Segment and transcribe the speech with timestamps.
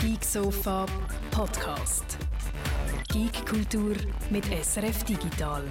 [0.00, 0.86] Geek Sofa
[1.30, 2.16] Podcast.
[3.12, 3.94] Geek Kultur
[4.30, 5.62] mit SRF Digital.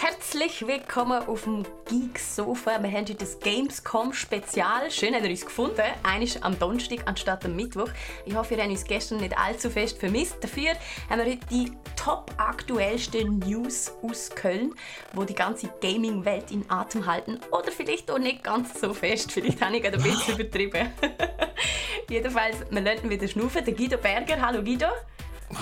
[0.00, 2.82] Herzlich willkommen auf dem Geek Sofa.
[2.82, 4.90] Wir haben heute das Gamescom Spezial.
[4.90, 5.82] Schön, dass ihr uns gefunden.
[6.04, 7.90] Eines am Donnerstag anstatt am Mittwoch.
[8.24, 10.36] Ich hoffe, ihr habt uns gestern nicht allzu fest vermisst.
[10.40, 10.70] Dafür
[11.10, 14.74] haben wir heute die top aktuellsten News aus Köln,
[15.12, 17.40] wo die ganze Gaming-Welt in Atem halten.
[17.50, 19.30] Oder vielleicht auch nicht ganz so fest.
[19.32, 20.90] Vielleicht habe ich ein bisschen übertrieben.
[22.12, 23.64] Jedenfalls, wir lassen wieder schnaufen.
[23.64, 24.38] Der Guido Berger.
[24.38, 24.88] Hallo Guido.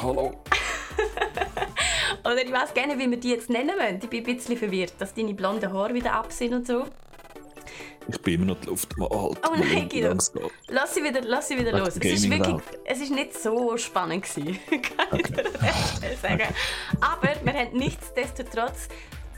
[0.02, 0.32] Hallo.
[2.24, 4.00] Oder ich weiß gerne, wie wir die jetzt nennen wollen.
[4.02, 6.86] Ich bin ein bisschen verwirrt, dass deine blonden Haare wieder ab sind und so.
[8.08, 9.38] Ich bin immer noch die Luft mal halt.
[9.48, 10.16] Oh nein, Guido.
[10.66, 11.96] Lass sie wieder, lass sie wieder los.
[11.96, 14.58] Es ist wirklich, es ist nicht so spannend gewesen,
[14.96, 16.48] kann ich dir sagen.
[17.00, 18.88] Aber wir haben nichtsdestotrotz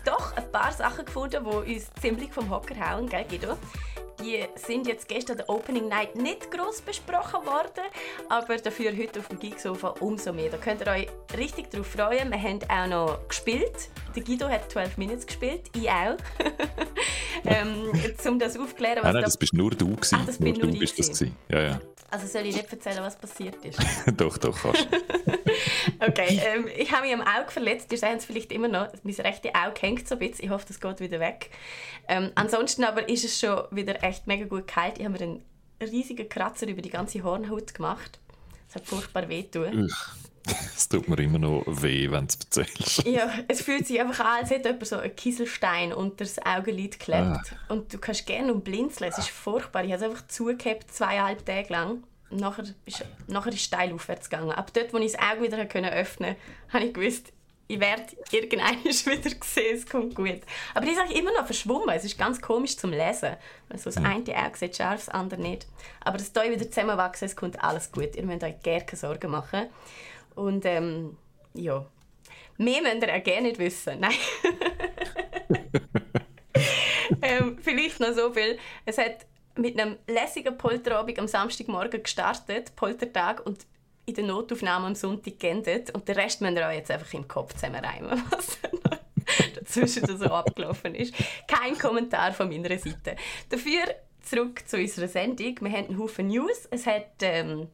[0.05, 3.57] doch ein paar Sachen gefunden, die uns ziemlich vom Hocker hauen, gell Guido?
[4.23, 7.85] Die sind jetzt gestern der Opening Night nicht groß besprochen worden,
[8.29, 10.51] aber dafür heute auf dem Geeksofa umso mehr.
[10.51, 12.31] Da könnt ihr euch richtig darauf freuen.
[12.31, 13.89] Wir haben auch noch gespielt.
[14.15, 16.17] Der Guido hat 12 Minuten gespielt, ich auch.
[17.47, 17.91] ähm,
[18.29, 19.27] um das aufzuklären, was nein, nein, da...
[19.27, 20.19] das bist nur du gewesen.
[20.21, 21.37] Ah, das nur bin nur du bist das gewesen.
[21.49, 21.67] gewesen.
[21.67, 21.81] Ja, ja.
[22.11, 23.79] Also soll ich nicht erzählen, was passiert ist?
[24.17, 24.87] doch, doch, kannst.
[26.01, 27.93] Okay, ähm, ich habe mich am Auge verletzt.
[27.93, 28.89] Ihr seht es vielleicht immer noch.
[29.03, 30.45] Mein rechte Auge hängt so ein bisschen.
[30.45, 31.51] Ich hoffe, das geht wieder weg.
[32.09, 34.99] Ähm, ansonsten aber ist es schon wieder echt mega gut kalt.
[34.99, 35.45] Ich habe mir einen
[35.81, 38.21] riesigen Kratzer über die ganze Hornhaut gemacht.
[38.69, 39.93] Es hat furchtbar wehtun.
[40.45, 43.07] Es tut mir immer noch weh, wenn du es erzählst.
[43.07, 46.99] Ja, es fühlt sich einfach an, als hätte jemand so einen Kieselstein unter das Augenlid
[46.99, 47.53] geklebt.
[47.53, 47.73] Ah.
[47.73, 49.11] Und du kannst gerne und blinzeln.
[49.11, 49.85] Es ist furchtbar.
[49.85, 52.03] Ich habe es einfach zugehabt, zweieinhalb Tage lang.
[52.33, 54.53] Nachher ist, nachher ist steil aufwärts gegangen.
[54.53, 57.33] Ab dort, wo ich das Auge wieder können öffnen konnte, habe ich gewusst,
[57.69, 60.41] ich werde irgendwann wieder sehen, es kommt gut.
[60.75, 61.95] Aber die ist eigentlich immer noch verschwommen.
[61.95, 63.37] Es ist ganz komisch zum Lesen.
[63.69, 65.67] Also das eine Auge sieht scharf, das andere nicht.
[66.01, 68.15] Aber das hier wieder zusammenwachsen, es kommt alles gut.
[68.17, 69.69] Ihr müsst euch gerne keine Sorgen machen.
[70.35, 71.17] Und ähm,
[71.55, 71.87] ja,
[72.59, 74.01] mehr müsst ihr auch gerne nicht wissen.
[74.01, 74.13] Nein.
[77.23, 78.59] ähm, vielleicht noch so viel.
[78.85, 79.27] Es hat
[79.57, 83.67] mit einem lässigen Polterabend am Samstagmorgen gestartet, Poltertag, und
[84.05, 85.91] in der Notaufnahme am Sonntag geendet.
[85.91, 88.59] Und den Rest müsst ihr euch jetzt einfach im Kopf zusammenreimen, was
[89.55, 91.15] dazwischen so abgelaufen ist.
[91.47, 93.17] Kein Kommentar von meiner Seite.
[93.49, 93.83] Dafür
[94.23, 95.57] zurück zu unserer Sendung.
[95.61, 96.67] Wir haben einen Haufen News.
[96.71, 97.69] Es hat ähm,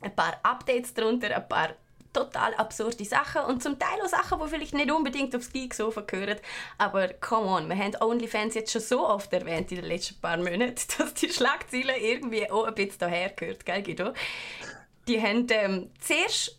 [0.00, 1.74] ein paar Updates darunter, ein paar
[2.14, 6.38] total absurde Sachen und zum Teil auch Sachen, die vielleicht nicht unbedingt aufs Geeksofa gehören.
[6.78, 10.38] Aber come on, wir haben OnlyFans jetzt schon so oft erwähnt in den letzten paar
[10.38, 14.12] Monaten, dass die Schlagzeilen irgendwie auch ein bisschen daher gehört, gell Guido?
[15.06, 16.58] Die haben ähm, zuerst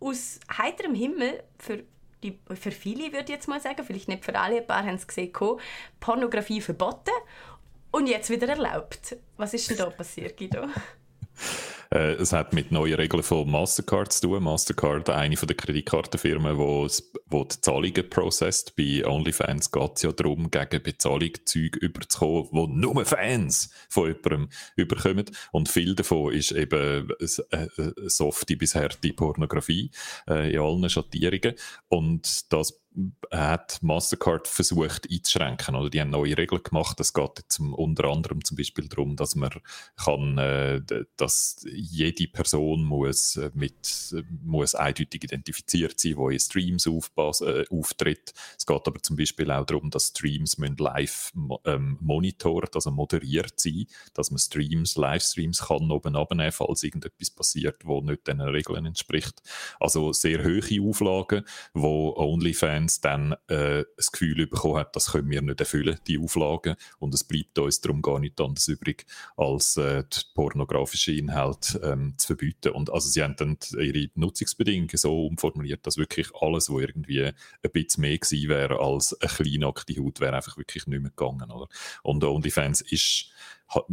[0.00, 1.84] aus heiterem Himmel für
[2.22, 4.96] die, für viele würde ich jetzt mal sagen, vielleicht nicht für alle, ein paar haben
[4.96, 5.32] es gesehen,
[6.00, 7.12] Pornografie verboten
[7.92, 9.16] und jetzt wieder erlaubt.
[9.36, 10.66] Was ist denn da passiert, Guido?
[11.90, 14.42] Äh, es hat mit neuen Regeln von Mastercard zu tun.
[14.42, 16.86] Mastercard, eine von der Kreditkartenfirmen, wo,
[17.26, 18.76] wo die Zahlungen processed.
[18.76, 24.48] Bei OnlyFans geht es ja darum, gegen Bezahlung Zeug überzukommen, wo nur Fans von jemandem
[24.76, 25.26] überkommen.
[25.52, 29.90] Und viel davon ist eben äh, äh, softe bis harte Pornografie
[30.28, 31.54] äh, in allen Schattierungen.
[31.88, 32.78] Und das
[33.30, 35.74] hat Mastercard versucht einzuschränken.
[35.74, 36.98] Oder die haben neue Regeln gemacht.
[37.00, 39.50] Es geht jetzt um, unter anderem zum Beispiel darum, dass man
[39.96, 40.80] kann, äh,
[41.16, 47.40] dass jede Person muss äh, mit äh, muss eindeutig identifiziert sein, wo in Streams aufpass,
[47.40, 48.32] äh, auftritt.
[48.56, 51.32] Es geht aber zum Beispiel auch darum, dass Streams live
[51.64, 57.84] ähm, monitort, also moderiert sein, dass man Streams, Livestreams kann oben abnehmen, falls irgendetwas passiert,
[57.84, 59.42] wo nicht den Regeln entspricht.
[59.78, 61.44] Also sehr hohe Auflagen,
[61.74, 66.76] wo OnlyFans dann äh, das Gefühl bekommen hat, das können wir nicht erfüllen, die Auflagen.
[66.98, 69.06] Und es bleibt uns darum gar nicht anders übrig,
[69.36, 72.72] als äh, die pornografischen Inhalte ähm, zu verbieten.
[72.72, 77.34] Und also sie haben dann ihre Nutzungsbedingungen so umformuliert, dass wirklich alles, was irgendwie ein
[77.72, 81.50] bisschen mehr gewesen wäre als eine kleine nackte Haut, wäre einfach wirklich nicht mehr gegangen.
[81.50, 81.68] Oder?
[82.02, 83.30] Und OnlyFans ist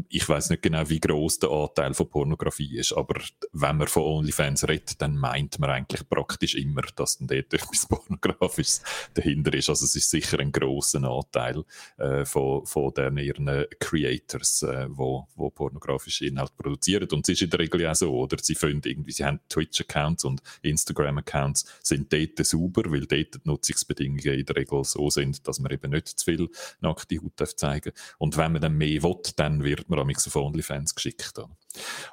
[0.08, 4.04] ich weiß nicht genau, wie groß der Anteil von Pornografie ist, aber wenn man von
[4.04, 8.81] OnlyFans redet, dann meint man eigentlich praktisch immer, dass dann dort etwas Pornografisches
[9.13, 9.69] dahinter ist.
[9.69, 11.63] Also es ist sicher ein grosser Anteil
[11.98, 17.10] äh, von, von den ihren Creators, äh, wo, wo pornografische Inhalte produzieren.
[17.12, 18.38] Und es ist in der Regel ja so, oder?
[18.42, 24.39] Sie finden irgendwie, sie haben Twitch-Accounts und Instagram-Accounts sind dort sauber, weil dort die Nutzungsbedingungen
[24.39, 26.50] in der Regel so sind, dass man eben nicht zu viel
[26.80, 30.35] nackte Haut darf zeigen Und wenn man dann mehr will, dann wird man am auf
[30.35, 31.33] OnlyFans geschickt.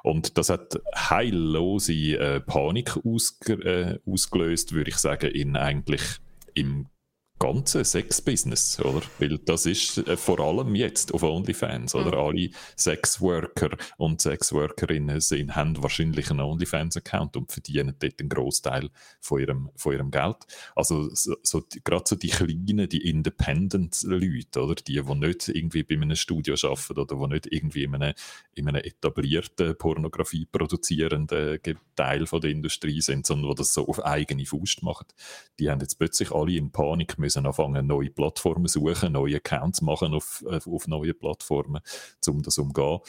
[0.03, 6.01] Und das hat heillose äh, Panik ausge äh, ausgelöst, würde ich sagen, in eigentlich
[6.53, 6.87] im
[7.43, 9.01] ganze Sex-Business, oder?
[9.19, 12.13] Weil das ist äh, vor allem jetzt auf OnlyFans, oder?
[12.13, 12.27] Mhm.
[12.27, 19.41] Alle Sexworker und Sexworkerinnen sind, haben wahrscheinlich einen OnlyFans-Account und verdienen dort einen Großteil von
[19.41, 20.37] ihrem, von ihrem Geld.
[20.73, 24.75] Also so, so gerade so die kleinen, die Independent-Leute, oder?
[24.75, 28.13] Die, die nicht irgendwie bei einem Studio arbeiten oder die nicht irgendwie in einem,
[28.53, 31.59] in einem etablierten Pornografie produzierenden
[31.97, 35.07] Teil von der Industrie sind, sondern die das so auf eigene Faust machen,
[35.59, 40.13] die haben jetzt plötzlich alle in Panik müssen anfangen, neue Plattformen suchen, neue Accounts machen
[40.13, 41.81] auf, äh, auf neue Plattformen,
[42.27, 42.99] um das umzugehen.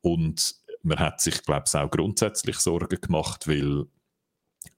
[0.00, 3.86] Und man hat sich, glaube ich, auch grundsätzlich Sorgen gemacht, weil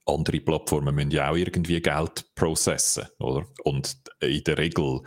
[0.07, 3.47] andere Plattformen müssen ja auch irgendwie Geld processen, oder?
[3.65, 5.01] Und in der Regel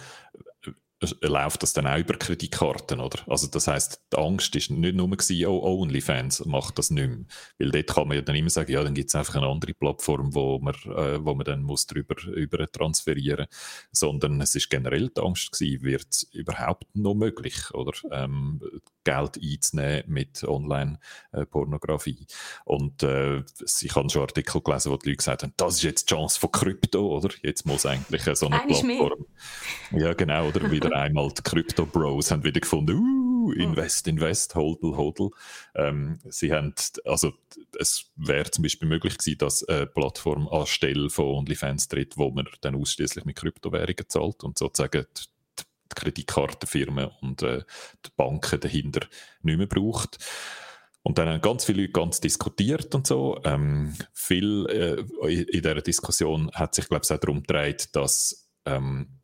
[1.22, 3.20] läuft das dann auch über Kreditkarten, oder?
[3.28, 7.26] Also das heißt, die Angst ist nicht nur gewesen, oh, OnlyFans macht das nicht mehr.
[7.58, 9.74] Weil dort kann man ja dann immer sagen, ja, dann gibt es einfach eine andere
[9.74, 13.48] Plattform, wo man, äh, wo man dann muss drüber, über transferieren
[13.92, 17.94] sondern es ist generell die Angst gewesen, wird es überhaupt noch möglich, oder?
[18.12, 18.62] Ähm,
[19.04, 22.28] Geld einzunehmen mit Online-Pornografie.
[22.66, 26.10] Und äh, ich habe schon Artikel gelesen, wo die Leute gesagt haben, das ist jetzt
[26.10, 27.30] die Chance von Krypto, oder?
[27.42, 29.26] Jetzt muss eigentlich so eine Plattform...
[29.92, 35.32] Ja, genau, oder wieder einmal die Crypto-Bros haben wieder gefunden, uh, invest, invest, hodl, hodl.
[35.76, 36.74] Ähm, sie haben,
[37.06, 37.34] also
[37.80, 42.48] es wäre zum Beispiel möglich gewesen, dass eine Plattform anstelle von OnlyFans tritt, wo man
[42.62, 45.24] dann ausschließlich mit Kryptowährungen zahlt und sozusagen die,
[45.60, 47.64] die Kreditkartenfirmen und äh,
[48.06, 49.08] die Banken dahinter
[49.42, 50.18] nicht mehr braucht.
[51.02, 53.40] Und dann haben ganz viele Leute ganz diskutiert und so.
[53.46, 59.19] Ähm, viel äh, in dieser Diskussion hat sich, glaube ich, auch darum gedreht, dass ähm,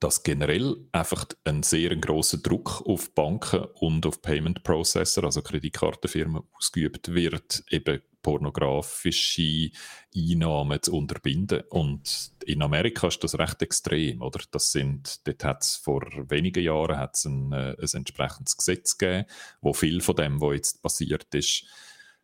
[0.00, 6.42] dass generell einfach ein sehr großer Druck auf Banken und auf Payment Processor, also Kreditkartenfirmen,
[6.56, 9.70] ausgeübt wird, eben pornografische
[10.16, 11.62] Einnahmen zu unterbinden.
[11.70, 14.40] Und in Amerika ist das recht extrem, oder?
[14.50, 19.26] Das sind, dort hat es vor wenigen Jahren hat's ein, äh, ein entsprechendes Gesetz gegeben,
[19.60, 21.64] wo viel von dem, was jetzt passiert ist,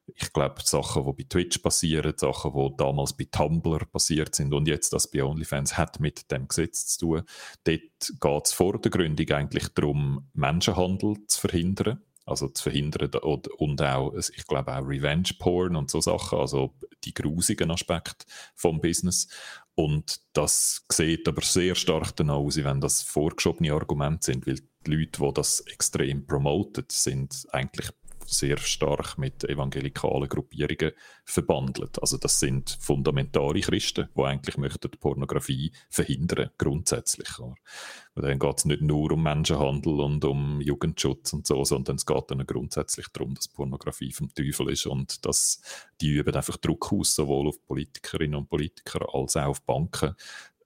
[0.06, 4.69] ich glaube, Sachen, die bei Twitch passieren, Sachen, die damals bei Tumblr passiert sind und
[4.69, 7.23] jetzt das bei OnlyFans hat mit dem Gesetz zu tun.
[7.64, 12.02] Dort geht es vor der Gründung eigentlich darum, Menschenhandel zu verhindern.
[12.26, 13.11] Also zu verhindern
[13.58, 18.25] und auch, ich glaube auch Revenge Porn und so Sachen, also die grusigen Aspekte
[18.55, 19.26] vom Business.
[19.75, 24.91] Und das sieht aber sehr stark danach aus, wenn das vorgeschobene Argumente sind, weil die
[24.91, 27.88] Leute, die das extrem promoten, sind eigentlich
[28.31, 30.93] sehr stark mit evangelikalen Gruppierungen
[31.25, 32.00] verbandelt.
[32.00, 37.38] Also das sind fundamentale Christen, die eigentlich möchten Pornografie verhindern, grundsätzlich.
[37.41, 37.59] Und
[38.15, 42.31] dann geht es nicht nur um Menschenhandel und um Jugendschutz und so, sondern es geht
[42.31, 45.61] dann grundsätzlich darum, dass Pornografie vom Teufel ist und dass
[46.00, 50.15] die üben einfach Druck aus, sowohl auf Politikerinnen und Politiker als auch auf Banken,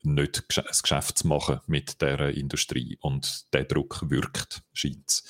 [0.05, 2.99] nicht ein Geschäft zu machen mit dieser Industrie.
[3.01, 5.25] Und der Druck wirkt, scheint es.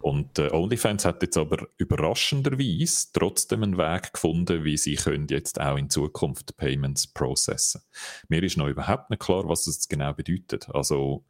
[0.00, 5.60] Und äh, OnlyFans hat jetzt aber überraschenderweise trotzdem einen Weg gefunden, wie sie können jetzt
[5.60, 7.82] auch in Zukunft Payments processen.
[8.28, 10.68] Mir ist noch überhaupt nicht klar, was das genau bedeutet.
[10.70, 11.24] Also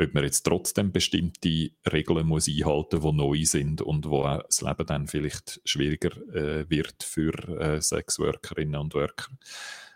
[0.00, 4.60] ob man jetzt trotzdem bestimmte Regeln muss einhalten muss, die neu sind und wo das
[4.60, 9.28] Leben dann vielleicht schwieriger äh, wird für äh, Sexworkerinnen und Worker.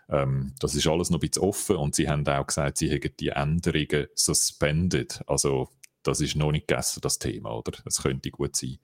[0.09, 3.15] Ähm, das ist alles noch ein bisschen offen und sie haben auch gesagt, sie hätten
[3.19, 5.21] die Änderungen suspended.
[5.27, 5.69] Also
[6.03, 7.77] das ist noch nicht gegessen, das Thema, oder?
[7.85, 8.79] Es könnte gut sein,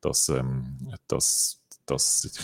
[0.00, 1.60] dass, ähm, dass
[1.90, 2.40] dass,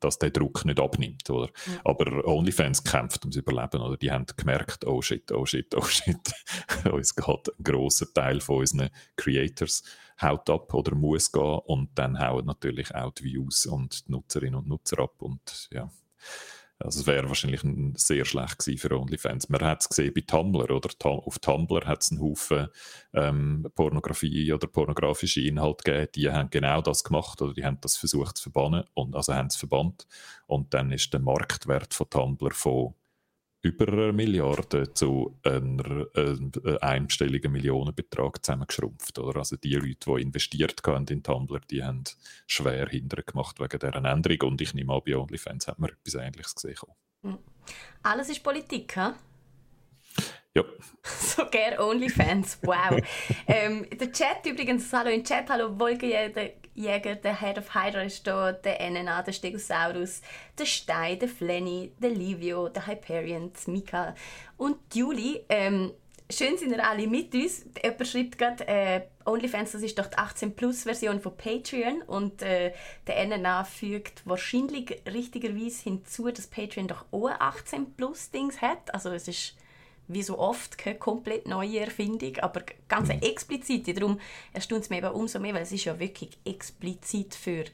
[0.00, 1.28] dass der Druck nicht abnimmt.
[1.30, 1.50] Oder?
[1.66, 1.80] Ja.
[1.84, 3.80] Aber OnlyFans kämpft ums Überleben.
[3.80, 3.96] Oder?
[3.96, 6.16] Die haben gemerkt, oh shit, oh shit, oh shit.
[6.92, 9.82] Uns geht ein grosser Teil von unseren Creators
[10.20, 11.60] haut ab oder muss gehen.
[11.66, 15.14] Und dann hauen natürlich auch die Views und die Nutzerinnen und Nutzer ab.
[15.22, 15.90] Und ja,
[16.78, 17.62] also es wäre wahrscheinlich
[17.96, 19.48] sehr schlecht gewesen für OnlyFans.
[19.48, 20.88] Man hat es gesehen bei Tumblr, oder?
[21.04, 22.68] Auf Tumblr hat es einen Haufen
[23.12, 27.96] ähm, Pornografie oder pornografische Inhalte gegeben, die haben genau das gemacht oder die haben das
[27.96, 30.06] versucht zu verbannen und also haben es verbannt.
[30.46, 32.94] Und dann ist der Marktwert von Tumblr von
[33.60, 39.18] über eine Milliarde zu einem, einem einstelligen Millionenbetrag zusammengeschrumpft.
[39.18, 39.40] Oder?
[39.40, 42.04] Also die Leute, die investiert haben in Tumblr, die haben
[42.46, 44.52] schwer hinterher gemacht wegen dieser Änderung.
[44.52, 46.76] Und ich nehme an, bei OnlyFans hat man etwas Ähnliches gesehen.
[47.22, 47.38] Hm.
[48.02, 49.14] Alles ist Politik, ha?
[50.56, 50.64] Ja.
[51.02, 52.98] Sogar OnlyFans, wow.
[53.46, 58.26] ähm, der Chat übrigens, hallo im Chat, hallo Wolkenjäger, Jäger, der Head of Hydra ist
[58.26, 60.22] da, der NNA, der Stegosaurus,
[60.56, 64.14] der Stein, der Flenny, der Livio, der Hyperion, Mika
[64.56, 65.44] und Julie.
[65.48, 65.92] Ähm,
[66.30, 67.66] schön sind ihr alle mit uns.
[67.82, 72.72] Jemand schreibt gerade, äh, OnlyFans, das ist doch die 18-Plus-Version von Patreon und äh,
[73.06, 78.94] der NNA fügt wahrscheinlich richtigerweise hinzu, dass Patreon doch auch ein 18-Plus-Dings hat.
[78.94, 79.56] Also es ist
[80.08, 83.94] wie so oft keine komplett neue Erfindung, aber ganz eine explizite.
[83.94, 84.18] Darum
[84.52, 87.64] erstaunt es mich eben umso mehr, weil es ist ja wirklich explizit für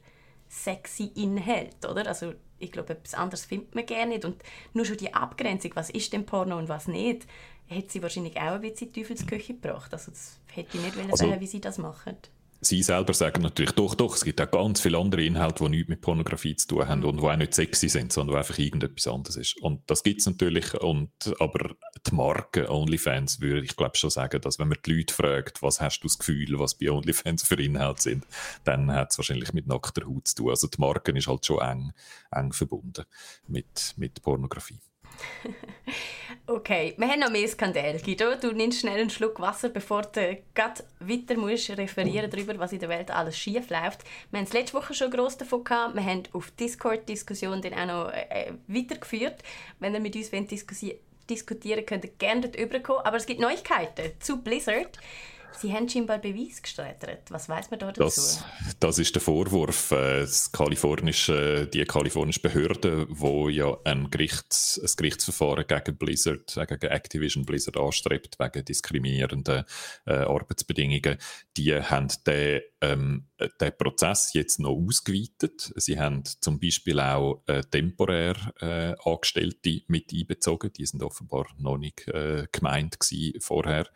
[0.49, 2.07] sexy Inhalt, oder?
[2.07, 4.25] Also ich glaube, etwas anderes findet man gerne nicht.
[4.25, 7.27] Und nur schon die Abgrenzung, was ist denn Porno und was nicht,
[7.69, 9.93] hat sie wahrscheinlich auch ein bisschen in die Teufelsküche gebracht.
[9.93, 12.17] Also das hätte ich nicht also, sagen, wie sie das machen.
[12.65, 15.89] Sie selber sagen natürlich, doch, doch, es gibt auch ganz viele andere Inhalte, die nichts
[15.89, 19.37] mit Pornografie zu tun haben und die auch nicht sexy sind, sondern einfach irgendetwas anderes
[19.37, 19.61] ist.
[19.61, 21.75] Und das gibt es natürlich, und, aber
[22.07, 25.81] die Marke OnlyFans würde ich glaube schon sagen, dass wenn man die Leute fragt, was
[25.81, 28.27] hast du das Gefühl, was bei OnlyFans für Inhalte sind,
[28.65, 30.51] dann hat es wahrscheinlich mit nackter Haut zu tun.
[30.51, 31.93] Also die Marke ist halt schon eng,
[32.31, 33.05] eng verbunden
[33.47, 34.81] mit, mit Pornografie.
[36.47, 37.99] okay, wir haben noch mehr Skandale.
[37.99, 42.73] Guido, du nimmst schnell einen Schluck Wasser, bevor du gerade weiter musst referieren darüber, was
[42.73, 44.05] in der Welt alles schief läuft.
[44.31, 45.95] Wir haben es letzte Woche schon gross davon gehabt.
[45.95, 49.43] Wir haben auf Discord Diskussionen dann auch noch äh, weitergeführt.
[49.79, 50.31] Wenn ihr mit uns
[51.29, 53.05] diskutieren könnt ihr gerne dort überkommen.
[53.05, 54.99] Aber es gibt Neuigkeiten zu Blizzard.
[55.59, 57.31] Sie haben scheinbar Beweis gestreitert.
[57.31, 58.03] Was weiß man da dazu?
[58.03, 58.45] Das,
[58.81, 59.93] das ist der Vorwurf.
[59.93, 66.93] Äh, das kalifornische, die kalifornische Behörde, wo ja ein, Gerichts, ein Gerichtsverfahren gegen Blizzard, gegen
[66.93, 69.65] Activision Blizzard anstrebt, wegen diskriminierenden
[70.07, 71.19] äh, Arbeitsbedingungen,
[71.57, 73.27] die haben den ähm,
[73.61, 75.73] den Prozess jetzt noch ausgeweitet.
[75.77, 80.73] Sie haben zum Beispiel auch äh, temporär äh, Angestellte mit einbezogen.
[80.73, 82.99] Die sind offenbar noch nicht äh, gemeint
[83.41, 83.87] vorher.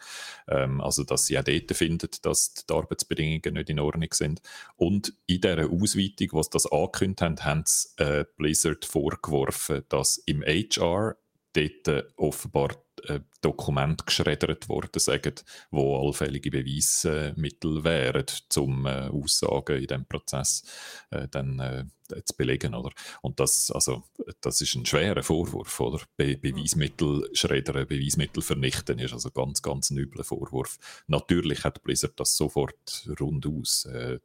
[0.49, 4.41] Ähm, also, dass sie dort finden, dass die Arbeitsbedingungen nicht in Ordnung sind.
[4.77, 10.43] Und in dieser Ausweitung, was das angekündigt haben, haben sie äh, Blizzard vorgeworfen, dass im
[10.43, 11.17] HR
[11.55, 12.71] dort offenbar
[13.05, 15.35] äh, Dokumente geschreddert worden sagen,
[15.71, 18.27] wo allfällige Beweismittel wären,
[18.57, 20.65] um äh, Aussagen in diesem Prozess
[21.11, 21.85] äh, dann äh,
[22.25, 22.75] zu belegen.
[22.75, 22.91] Oder?
[23.23, 24.03] Und das, also,
[24.41, 25.81] das ist ein schwerer Vorwurf.
[25.81, 26.01] Oder?
[26.17, 30.79] Be Beweismittel schreddern, Beweismittel vernichten ist also ganz, ganz ein übler Vorwurf.
[31.07, 34.19] Natürlich hat Blizzard das sofort rundaus äh,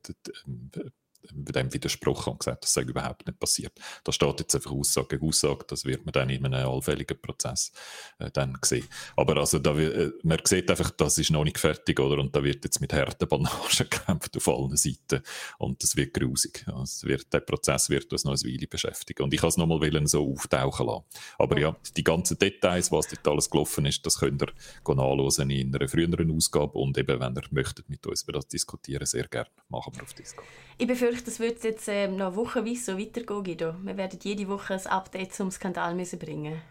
[1.31, 3.73] dem widersprochen und gesagt, das sei überhaupt nicht passiert.
[4.03, 7.71] Da steht jetzt einfach Aussage gegen Aussage, das wird man dann in einem allfälligen Prozess
[8.19, 8.87] äh, dann sehen.
[9.15, 12.19] Aber also da, äh, man sieht einfach, das ist noch nicht fertig, oder?
[12.19, 15.21] Und da wird jetzt mit harten Bananen gekämpft auf allen Seiten
[15.57, 16.65] und das wird grusig.
[16.67, 19.23] Ja, wird, der Prozess wird uns noch eine Weile beschäftigen.
[19.23, 21.03] Und ich kann es nochmal so auftauchen lassen.
[21.37, 24.53] Aber ja, die ganzen Details, was dort alles gelaufen ist, das könnt ihr
[24.95, 29.05] nachlesen in einer früheren Ausgabe und eben, wenn ihr möchtet mit uns über das diskutieren,
[29.05, 29.49] sehr gerne.
[29.69, 30.47] Machen wir auf Discord.
[30.77, 30.87] Ich
[31.27, 33.75] es wird jetzt äh, noch wochenweise so weitergehen, Guido.
[33.83, 36.61] Wir werden jede Woche ein Update zum Skandal müssen bringen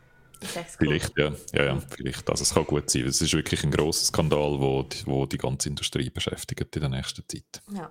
[0.78, 1.32] Vielleicht, ja.
[1.52, 2.28] ja, ja, vielleicht.
[2.28, 3.06] Also es kann gut sein.
[3.06, 6.90] Es ist wirklich ein grosser Skandal, wo die, wo die ganze Industrie beschäftigt in der
[6.90, 7.62] nächsten Zeit.
[7.72, 7.90] Ja.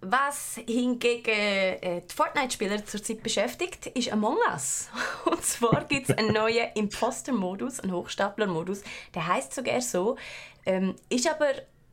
[0.00, 4.88] Was hingegen äh, die Fortnite-Spieler zurzeit beschäftigt, ist Among Us.
[5.24, 8.82] Und zwar gibt es einen neuen Imposter-Modus, einen Hochstapler-Modus.
[9.14, 10.16] Der heißt sogar so.
[10.64, 11.48] Ähm, ist aber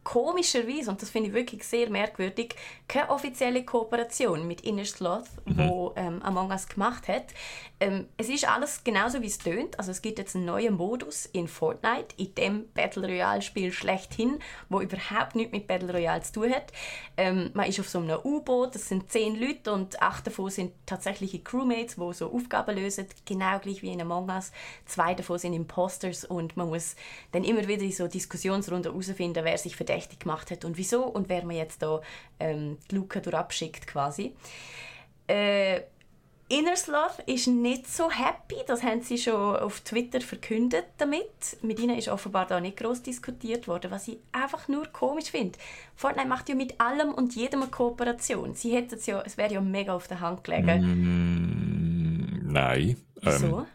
[0.05, 2.55] komischerweise, und das finde ich wirklich sehr merkwürdig,
[2.87, 5.57] keine offizielle Kooperation mit Inner Sloth, mhm.
[5.57, 7.25] wo ähm, Among Us gemacht hat.
[7.79, 9.77] Ähm, es ist alles genauso, wie es tönt.
[9.77, 14.39] Also es gibt jetzt einen neuen Modus in Fortnite, in dem Battle Royale Spiel schlechthin,
[14.69, 16.71] wo überhaupt nichts mit Battle Royale zu tun hat.
[17.17, 20.71] Ähm, man ist auf so einem U-Boot, das sind zehn Leute und acht davon sind
[20.85, 24.51] tatsächliche Crewmates, die so Aufgaben lösen, genau gleich wie in Among Us.
[24.85, 26.95] Zwei davon sind Imposters und man muss
[27.31, 31.29] dann immer wieder in so Diskussionsrunden herausfinden, wer sich verdächtig gemacht hat und wieso und
[31.29, 32.01] wer man jetzt da
[32.39, 34.33] ähm, die Luke durchabschickt quasi.
[35.27, 35.81] Äh,
[36.47, 41.57] Innersloth ist nicht so happy, das haben sie schon auf Twitter verkündet damit.
[41.63, 45.57] Mit ihnen ist offenbar da nicht groß diskutiert worden, was ich einfach nur komisch finde.
[45.95, 48.53] Fortnite macht ja mit allem und jedem eine Kooperation.
[48.53, 50.83] Sie hätten es ja, es wäre ja mega auf der Hand gelegen.
[52.43, 52.97] Mm, nein.
[53.21, 53.59] Wieso?
[53.61, 53.65] Ähm,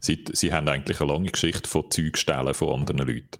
[0.00, 3.38] Sie, sie haben eigentlich eine lange Geschichte von Zeugstellen von anderen Leuten.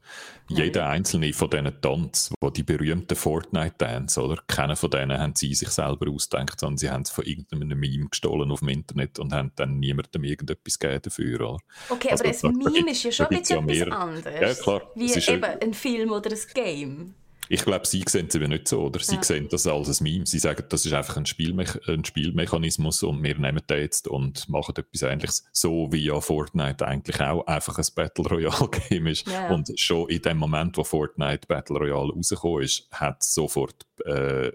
[0.50, 0.64] Nein.
[0.64, 4.42] Jeder einzelne von diesen Tanz, wo die berühmten Fortnite-Dance, oder?
[4.46, 8.08] Keiner von denen haben sie sich selber ausgedacht, sondern sie haben es von irgendeinem Meme
[8.08, 11.58] gestohlen auf dem Internet und haben dann niemandem irgendetwas gegeben dafür, oder?
[11.90, 14.40] Okay, also, aber ein Meme ist ja schon ein bisschen etwas anderes.
[14.40, 14.82] Ja, klar.
[14.94, 17.14] Wie eben ein, ein Film oder ein Game.
[17.48, 19.00] Ich glaube, sie sehen es eben nicht so, oder?
[19.00, 19.22] Sie ja.
[19.22, 20.26] sehen das als ein Meme.
[20.26, 24.48] Sie sagen, das ist einfach ein, Spielme ein Spielmechanismus und wir nehmen den jetzt und
[24.48, 25.44] machen etwas Ähnliches.
[25.52, 29.26] So wie ja Fortnite eigentlich auch einfach ein Battle Royale Game ist.
[29.26, 29.48] Ja.
[29.50, 34.50] Und schon in dem Moment, wo Fortnite Battle Royale rausgekommen ist, hat sofort äh,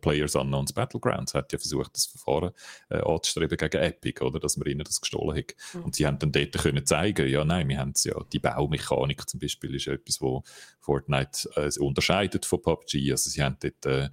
[0.00, 2.52] Players Unknowns Battlegrounds hat ja versucht, das Verfahren
[2.90, 4.40] äh, anzustreben gegen Epic, oder?
[4.40, 5.54] Dass man ihnen das gestohlen hat.
[5.72, 5.84] Mhm.
[5.84, 9.28] Und sie haben dann dort können zeigen, ja, nein, wir haben es ja, die Baumechanik
[9.28, 10.42] zum Beispiel ist etwas, wo
[10.80, 13.10] Fortnite äh, unterscheiden von PUBG.
[13.10, 14.08] Also sie haben dort äh,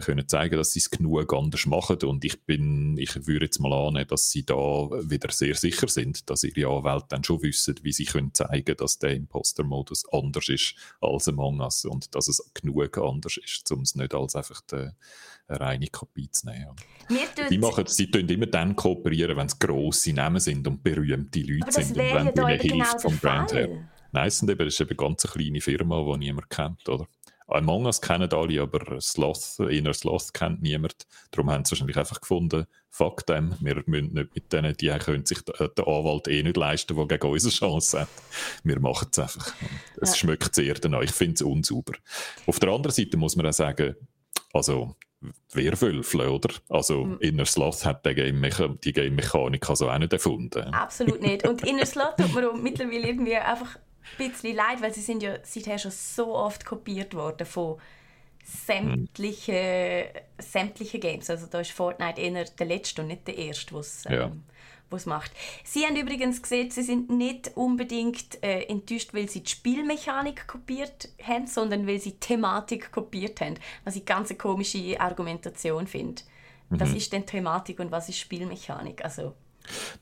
[0.00, 3.72] können zeigen, dass sie es genug anders machen und ich bin, ich würde jetzt mal
[3.72, 7.92] annehmen, dass sie da wieder sehr sicher sind, dass ihre Anwälte dann schon wissen, wie
[7.92, 12.98] sie können zeigen, dass der Imposter-Modus anders ist als Among Us und dass es genug
[12.98, 14.90] anders ist, um es nicht als einfach die,
[15.48, 16.76] eine reine Kopie zu nehmen.
[17.50, 21.72] Die machen, sie tun immer dann kooperieren, wenn es grosse Namen sind und berühmte Leute
[21.72, 23.66] sind und wenn ihnen hilft genau vom Brand Fall.
[23.66, 23.88] her.
[24.14, 27.06] Eben, das ist eben eine ganz kleine Firma, die niemand kennt, oder?
[27.50, 31.06] Among Us kennen alle, aber Sloth, Inner Sloth kennt niemand.
[31.30, 35.24] Darum haben sie wahrscheinlich einfach gefunden, fuck them, wir müssen nicht mit denen, die können
[35.24, 38.08] sich der Anwalt eh nicht leisten, der gegen uns eine Chance hat.
[38.64, 39.54] Wir machen es einfach.
[39.98, 40.16] Es Ja.
[40.16, 41.00] schmeckt sehr danach.
[41.00, 41.94] Ich finde es unsauber.
[42.46, 43.94] Auf der anderen Seite muss man auch sagen,
[44.52, 44.94] also
[45.52, 46.50] Werwölfle, oder?
[46.68, 47.18] Also Mhm.
[47.20, 49.18] Inner Sloth hat die Game-Mechanik Game
[49.66, 50.62] also auch nicht erfunden.
[50.74, 51.46] Absolut nicht.
[51.48, 53.82] Und Inner Slot tut auch mittlerweile irgendwie einfach ein
[54.16, 57.78] bisschen leid, weil sie sind ja seither schon so oft kopiert worden von
[58.44, 60.04] sämtlichen,
[60.38, 61.28] sämtlichen Games.
[61.30, 64.32] Also da ist Fortnite eher der letzte und nicht der erste, was ähm, Ja.
[64.90, 65.32] was macht.
[65.64, 71.08] Sie haben übrigens gesehen, sie sind nicht unbedingt äh, enttäuscht, weil sie die Spielmechanik kopiert
[71.22, 73.54] haben, sondern weil sie die Thematik kopiert haben.
[73.84, 76.22] Was ich ganz eine komische Argumentation finde.
[76.70, 79.02] Was ist denn Thematik und was ist Spielmechanik?
[79.02, 79.34] Also,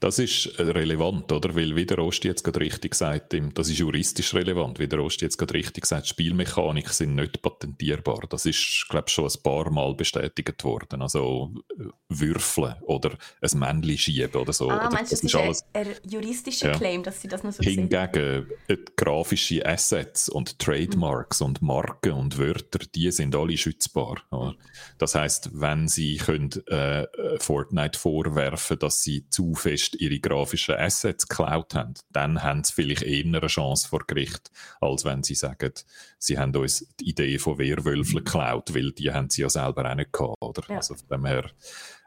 [0.01, 1.55] Das ist äh, relevant, oder?
[1.55, 5.23] Weil, wie der Rost jetzt gerade richtig sagt, das ist juristisch relevant, wie der Rost
[5.23, 8.23] jetzt gerade richtig sagt, Spielmechaniken sind nicht patentierbar.
[8.29, 11.03] Das ist, glaube ich, schon ein paar Mal bestätigt worden.
[11.03, 14.71] Also äh, Würfeln oder ein Männchen schieben oder so.
[14.71, 16.79] ah, oder, meinst du, das ist ein, ein juristischer Ja.
[16.79, 17.63] Claim, dass sie das noch so?
[17.63, 24.23] Hingegen äh, grafische Assets und Trademarks und Marken und Wörter, die sind alle schützbar.
[24.31, 24.55] Oder?
[24.99, 30.77] Das heißt, wenn sie können, äh, äh, Fortnite vorwerfen, dass sie zu fest ihre grafischen
[30.77, 35.35] Assets geklaut haben, dann haben sie vielleicht eher eine Chance vor Gericht, als wenn sie
[35.35, 35.73] sagen,
[36.19, 39.95] sie haben uns die Idee von Werwölfen geklaut, weil die haben sie ja selber auch
[39.95, 40.37] nicht gehabt.
[40.41, 40.63] Oder?
[40.69, 40.77] Ja.
[40.77, 41.51] Also von dem her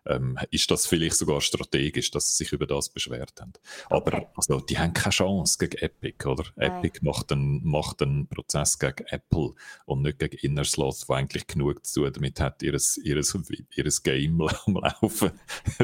[0.09, 3.53] ähm, ist das vielleicht sogar strategisch, dass sie sich über das beschwert haben.
[3.89, 4.27] Aber Okay.
[4.35, 6.45] also, die haben keine Chance gegen Epic, oder?
[6.55, 6.71] Nein.
[6.79, 9.53] Epic macht einen, macht einen Prozess gegen Apple
[9.85, 13.37] und nicht gegen Innersloth, der eigentlich genug zu tun damit hat, ihres, ihres,
[13.75, 15.31] ihres Game am Laufen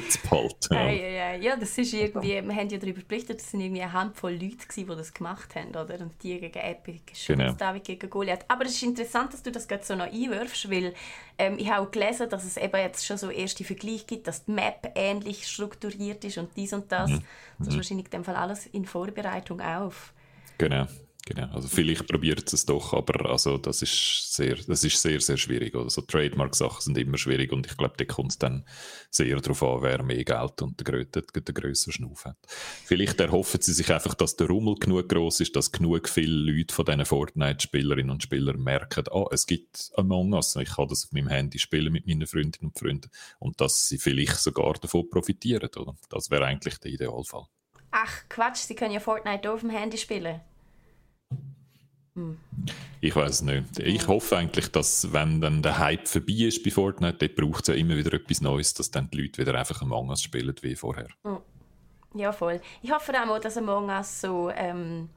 [0.09, 0.73] zu behalten.
[0.73, 1.33] Ja, ja, ja.
[1.35, 4.67] ja, das ist irgendwie, wir haben ja darüber berichtet, es sind irgendwie eine Handvoll Leute
[4.67, 5.99] gewesen, die das gemacht haben, oder?
[5.99, 7.53] Und die gegen Epic, Genau.
[7.53, 8.45] David gegen Goliath.
[8.47, 10.93] Aber es ist interessant, dass du das gerade so noch einwirfst, weil
[11.37, 14.45] ähm, ich habe auch gelesen, dass es eben jetzt schon so erste Vergleiche gibt, dass
[14.45, 17.11] die Map ähnlich strukturiert ist und dies und das.
[17.59, 20.13] Das ist wahrscheinlich in dem Fall alles in Vorbereitung auf.
[20.57, 20.87] Genau.
[21.27, 25.37] Genau, also vielleicht probiert es doch, aber also das ist sehr, das ist sehr, sehr
[25.37, 25.73] schwierig.
[25.73, 25.89] Oder?
[25.89, 28.63] So Trademark-Sachen sind immer schwierig und ich glaube, da kommt es dann
[29.09, 32.37] sehr darauf an, wer mehr Geld und den, grö den, den grösseren Schnuff hat.
[32.47, 36.75] Vielleicht erhoffen sie sich einfach, dass der Rummel genug groß ist, dass genug viele Leute
[36.75, 41.11] von diesen Fortnite-Spielerinnen und Spielern merken, ah, es gibt Among Us, ich kann das auf
[41.11, 43.09] meinem Handy spielen mit meinen Freundinnen und Freunden
[43.39, 45.71] und dass sie vielleicht sogar davon profitieren.
[45.75, 45.95] Oder?
[46.09, 47.45] Das wäre eigentlich der Idealfall.
[47.89, 50.41] Ach, Quatsch, sie können ja Fortnite auf dem Handy spielen.
[53.01, 53.79] Ich weiß es nicht.
[53.79, 57.67] Ich hoffe eigentlich, dass, wenn dann der Hype vorbei ist bei Fortnite, dort braucht es
[57.67, 60.75] ja immer wieder etwas Neues, dass dann die Leute wieder einfach Among Us spielen wie
[60.75, 61.07] vorher.
[62.13, 62.61] Ja, voll.
[62.81, 65.09] Ich hoffe auch mal, dass Among Us so ähm,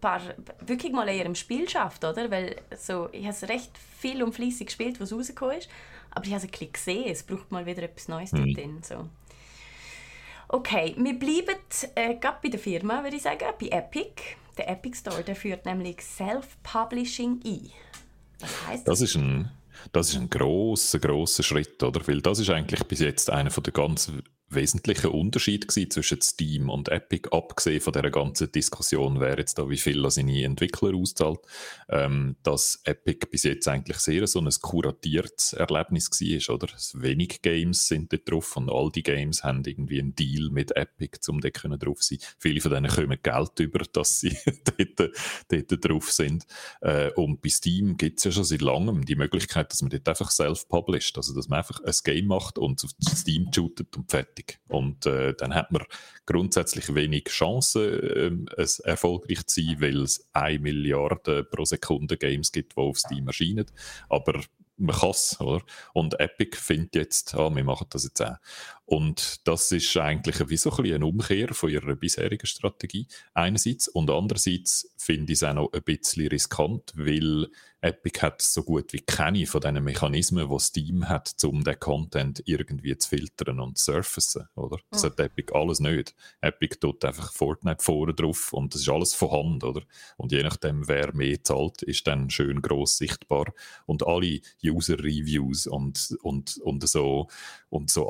[0.00, 0.20] paar,
[0.66, 2.30] wirklich mal in ihrem Spiel schafft, oder?
[2.30, 5.68] Weil so, ich habe es recht viel und fleissig gespielt, was rausgekommen ist,
[6.10, 8.80] aber ich habe es ein bisschen gesehen, es braucht mal wieder etwas Neues dort drin.
[8.82, 9.08] So.
[10.52, 11.60] Okay, wir bleiben
[11.94, 14.20] äh, gerade bei der Firma, würde ich sagen, bei Epic.
[14.58, 17.70] Der Epic Store, der führt nämlich Self-Publishing ein.
[18.40, 18.98] Was heißt das?
[18.98, 19.52] Das ist ein,
[19.92, 22.04] das ist ein grosser, grosser Schritt, oder?
[22.08, 24.10] Weil das ist eigentlich bis jetzt einer der ganz
[24.50, 29.68] wesentlichen Unterschiede gewesen zwischen Steam und Epic, abgesehen von der ganzen Diskussion, wer jetzt da
[29.68, 31.40] wie viel an seine Entwickler auszahlt,
[31.88, 36.68] ähm, dass Epic bis jetzt eigentlich sehr so ein kuratiertes Erlebnis war, oder?
[36.94, 41.18] Wenig Games sind dort drauf und all die Games haben irgendwie einen Deal mit Epic,
[41.28, 42.18] um können drauf sein.
[42.38, 44.36] Viele von denen kommen Geld über, dass sie
[44.78, 45.12] dort,
[45.48, 46.46] dort drauf sind.
[46.80, 50.08] Äh, und bei Steam gibt es ja schon seit langem die Möglichkeit, dass man dort
[50.08, 54.39] einfach self-published, also dass man einfach ein Game macht und auf Steam shootet und fertig.
[54.68, 55.84] Und äh, dann hat man
[56.26, 62.52] grundsätzlich wenig Chancen, ähm, es erfolgreich zu sein, weil es 1 Milliarde pro Sekunde Games
[62.52, 63.66] gibt, die auf Steam erscheinen.
[64.08, 64.40] Aber
[64.80, 65.62] man kann es, oder?
[65.92, 68.36] Und Epic findet jetzt, ah, wir machen das jetzt auch.
[68.90, 73.86] Und das ist eigentlich wie so ein bisschen eine Umkehr von ihrer bisherigen Strategie einerseits
[73.86, 77.46] und andererseits finde ich es auch noch ein bisschen riskant, weil
[77.82, 82.42] Epic hat so gut wie keine von diesen Mechanismen, die Steam hat, um den Content
[82.44, 84.78] irgendwie zu filtern und zu surfacen, oder?
[84.90, 86.14] Das hat Epic alles nicht.
[86.40, 89.82] Epic tut einfach Fortnite vorne drauf und das ist alles von Hand, oder?
[90.16, 93.46] Und je nachdem, wer mehr zahlt, ist dann schön gross sichtbar
[93.86, 97.28] und alle User-Reviews und, und, und so
[97.70, 98.08] und so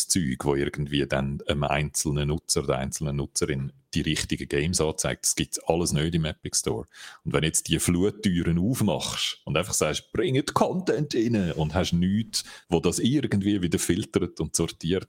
[0.00, 5.24] algorithmisches Zeug, wo irgendwie dann einem einzelnen Nutzer, der einzelnen Nutzerin die richtigen Games anzeigt.
[5.24, 6.86] Das gibt alles nicht im Epic Store.
[7.24, 12.44] Und wenn jetzt die Fluttüren aufmachst und einfach sagst, bringt Content rein und hast nichts,
[12.68, 15.08] wo das irgendwie wieder filtert und sortiert,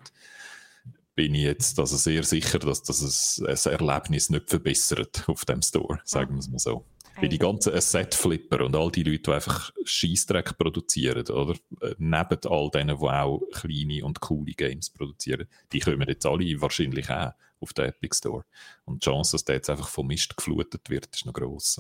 [1.14, 6.00] bin ich jetzt also sehr sicher, dass das ein Erlebnis nicht verbessert auf dem Store,
[6.06, 6.86] sagen wir es mal so.
[7.22, 11.54] Wie die ganzen Asset-Flipper und all die Leute, die einfach Scheißdreck produzieren, oder?
[11.82, 16.60] Äh, neben all denen, die auch kleine und coole Games produzieren, die kommen jetzt alle
[16.60, 18.44] wahrscheinlich auch auf den Epic Store.
[18.86, 21.80] Und die Chance, dass der jetzt einfach vom Mist geflutet wird, ist noch gross.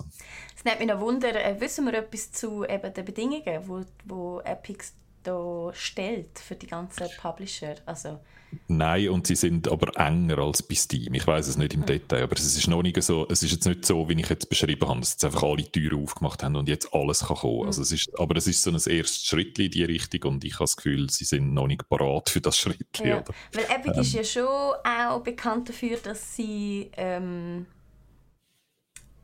[0.55, 4.41] Es nimmt mich noch Wunder, äh, wissen wir etwas zu eben den Bedingungen, wo, wo
[4.41, 7.75] Epic da stellt für die ganzen Publisher?
[7.85, 8.19] Also
[8.67, 11.13] Nein, und sie sind aber enger als bei Steam.
[11.13, 13.65] Ich weiß es nicht im Detail, aber es ist noch nicht so, es ist jetzt
[13.65, 16.67] nicht so, wie ich jetzt beschrieben habe, dass jetzt einfach alle Türen aufgemacht haben und
[16.67, 17.61] jetzt alles kann kommen.
[17.61, 17.67] Mhm.
[17.67, 20.55] Also es ist, aber es ist so ein erstes Schritt in die Richtung und ich
[20.55, 22.99] habe das Gefühl, sie sind noch nicht parat für das Schritt.
[22.99, 23.23] Ja.
[23.53, 24.01] Weil Epic ähm.
[24.01, 27.65] ist ja schon auch bekannt dafür, dass sie ähm,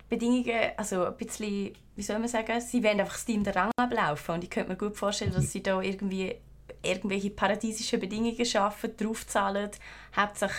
[0.09, 4.35] Bedingungen, also ein bisschen, wie soll man sagen, sie wollen einfach Steam den Rang ablaufen
[4.35, 6.35] und ich könnte mir gut vorstellen, dass sie da irgendwie
[6.83, 9.71] irgendwelche paradiesischen Bedingungen schaffen, draufzahlen.
[10.15, 10.57] Hauptsächlich,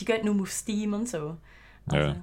[0.00, 1.36] die gehen nur auf Steam und so.
[1.86, 2.16] Also, ja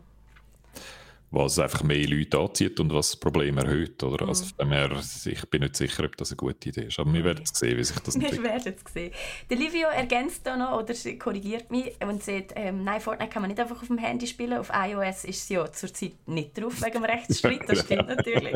[1.30, 4.02] was einfach mehr Leute anzieht und was das Problem erhöht.
[4.02, 4.26] Oder?
[4.26, 4.30] Mhm.
[4.30, 4.90] Also von her,
[5.26, 7.00] ich bin nicht sicher, ob das eine gute Idee ist.
[7.00, 8.44] Aber wir werden es sehen, wie sich das entwickelt.
[8.44, 9.12] Wir werden es sehen.
[9.50, 13.50] Der Livio ergänzt da noch oder korrigiert mich und sagt, ähm, nein, Fortnite kann man
[13.50, 14.58] nicht einfach auf dem Handy spielen.
[14.58, 17.62] Auf iOS ist es ja zurzeit nicht drauf wegen dem Rechtsstreit.
[17.68, 18.56] Das stimmt natürlich.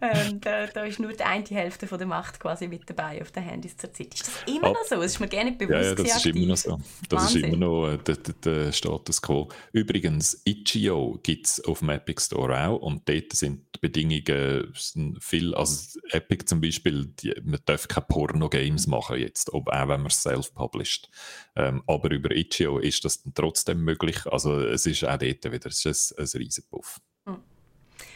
[0.00, 3.32] ähm, da, da, ist nur die eine Hälfte von der Macht quasi mit dabei auf
[3.32, 4.14] den Handys zurzeit.
[4.14, 4.96] Ist das immer Ab, noch so?
[4.96, 5.72] Das ist mir gerne bewusst.
[5.72, 6.80] Ja, ja das ist immer noch so.
[7.08, 7.42] Das Wahnsinn.
[7.42, 9.48] ist immer noch äh, der, der, der Status quo.
[9.72, 14.72] Übrigens, Itch.io gibt es auf dem Epic Store auch und dort sind die Bedingungen
[15.20, 20.00] viel, also Epic zum Beispiel, die, man darf keine Porno-Games machen jetzt, ob, auch wenn
[20.00, 21.10] man es self-published.
[21.56, 25.66] Ähm, aber über Itch.io ist das dann trotzdem möglich, also es ist auch dort wieder,
[25.66, 27.00] es ist ein, ein riesen Puff.
[27.26, 27.42] Mhm.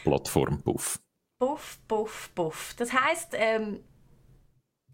[0.03, 0.99] Plattform-Puff.
[1.39, 2.73] Puff, Puff, Puff.
[2.77, 3.79] Das heisst, ähm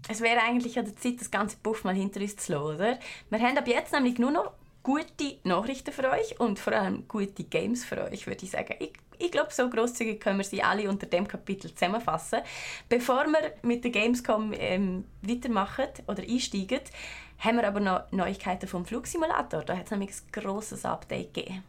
[0.08, 3.00] es wäre eigentlich an der Zeit, das ganze Puff mal hinter uns zu lassen, oder?
[3.30, 7.44] Wir haben ab jetzt nämlich nur noch gute Nachrichten für euch und vor allem gute
[7.44, 8.76] Games für euch, würde ich sagen.
[8.80, 12.40] Ich, ich glaube, so großzügig können wir sie alle unter dem Kapitel zusammenfassen.
[12.90, 16.82] Bevor wir mit der Gamescom ähm, weitermachen oder einsteigen,
[17.40, 19.64] haben wir aber noch Neuigkeiten vom Flugsimulator.
[19.64, 21.64] Da hat es nämlich ein grosses Update gegeben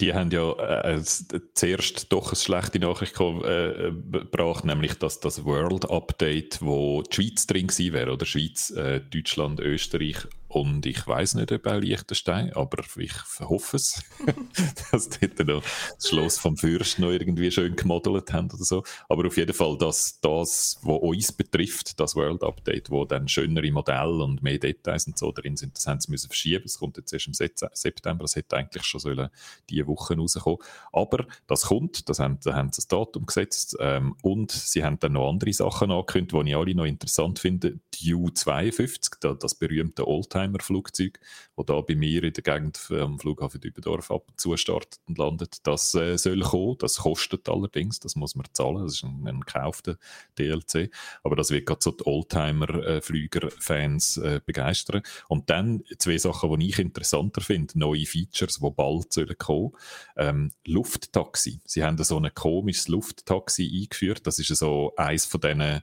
[0.00, 5.90] die haben ja äh, zuerst doch eine schlechte Nachricht äh, gebracht, nämlich dass das World
[5.90, 11.34] Update, wo die Schweiz drin gewesen wäre, oder Schweiz, äh, Deutschland, Österreich und ich weiß
[11.34, 14.02] nicht, ob auch Liechtenstein, aber ich hoffe es,
[14.90, 15.62] dass dort noch
[15.94, 18.82] das Schloss vom Fürst noch irgendwie schön gemodelt haben oder so.
[19.08, 23.70] Aber auf jeden Fall, dass das, was uns betrifft, das World Update, wo dann schönere
[23.70, 26.64] Modelle und mehr Details und so drin sind, das haben sie müssen verschieben.
[26.64, 29.28] Es kommt jetzt erst im September, das hätte eigentlich schon sollen
[29.68, 30.58] diese Woche rauskommen.
[30.92, 34.98] Aber das kommt, das haben, da haben sie das Datum gesetzt ähm, und sie haben
[34.98, 37.80] dann noch andere Sachen angekündigt, die ich alle noch interessant finde.
[37.94, 41.20] Die U-52, das berühmte Oldtimer Oldtimer-Flugzeug,
[41.56, 45.18] das da bei mir in der Gegend am Flughafen Dübendorf ab und zu startet und
[45.18, 45.66] landet.
[45.66, 49.40] Das äh, soll kommen, das kostet allerdings, das muss man zahlen, das ist ein, ein
[49.40, 49.96] gekaufter
[50.38, 50.90] DLC,
[51.22, 55.02] aber das wird gerade so die Oldtimer-Flüger-Fans äh, begeistern.
[55.28, 59.72] Und dann zwei Sachen, die ich interessanter finde, neue Features, die bald sollen kommen.
[60.16, 61.60] Ähm, Lufttaxi.
[61.64, 65.82] Sie haben so ein komisches Lufttaxi eingeführt, das ist so eins von diesen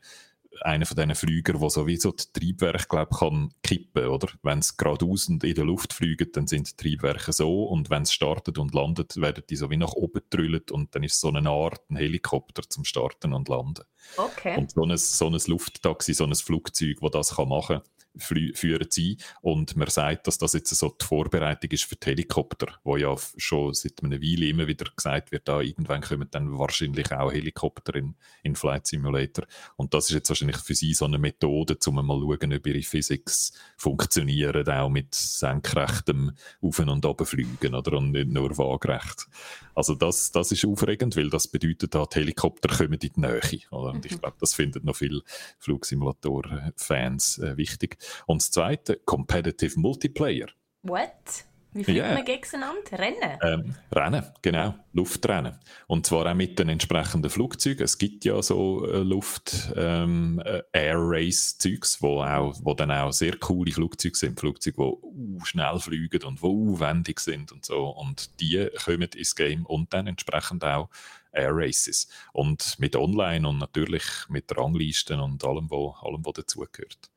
[0.62, 4.28] einer von diesen Flügern, der sowieso die Triebwerke glaub, kann kippen oder?
[4.44, 8.04] Wenn es geradeaus und in der Luft fliegt, dann sind die Triebwerke so und wenn
[8.04, 11.30] es startet und landet, werden die so wie nach oben getrüllt und dann ist so
[11.30, 13.84] eine Art ein Helikopter zum Starten und Landen.
[14.18, 14.58] Okay.
[14.58, 18.88] Und so ein, so ein Lufttaxi, so ein Flugzeug, das das kann machen kann, führen
[18.90, 19.18] sie.
[19.42, 23.16] Und man sagt, dass das jetzt so die Vorbereitung ist für die Helikopter, wo ja
[23.38, 27.96] schon seit einer Weile immer wieder gesagt wird, da irgendwann kommen dann wahrscheinlich auch Helikopter
[27.96, 29.46] in, in Flight Simulator.
[29.76, 32.68] Und das ist jetzt wahrscheinlich für sie so eine Methode, um mal zu schauen, ob
[32.68, 37.98] ihre Physics funktionieren, auch mit senkrechtem Auf- und Abfliegen, oder?
[37.98, 39.28] Und nicht nur waagerecht.
[39.76, 43.42] Also das, das ist aufregend, weil das bedeutet, die Helikopter kommen in die Nähe.
[43.72, 43.92] Oder?
[43.92, 44.20] Und ich mhm.
[44.20, 45.22] glaube, das finden noch viele
[45.60, 47.98] Flugsimulator-Fans äh, wichtig.
[48.26, 50.48] Und das Zweite, Competitive Multiplayer.
[50.84, 51.46] What?
[51.76, 52.14] Wie fliegt yeah.
[52.14, 52.98] man gegeneinander?
[52.98, 53.38] Rennen?
[53.42, 54.76] Ähm, Rennen, genau.
[54.94, 55.60] Luftrennen.
[55.88, 57.84] Und zwar auch mit den entsprechenden Flugzeugen.
[57.84, 62.92] Es gibt ja so äh, Luft ähm, äh, Air Race Zeugs, wo, auch, wo dann
[62.92, 64.40] auch sehr coole Flugzeuge sind.
[64.40, 67.90] Flugzeuge, die uh, schnell fliegen und die uh, wendig sind und so.
[67.90, 70.88] Und die kommen ins Game und dann entsprechend auch
[71.36, 72.08] Air Races.
[72.34, 77.12] Und mit Online und natürlich mit Ranglisten und allem, was allem, dazugehört.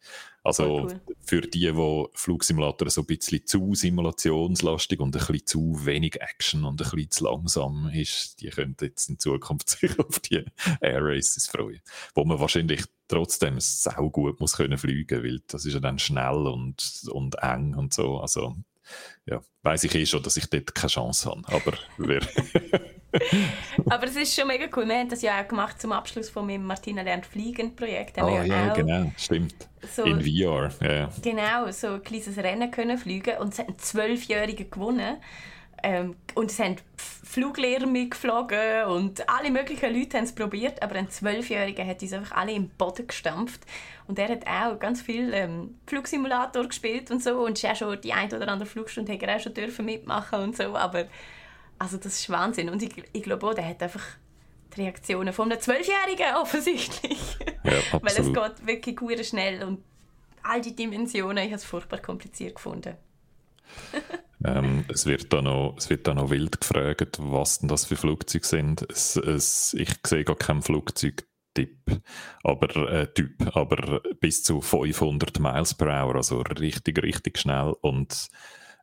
[0.45, 1.01] Also cool.
[1.21, 6.65] für die, die Flugsimulator so ein bisschen zu simulationslastig und ein bisschen zu wenig Action
[6.65, 10.45] und ein bisschen zu langsam ist, die können jetzt in Zukunft sich auf die
[10.81, 11.81] Air Races freuen.
[12.15, 16.47] Wo man wahrscheinlich trotzdem sau gut muss können fliegen, weil das ist ja dann schnell
[16.47, 18.19] und, und eng und so.
[18.21, 18.57] Also
[19.27, 21.43] ja, weiß ich eh schon, dass ich dort keine Chance habe.
[21.49, 21.77] Aber
[23.89, 24.87] Aber es ist schon mega cool.
[24.87, 28.21] Wir haben das ja auch gemacht zum Abschluss von meinem Martina lernt fliegen Projekt.
[28.21, 29.55] Oh ja, ja genau, stimmt.
[29.95, 31.11] So, In VR, ja.
[31.23, 35.17] Genau, so ein kleines Rennen können fliegen und es hat ein Zwölfjähriger gewonnen.
[35.83, 41.09] Ähm, und es haben Fluglehrer mitgeflogen und alle möglichen Leute haben es probiert, aber ein
[41.09, 43.61] Zwölfjähriger hat uns einfach alle im Boden gestampft.
[44.09, 48.01] Und er hat auch ganz viel ähm, Flugsimulator gespielt und so und ist auch schon
[48.01, 51.07] die ein oder andere Flugstunde hat er auch schon dürfen mitmachen und so, aber
[51.79, 52.69] also das ist Wahnsinn.
[52.69, 54.05] Und ich, ich glaube auch, der hat einfach
[54.77, 57.19] die Reaktionen von einem Zwölfjährigen offensichtlich.
[57.65, 59.83] Ja, Weil es geht wirklich gut schnell und
[60.43, 62.97] all die Dimensionen, ich habe es furchtbar kompliziert gefunden.
[64.45, 67.97] ähm, es, wird da noch, es wird da noch wild gefragt, was denn das für
[67.97, 68.87] Flugzeuge sind.
[68.91, 72.01] Es, es, ich sehe gar keinen Flugzeugtyp,
[72.43, 78.29] aber, äh, typ, aber bis zu 500 Miles per Hour, also richtig, richtig schnell und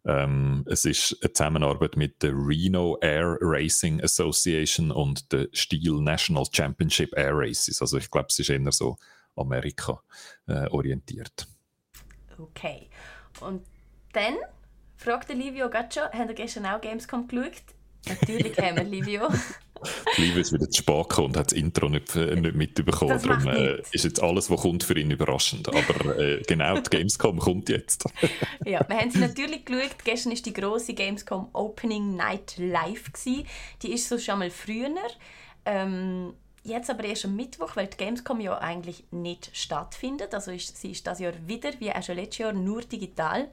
[0.06, 6.46] ähm, es ist eine Zusammenarbeit mit der Reno Air Racing Association und der Steel National
[6.52, 7.82] Championship Air Races.
[7.82, 8.98] Also ich glaube, es ist eher so
[9.36, 10.02] Amerika
[10.48, 11.48] äh, orientiert.
[12.38, 12.90] Okay.
[13.42, 13.66] Und
[14.14, 14.36] dann
[14.96, 17.75] fragt Livio Gaccio, haben ihr gestern auch Gamescom geschaut?
[18.08, 19.28] Natürlich haben wir Livio.
[20.18, 23.22] Liebe ist wieder zu spät gekommen und hat das Intro nicht, äh, nicht mitbekommen.
[23.22, 25.68] Darum äh, ist jetzt alles, was kommt, für ihn überraschend.
[25.68, 28.06] Aber äh, genau, die Gamescom kommt jetzt.
[28.66, 30.04] ja, wir haben sie natürlich geschaut.
[30.04, 33.12] Gestern war die grosse Gamescom Opening Night live.
[33.12, 33.46] Gewesen.
[33.82, 34.90] Die ist so schon mal früher.
[35.66, 40.34] Ähm, jetzt aber erst am Mittwoch, weil die Gamescom ja eigentlich nicht stattfindet.
[40.34, 43.50] Also ist, sie ist das Jahr wieder, wie auch schon letztes Jahr, nur digital.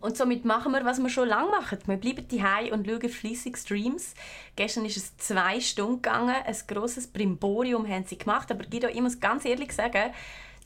[0.00, 1.78] Und somit machen wir, was wir schon lange machen.
[1.84, 4.14] Wir bleiben daheim und schauen fließig Streams.
[4.56, 6.34] Gestern ist es zwei Stunden gegangen.
[6.44, 8.50] Ein grosses Brimborium haben sie gemacht.
[8.50, 10.10] Aber Guido, ich muss ganz ehrlich sagen,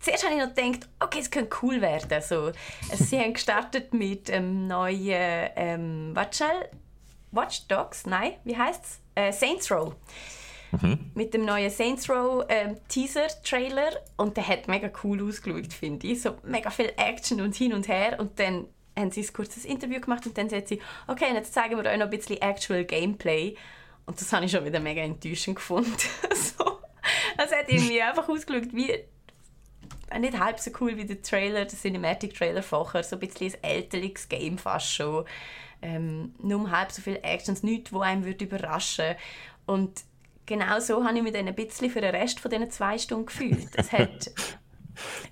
[0.00, 2.22] zuerst habe ich noch gedacht, okay, es könnte cool werden.
[2.22, 2.52] So,
[2.92, 6.70] sie haben gestartet mit einem neuen, ähm, schnell?
[7.32, 8.06] Watch Dogs?
[8.06, 9.00] Nein, wie heißt es?
[9.16, 9.94] Äh, Saints Row.
[10.70, 11.10] Mhm.
[11.14, 13.90] Mit dem neuen Saints Row ähm, Teaser-Trailer.
[14.16, 16.22] Und der hat mega cool ausgeschaut, finde ich.
[16.22, 18.18] So mega viel Action und hin und her.
[18.20, 18.66] Und dann
[18.98, 21.98] haben sie ein kurzes Interview gemacht und dann sagt sie, okay, jetzt zeigen wir euch
[21.98, 23.56] noch ein bisschen Actual Gameplay.
[24.06, 25.90] Und das habe ich schon wieder mega enttäuschend gefunden.
[26.34, 26.80] so.
[27.36, 28.92] Es hat irgendwie einfach ausgeschaut wie
[30.18, 33.64] nicht halb so cool wie der Trailer, der Cinematic Trailer vorher, so ein bisschen ein
[33.70, 35.24] älterliches Game fast schon.
[35.82, 39.16] Ähm, nur halb so viel Actions, nichts, wo einem würde überraschen
[39.66, 40.02] Und
[40.46, 43.26] genau so habe ich mich dann ein bisschen für den Rest von diesen zwei Stunden
[43.26, 43.68] gefühlt.
[43.76, 44.30] Es hat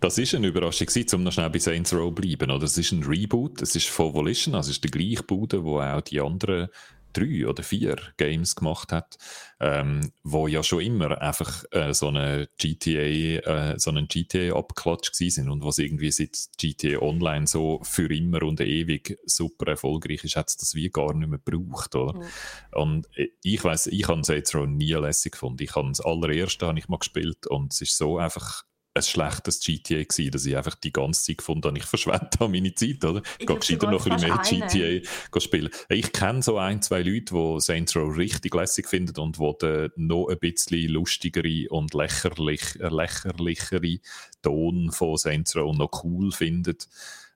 [0.00, 2.50] das ist eine Überraschung, um noch schnell bei Saints Row zu bleiben.
[2.50, 2.64] Oder?
[2.64, 5.80] Es ist ein Reboot, es ist von Volition, also es ist der gleiche Bude, wo
[5.80, 6.68] auch die anderen
[7.12, 9.16] drei oder vier Games gemacht hat,
[9.60, 15.48] ähm, wo ja schon immer einfach äh, so eine GTA, äh, so einen GTA-Abklatsch sind
[15.48, 20.48] und was irgendwie seit GTA Online so für immer und ewig super erfolgreich ist, hat
[20.48, 22.18] es das wie gar nicht mehr gebraucht, oder?
[22.18, 22.24] Mhm.
[22.72, 25.62] Und äh, ich weiß, ich habe Saints Row nie lässig gefunden.
[25.62, 29.60] Ich habe das allererste habe ich mal gespielt und es ist so einfach ein schlechtes
[29.60, 33.04] GTA gewesen, dass ich einfach die ganze Zeit gefunden habe, ich verschwende da meine Zeit,
[33.04, 33.22] oder?
[33.38, 34.68] Ich gehe gescheiter noch ein bisschen mehr
[35.00, 35.70] GTA spielen.
[35.88, 39.90] Ich kenne so ein, zwei Leute, die Saints Row richtig lässig finden und die den
[39.96, 43.98] noch ein bisschen lustigere und lächerlich, lächerlichere
[44.42, 46.76] Ton von Saints Row noch cool finden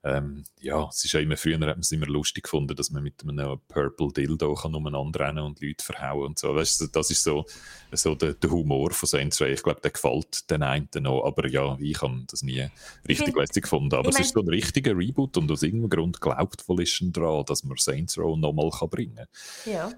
[0.07, 3.03] ähm, ja, es ist ja immer, früher hat man es immer lustig gefunden, dass man
[3.03, 6.55] mit einem Purple Dildo kann umeinander rennen und Leute verhauen und so.
[6.55, 7.45] Weißt du, das ist so,
[7.91, 9.49] so der, der Humor von Saints Row.
[9.49, 12.69] Ich glaube, der gefällt den einen noch, aber ja, ich habe das nie
[13.09, 13.95] richtig find, lässig gefunden.
[13.95, 17.65] Aber es ist so ein richtiger Reboot und aus irgendeinem Grund glaubt Volition daran, dass
[17.65, 19.73] man Saints Row nochmal bringen kann.
[19.73, 19.93] Ja.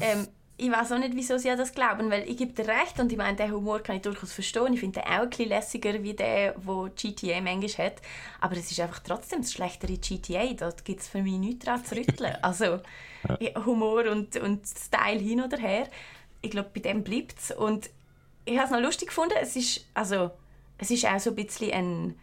[0.00, 3.12] Ähm, ich weiß auch nicht, wieso sie das glauben, weil ich gebe dir recht und
[3.12, 4.72] ich meine, den Humor kann ich durchaus verstehen.
[4.72, 8.00] Ich finde den auch ein bisschen lässiger wie der, wo GTA manchmal hat.
[8.40, 10.54] Aber es ist einfach trotzdem das schlechtere GTA.
[10.54, 12.36] Dort gibt es für mich nichts daran zu rütteln.
[12.42, 12.80] Also.
[13.66, 15.88] Humor und, und Style hin oder her.
[16.40, 17.50] Ich glaube, bei dem bleibt es.
[17.50, 17.90] Und
[18.44, 19.34] ich habe es noch lustig gefunden.
[19.40, 20.30] Es ist, also,
[20.78, 22.14] es ist auch so ein bisschen ein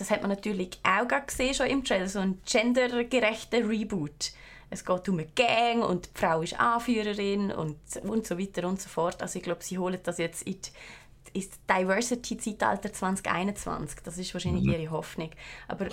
[0.00, 4.32] das hat man natürlich auch gesehen schon im Trailer, so ein gendergerechter Reboot.
[4.70, 8.80] Es geht um eine Gang und die Frau ist Anführerin und, und so weiter und
[8.80, 9.20] so fort.
[9.20, 14.00] Also ich glaube, sie holen das jetzt in die, ins Diversity-Zeitalter 2021.
[14.04, 14.72] Das ist wahrscheinlich mhm.
[14.72, 15.30] ihre Hoffnung.
[15.66, 15.88] Aber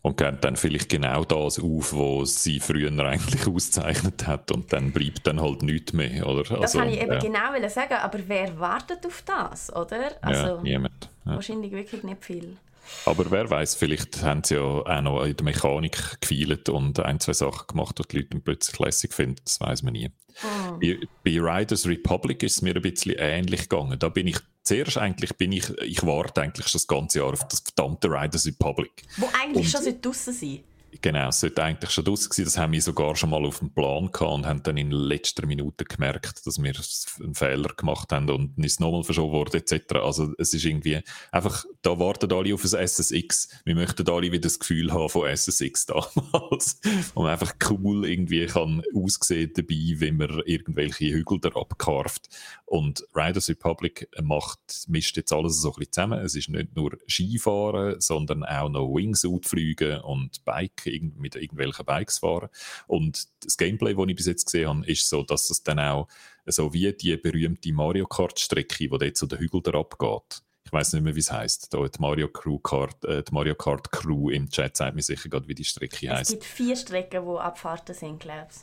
[0.00, 4.92] und geben dann vielleicht genau das auf, was sie früher eigentlich auszeichnet hat und dann
[4.92, 6.44] bleibt dann halt nichts mehr, oder?
[6.44, 7.18] Das also, kann ich eben ja.
[7.18, 10.12] genau sagen, aber wer wartet auf das, oder?
[10.22, 11.10] Also, ja, niemand.
[11.26, 11.34] Ja.
[11.34, 12.56] Wahrscheinlich wirklich nicht viel.
[13.04, 17.20] Aber wer weiß, vielleicht haben sie ja auch noch in der Mechanik gefeilt und ein,
[17.20, 19.40] zwei Sachen gemacht, die die Leute plötzlich lässig finden.
[19.44, 20.10] Das weiß man nie.
[20.42, 20.78] Oh.
[20.78, 23.98] Bei, bei Riders Republic ist es mir ein bisschen ähnlich gegangen.
[23.98, 27.46] Da bin ich zuerst eigentlich bin ich, ich warte eigentlich schon das ganze Jahr auf
[27.48, 29.02] das verdammte Riders Republic.
[29.16, 30.60] Wo eigentlich und, schon draussen sein
[31.00, 32.44] Genau, es sollte eigentlich schon draussen sein.
[32.44, 35.46] Das haben wir sogar schon mal auf dem Plan gehabt und haben dann in letzter
[35.46, 36.72] Minute gemerkt, dass wir
[37.22, 39.94] einen Fehler gemacht haben und ist nochmal verschoben worden etc.
[39.94, 43.48] Also es ist irgendwie einfach, da warten alle auf ein SSX.
[43.64, 46.80] Wir möchten alle wieder das Gefühl haben von SSX damals.
[47.14, 52.28] und einfach cool irgendwie kann aussehen dabei, wenn man irgendwelche Hügel da abkarft.
[52.68, 56.20] Und Riders Republic macht, mischt jetzt alles so ein bisschen zusammen.
[56.20, 60.84] Es ist nicht nur Skifahren, sondern auch noch Wingsuit fliegen und Bike
[61.16, 62.50] mit irgendwelchen Bikes fahren.
[62.86, 66.08] Und das Gameplay, das ich bis jetzt gesehen habe, ist so, dass es dann auch
[66.44, 70.42] so wie die berühmte Mario Kart-Strecke, die dort zu den Hügeln abgeht.
[70.66, 71.72] Ich weiß nicht mehr, wie es heißt.
[71.72, 75.30] Da die Mario, Crew Kart, äh, die Mario Kart Crew im Chat sagt mir sicher
[75.30, 76.22] gerade, wie die Strecke heißt.
[76.24, 78.58] Es gibt vier Strecken, die Abfahrten sind, glaube ich.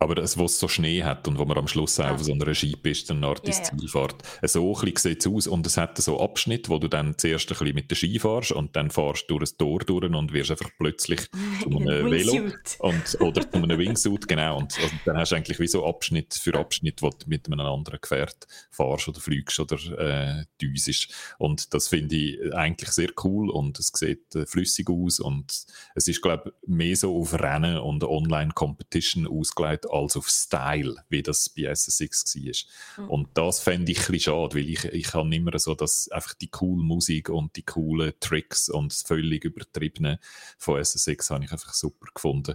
[0.00, 2.32] Aber das, wo es so Schnee hat und wo man am Schluss auch auf so
[2.32, 4.22] einer Skipiste eine Art ins ja, Ziel fährt.
[4.42, 7.74] So sieht es aus und es hat so Abschnitt, wo du dann zuerst ein bisschen
[7.74, 10.70] mit der Ski fährst und dann fährst du durch ein Tor durch und wirst einfach
[10.78, 11.20] plötzlich
[11.62, 14.58] zu einem Velo und, oder zu einem Wingsuit, genau.
[14.58, 17.60] Und also, dann hast du eigentlich wie so Abschnitt für Abschnitt, wo du mit einem
[17.60, 21.12] anderen Gefährt fährst oder fliegst oder äh, düsest.
[21.38, 26.06] Und das finde ich eigentlich sehr cool und es sieht äh, flüssig aus und es
[26.06, 31.48] ist, glaube ich, mehr so auf Rennen und Online-Competition ausgelegt als auf Style, wie das
[31.48, 33.04] bei SSX war.
[33.04, 33.10] Mhm.
[33.10, 36.34] Und das fände ich ein bisschen schade, weil ich, ich habe immer so, dass einfach
[36.34, 40.18] die coole Musik und die coolen Tricks und das völlig übertriebene
[40.58, 42.54] von SSX habe ich einfach super gefunden.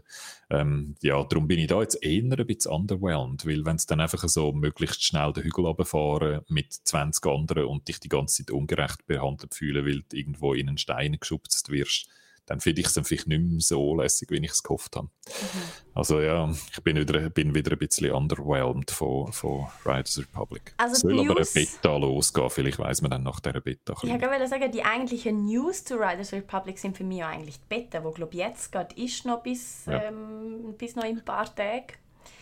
[0.49, 3.99] Ähm, ja, darum bin ich da jetzt eher ein bisschen underwhelmed, weil wenn es dann
[3.99, 8.51] einfach so möglichst schnell den Hügel runterfahren mit 20 anderen und dich die ganze Zeit
[8.51, 12.07] ungerecht behandelt fühlen, weil du irgendwo in einen Stein geschubst wirst,
[12.45, 15.07] dann finde ich es dann vielleicht nicht mehr so lässig, wie ich es gehofft habe.
[15.07, 15.61] Mhm.
[15.93, 20.73] Also ja, ich bin wieder, bin wieder ein bisschen underwhelmed von, von Riders Republic.
[20.77, 23.93] Also Soll aber eine Beta losgehen, vielleicht weiß man dann nach dieser Beta.
[24.01, 27.65] Ich wollte sagen, die eigentlichen News zu Riders Republic sind für mich ja eigentlich die
[27.69, 30.03] Beta, wo glaube jetzt gerade ist, noch bis, ja.
[30.03, 31.93] ähm, bis noch in ein paar Tagen.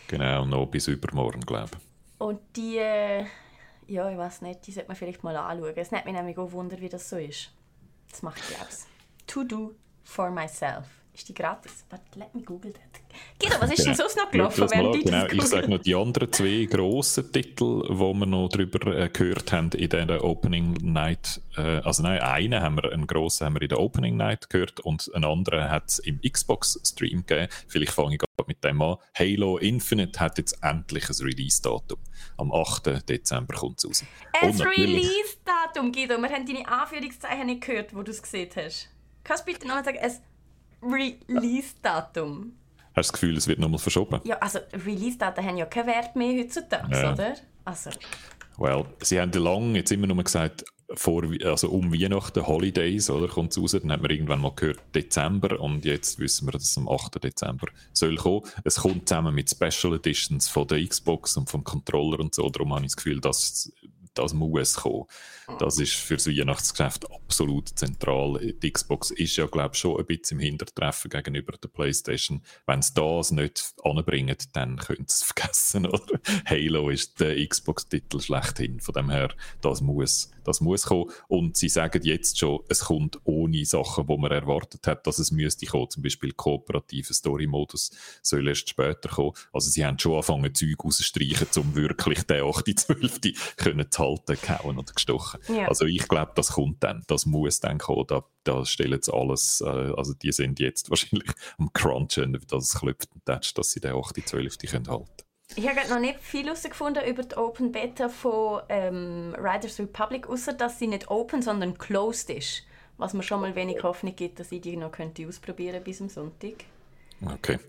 [0.08, 1.92] Genau, noch bis übermorgen, glaube ich.
[2.22, 3.26] Und die, äh,
[3.88, 5.74] ja, ich weiß nicht, die sollte man vielleicht mal anschauen.
[5.76, 7.52] Es nimmt mich nämlich auch Wunder, wie das so ist.
[8.10, 9.26] Das macht, glaube ich.
[9.28, 9.76] To do
[10.12, 10.86] for myself.
[11.13, 11.84] Ist die gratis?
[11.89, 12.82] Warte, let me google that.
[13.38, 14.62] Guido, was ist denn sonst noch gelaufen?
[14.62, 15.26] Mal, genau.
[15.26, 19.69] Ich sage noch die anderen zwei grossen Titel, die wir noch darüber äh, gehört haben
[19.71, 21.41] in der Opening Night.
[21.58, 24.80] Äh, also nein, einen haben wir, einen grossen haben wir in der Opening Night gehört
[24.80, 27.50] und einen anderen hat es im Xbox-Stream gegeben.
[27.67, 28.95] Vielleicht fange ich gerade mit dem an.
[29.13, 32.00] Halo Infinite hat jetzt endlich ein Release-Datum.
[32.38, 33.10] Am 8.
[33.10, 34.06] Dezember kommt es raus.
[34.41, 36.17] Ein Release-Datum, Guido.
[36.17, 38.89] Wir haben deine Anführungszeichen nicht gehört, wo du es gesehen hast.
[39.24, 42.54] Kannst du bitte nochmal sagen, ein Release-Datum?
[42.94, 44.20] Hast du das Gefühl, es wird nochmal verschoben?
[44.24, 47.14] Ja, also Release-Daten haben ja keinen Wert mehr heutzutage, ja.
[47.14, 47.36] oder?
[47.64, 47.92] Also.
[48.58, 53.52] Well, sie haben lange jetzt immer nur gesagt, vor, also um Weihnachten, Holidays, oder, kommt
[53.52, 53.72] es raus.
[53.72, 57.24] Dann hat man irgendwann mal gehört, Dezember, und jetzt wissen wir, dass es am 8.
[57.24, 58.42] Dezember soll kommen.
[58.64, 62.50] Es kommt zusammen mit Special Editions von der Xbox und vom Controller und so.
[62.50, 63.72] Darum habe ich das Gefühl, dass
[64.14, 65.06] das muss kommen.
[65.60, 68.54] Das ist für das Weihnachtsgeschäft absolut zentral.
[68.62, 72.42] Die Xbox ist ja, glaube ich, schon ein bisschen im Hintertreffen gegenüber der PlayStation.
[72.66, 75.86] Wenn sie das nicht anbringen, dann können sie es vergessen.
[75.86, 76.20] Oder?
[76.46, 78.80] Halo ist der Xbox-Titel schlechthin.
[78.80, 79.30] Von dem her,
[79.62, 81.12] das muss, das muss kommen.
[81.28, 85.32] Und sie sagen jetzt schon, es kommt ohne Sachen, die man erwartet hat, dass es
[85.32, 85.90] müsste kommen.
[85.90, 89.34] Zum Beispiel kooperativer Story-Modus soll erst später kommen.
[89.54, 93.56] Also sie haben schon angefangen, Zeug rauszustreichen, um wirklich den 8.12.
[93.58, 95.40] können zu halten, gehauen oder gestochen.
[95.47, 95.67] Ja.
[95.67, 98.06] Also ich glaube, das kommt dann, das muss dann kommen.
[98.08, 102.80] Da, da stellen sie alles, äh, also die sind jetzt wahrscheinlich am Crunchen, dass es
[102.80, 104.69] klopft und tätscht, dass sie den 8.12.
[104.69, 105.23] können halten
[105.56, 110.54] ich habe noch nicht viel herausgefunden über die Open Beta von ähm, Riders Republic, außer
[110.54, 112.63] dass sie nicht open, sondern closed ist.
[112.97, 116.10] Was mir schon mal wenig Hoffnung gibt, dass ich die noch könnte ausprobieren bis am
[116.10, 116.54] Sonntag.
[117.24, 117.60] Okay.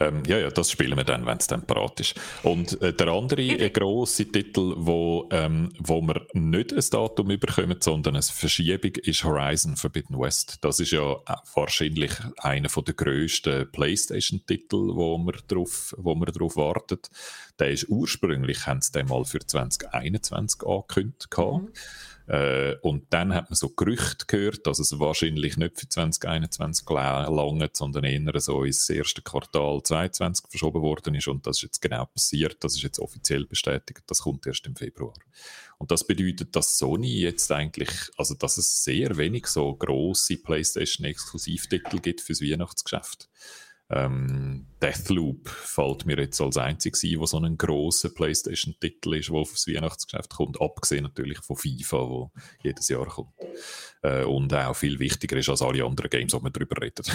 [0.00, 2.14] Ähm, ja, ja, das spielen wir dann, wenn es dann parat ist.
[2.42, 7.76] Und äh, der andere äh, grosse Titel, wo, ähm, wo wir nicht ein Datum überkommen,
[7.80, 10.58] sondern eine Verschiebung, ist Horizon Forbidden West.
[10.62, 16.56] Das ist ja äh, wahrscheinlich einer der grössten PlayStation-Titel, wo wir drauf, wo wir drauf
[16.56, 16.98] warten.
[17.58, 21.28] Der ist ursprünglich, haben sie den mal für 2021 angekündigt.
[21.36, 21.68] Mhm.
[22.26, 27.76] Äh, und dann hat man so Gerüchte gehört, dass es wahrscheinlich nicht für 2021 langt,
[27.76, 31.28] sondern eher so ins erste Quartal 2022 verschoben worden ist.
[31.28, 32.62] Und das ist jetzt genau passiert.
[32.64, 34.02] Das ist jetzt offiziell bestätigt.
[34.06, 35.14] Das kommt erst im Februar.
[35.78, 41.98] Und das bedeutet, dass Sony jetzt eigentlich, also dass es sehr wenig so große PlayStation-Exklusivtitel
[41.98, 43.28] gibt fürs Weihnachtsgeschäft.
[43.90, 49.36] Ähm, Deathloop fällt mir jetzt als einzig ein, wo so ein grosser PlayStation-Titel ist, der
[49.36, 52.32] aufs Weihnachtsgeschäft kommt, abgesehen natürlich von FIFA, wo
[52.62, 53.34] jedes Jahr kommt.
[54.04, 57.08] Äh, und auch viel wichtiger ist als alle anderen Games, die man darüber redet.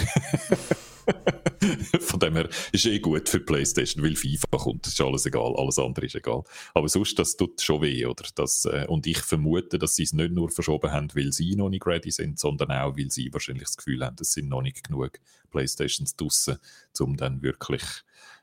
[2.00, 5.78] Von dem her ist eh gut für PlayStation, weil FIFA kommt, ist alles egal, alles
[5.78, 6.42] andere ist egal.
[6.74, 8.24] Aber sonst, das tut schon weh, oder?
[8.34, 11.68] Das, äh, und ich vermute, dass sie es nicht nur verschoben haben, weil sie noch
[11.68, 14.82] nicht ready sind, sondern auch, weil sie wahrscheinlich das Gefühl haben, es sind noch nicht
[14.82, 15.20] genug
[15.52, 16.58] PlayStations draussen,
[16.98, 17.82] um dann wirklich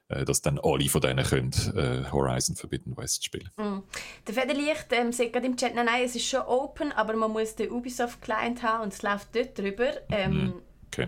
[0.09, 3.49] dass dann alle von denen können, äh, Horizon Forbidden West spielen.
[3.57, 3.79] Mm.
[4.27, 7.31] Der Federlicht ähm, sagt gerade im Chat, nein, nein, es ist schon open, aber man
[7.31, 9.91] muss den Ubisoft Client haben und es läuft dort drüber.
[10.09, 10.53] Ähm, mm.
[10.87, 11.07] okay.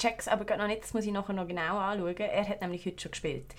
[0.00, 2.16] Check's aber gerade noch nicht, das muss ich nachher noch genau anschauen.
[2.16, 3.54] Er hat nämlich heute schon gespielt.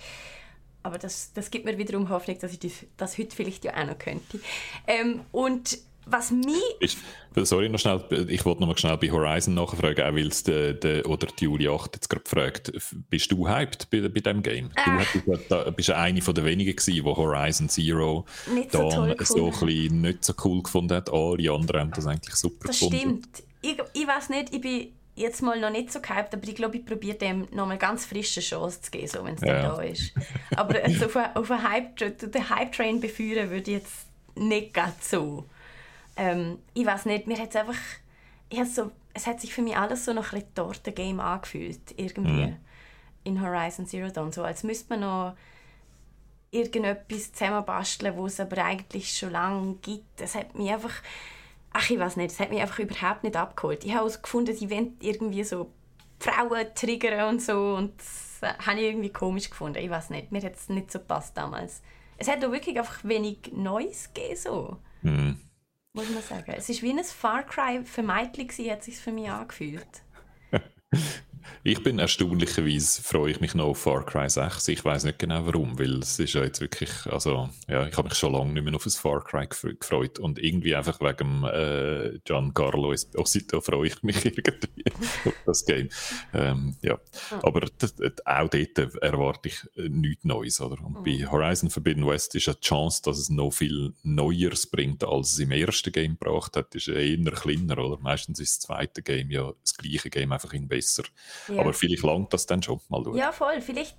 [0.82, 3.86] Aber das, das gibt mir wiederum Hoffnung, dass ich das, das heute vielleicht ja auch
[3.86, 4.40] noch könnte.
[4.86, 5.78] Ähm, und
[6.10, 6.96] was mich...
[7.36, 10.74] Sorry, noch schnell, ich wollte noch mal schnell bei Horizon nachfragen, auch weil es de,
[10.74, 12.72] de, oder die Juli 8 jetzt gerade fragt,
[13.08, 14.70] bist du hyped bei, bei diesem Game?
[14.74, 15.20] Äh.
[15.24, 19.16] Du hast, da, bist eine von den wenigen gewesen, die Horizon Zero nicht so, toll
[19.20, 21.10] so ein nicht so cool gefunden hat.
[21.12, 23.20] Alle anderen haben das eigentlich super das gefunden.
[23.22, 23.42] Das stimmt.
[23.62, 26.78] Ich, ich weiß nicht, ich bin jetzt mal noch nicht so gehypt, aber ich glaube,
[26.78, 29.62] ich probiere dem noch mal ganz frische Chance zu geben, so, wenn es ja.
[29.62, 30.12] da ist.
[30.56, 34.06] Aber also auf, auf einen Hype, den Hype-Train beführen würde ich jetzt
[34.36, 35.44] nicht ganz so
[36.20, 37.78] ähm, ich weiß nicht, mir hat einfach,
[38.50, 42.56] ich so, es hat sich für mich alles so nach Retorte-Game angefühlt, irgendwie, mhm.
[43.24, 45.36] in Horizon Zero Dawn, so als müsste man noch
[46.50, 50.20] irgendetwas zusammenbasteln, wo es aber eigentlich schon lange gibt.
[50.20, 50.92] Es hat mich einfach,
[51.72, 53.84] ach ich weiß nicht, es hat mich einfach überhaupt nicht abgeholt.
[53.84, 55.70] Ich habe auch gefunden, sie wollen irgendwie so
[56.18, 59.78] Frauen triggern und so und das habe ich irgendwie komisch gefunden.
[59.78, 61.80] Ich weiß nicht, mir hat es nicht so gepasst damals.
[62.18, 64.76] Es hat auch wirklich einfach wenig Neues gegeben, so.
[65.00, 65.38] Mhm
[65.92, 66.54] muss man sagen.
[66.56, 70.02] Es ist wie ein Far Cry für Mädchen, hat es sich für mich angefühlt.
[71.62, 74.68] Ich bin erstaunlicherweise, freue ich mich noch auf Far Cry 6.
[74.68, 78.08] Ich weiß nicht genau warum, weil es ist ja jetzt wirklich, also, ja, ich habe
[78.08, 82.18] mich schon lange nicht mehr auf ein Far Cry gefreut und irgendwie einfach wegen äh,
[82.24, 84.84] Giancarlo Esposito freue ich mich irgendwie
[85.24, 85.88] auf das Game.
[86.32, 87.40] Ähm, ja, mhm.
[87.42, 87.62] aber
[88.24, 90.82] auch dort erwarte ich äh, nichts Neues, oder?
[90.84, 91.04] Und mhm.
[91.04, 95.38] bei Horizon Forbidden West ist die Chance, dass es noch viel Neueres bringt, als es
[95.38, 97.98] im ersten Game gebracht hat, ist eher kleiner, oder?
[98.00, 101.04] Meistens ist das zweite Game ja das gleiche Game, einfach in besser.
[101.48, 101.60] Ja.
[101.60, 102.80] Aber vielleicht langt das dann schon.
[102.88, 103.16] Mal schauen.
[103.16, 103.60] Ja, voll.
[103.60, 103.96] Vielleicht,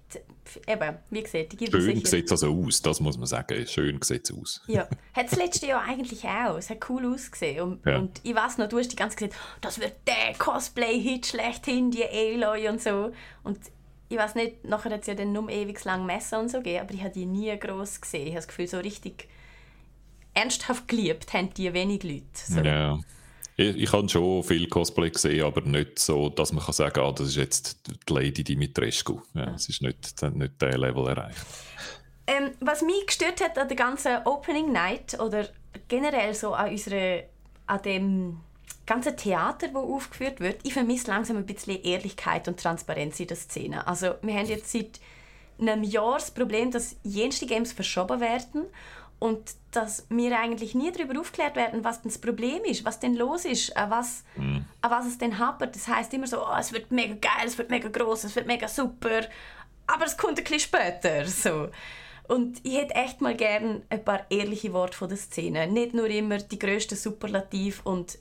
[0.67, 3.65] eben, wie gesagt, die Schön sieht es also aus, das muss man sagen.
[3.67, 4.61] Schön sieht es aus.
[4.67, 6.57] Ja, hat es letztes Jahr eigentlich auch.
[6.57, 7.61] Es hat cool ausgesehen.
[7.61, 7.97] Und, ja.
[7.97, 11.91] und ich weiß noch, du hast die ganze Zeit gesagt, das wird der Cosplay-Hit schlechthin,
[11.91, 13.11] die Aloy und so.
[13.43, 13.59] Und
[14.09, 16.81] ich weiß nicht, nachher hat es ja dann nur ewig lang Messer und so gegeben,
[16.81, 18.23] aber ich habe die nie groß gesehen.
[18.23, 19.29] Ich habe das Gefühl, so richtig
[20.33, 22.25] ernsthaft geliebt haben die wenig Leute.
[22.33, 22.59] So.
[22.59, 22.99] Ja.
[23.61, 27.03] Ich, ich habe schon viel Cosplay gesehen, aber nicht so, dass man kann sagen kann,
[27.03, 29.21] ah, das ist jetzt die Lady Dimitrescu.
[29.35, 31.45] Ja, es ist nicht, nicht der Level erreicht.
[32.25, 35.47] Ähm, was mich gestört hat an der ganzen Opening Night oder
[35.87, 37.23] generell so an, unserer,
[37.67, 38.39] an dem
[38.85, 43.37] ganzen Theater, das aufgeführt wird, ich vermisse langsam ein bisschen Ehrlichkeit und Transparenz in der
[43.37, 43.85] Szene.
[43.85, 44.99] Also wir haben jetzt seit
[45.59, 48.65] einem Jahr das Problem, dass jenste Games verschoben werden
[49.21, 53.15] und dass wir eigentlich nie darüber aufklärt werden, was denn das Problem ist, was denn
[53.15, 54.65] los ist, an was, mhm.
[54.81, 55.75] an was es denn hapert.
[55.75, 58.47] Das heißt immer so, oh, es wird mega geil, es wird mega groß, es wird
[58.47, 59.21] mega super,
[59.85, 61.27] aber es kommt ein bisschen später.
[61.27, 61.69] So.
[62.29, 65.67] Und ich hätte echt mal gern ein paar ehrliche Worte von der Szene.
[65.67, 68.17] Nicht nur immer die grössten Superlativ und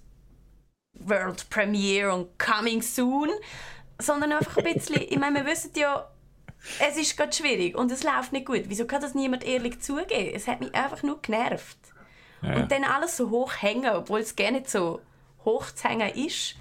[0.99, 3.31] World Premiere und Coming Soon,
[3.99, 6.11] sondern einfach ein bisschen, ich meine, wir wissen ja,
[6.79, 8.65] es ist gerade schwierig und es läuft nicht gut.
[8.67, 10.33] Wieso kann das niemand ehrlich zugeben?
[10.35, 11.79] Es hat mich einfach nur genervt.
[12.43, 12.57] Ja.
[12.57, 15.01] Und dann alles so hoch hängen, obwohl es gar nicht so
[15.45, 16.57] hoch zu hängen ist.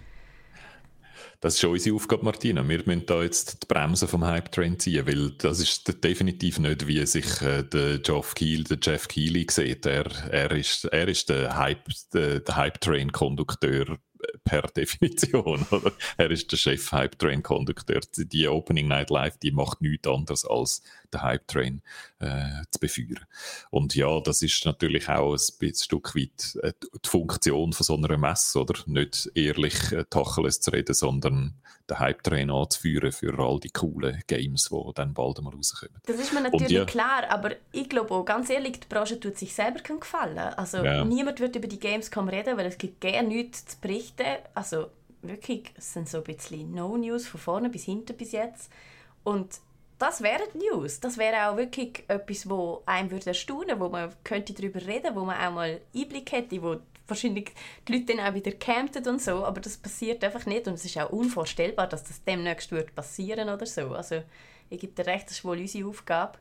[1.41, 2.67] Das ist schon unsere Aufgabe, Martina.
[2.67, 7.05] Wir müssen da jetzt die Bremse vom Hype-Train ziehen, weil das ist definitiv nicht, wie
[7.05, 9.85] sich äh, der Geoff Keel, der Jeff Keighley sieht.
[9.85, 13.97] Er, er, ist, er ist der Hype-Train-Kondukteur
[14.43, 15.65] per Definition.
[15.71, 15.91] Oder?
[16.17, 18.01] Er ist der Chef Hype Train Conductor.
[18.17, 20.81] Die Opening Night Live, die macht nichts anderes als
[21.13, 21.81] den Hype Train
[22.19, 23.25] äh, zu beführen.
[23.69, 28.17] Und ja, das ist natürlich auch ein Stück weit äh, die Funktion von so einer
[28.17, 28.75] Messe, oder?
[28.85, 31.55] Nicht ehrlich äh, Tacheles zu reden, sondern
[31.89, 35.95] den Hype Train anzuführen für all die coolen Games, die dann bald mal rauskommen.
[36.05, 39.37] Das ist mir natürlich ja, klar, aber ich glaube auch, ganz ehrlich, die Branche tut
[39.37, 40.37] sich selber gefallen.
[40.37, 41.03] Also ja.
[41.03, 44.25] niemand wird über die Gamescom reden, weil es gibt gerne nichts zu berichten.
[44.53, 44.87] Also
[45.21, 48.71] wirklich, es sind so ein bisschen No-News von vorne bis hinten bis jetzt.
[49.23, 49.59] Und
[49.97, 51.01] das wären News.
[51.01, 55.25] Das wäre auch wirklich etwas, wo einem würde erstaunen, wo man könnte darüber reden, wo
[55.25, 56.77] man auch mal Einblick hätte, wo
[57.09, 57.51] wahrscheinlich
[57.87, 60.85] die Leute dann auch wieder campten und so, aber das passiert einfach nicht und es
[60.85, 63.93] ist auch unvorstellbar, dass das demnächst wird passieren oder so.
[63.93, 64.23] Also
[64.69, 66.37] ich gebe dir recht, das ist wohl unsere Aufgabe.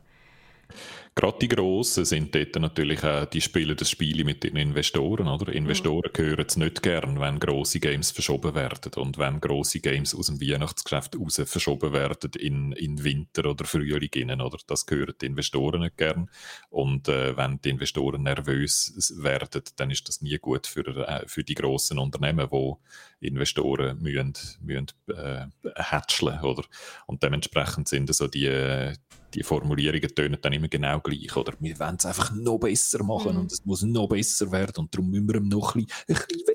[1.15, 5.51] Gerade die Grossen sind dort natürlich auch, die spielen das Spiel mit den Investoren, oder?
[5.51, 6.21] Investoren mhm.
[6.21, 10.39] hören es nicht gern, wenn grosse Games verschoben werden und wenn grosse Games aus dem
[10.39, 14.59] Weihnachtsgeschäft raus verschoben werden in, in Winter oder Frühling innen, oder?
[14.67, 16.29] Das hören die Investoren nicht gern.
[16.69, 21.43] Und äh, wenn die Investoren nervös werden, dann ist das nie gut für, äh, für
[21.43, 22.79] die grossen Unternehmen, wo
[23.19, 26.63] Investoren müssen, müssen äh, hatcheln, oder?
[27.07, 28.93] Und dementsprechend sind so die,
[29.33, 31.35] die Formulierungen tönen dann immer genau gleich.
[31.35, 33.39] Oder wir wollen es einfach noch besser machen mhm.
[33.41, 36.48] und es muss noch besser werden und darum müssen wir noch ein bisschen, ein bisschen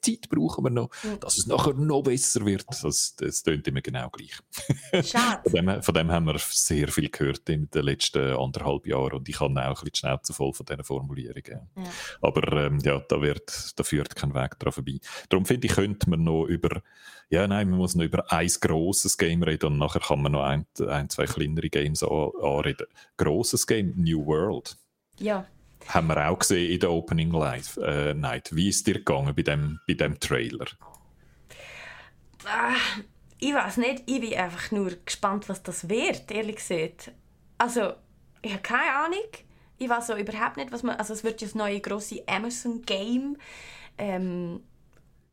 [0.00, 1.20] Zeit brauchen wir noch, mhm.
[1.20, 2.66] dass es nachher noch besser wird.
[2.82, 4.38] Das, das tönt immer genau gleich.
[5.06, 5.42] Schade.
[5.50, 9.28] von, dem, von dem haben wir sehr viel gehört in den letzten anderthalb Jahren und
[9.28, 11.68] ich habe auch ein bisschen die Schnauze voll von diesen Formulierungen.
[11.76, 11.84] Ja.
[12.22, 14.98] Aber ähm, ja, da, wird, da führt kein Weg daran vorbei.
[15.28, 16.82] Darum finde ich, könnte man noch über
[17.30, 20.42] ja, nein, man muss noch über ein grosses Game reden und nachher kann man noch
[20.42, 22.86] ein, ein zwei kleinere Games anreden.
[23.16, 24.76] Grosses Game, New World.
[25.20, 25.46] Ja.
[25.88, 28.54] Haben wir auch gesehen in der Opening Live, äh, Night.
[28.54, 30.66] Wie ist dir gegangen bei dem, bei dem Trailer?
[32.44, 32.76] Ah,
[33.38, 37.12] ich weiß nicht, ich bin einfach nur gespannt, was das wird, ehrlich gesagt.
[37.58, 37.94] Also,
[38.42, 39.28] ich habe keine Ahnung.
[39.78, 40.96] Ich weiß so überhaupt nicht, was man.
[40.96, 43.36] Also, es wird ja das neue grosse Amazon-Game.
[43.98, 44.60] Ähm,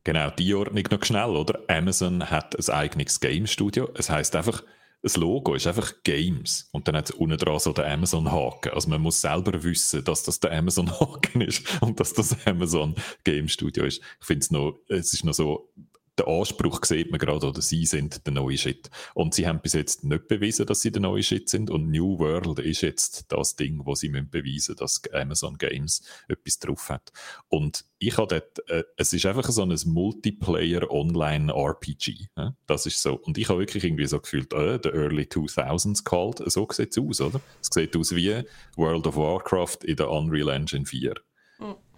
[0.08, 1.60] Genau, die Ordnung noch schnell, oder?
[1.68, 3.90] Amazon hat ein eigenes Game-Studio.
[3.94, 4.64] Es heißt einfach,
[5.08, 6.68] das Logo ist einfach Games.
[6.74, 8.74] Und dann hat es unten dran so den Amazon-Haken.
[8.74, 12.94] Also man muss selber wissen, dass das der Amazon-Haken ist und dass das Amazon
[13.24, 14.02] Game Studio ist.
[14.20, 15.70] Ich finde es noch, es ist noch so
[16.18, 18.90] der Anspruch sieht man gerade, oder sie sind der neue Shit.
[19.14, 21.70] Und sie haben bis jetzt nicht bewiesen, dass sie der neue Shit sind.
[21.70, 26.60] Und New World ist jetzt das Ding, wo sie müssen beweisen dass Amazon Games etwas
[26.60, 27.14] drauf hat.
[27.50, 32.28] Und ich habe dort, äh, es ist einfach so ein Multiplayer-Online-RPG.
[32.36, 32.56] Ja?
[32.66, 33.16] Das ist so.
[33.16, 36.42] Und ich habe wirklich irgendwie so gefühlt, äh, the early 2000s called.
[36.52, 37.42] So sieht es aus, oder?
[37.62, 38.44] Es sieht aus wie
[38.76, 41.16] World of Warcraft in der Unreal Engine 4.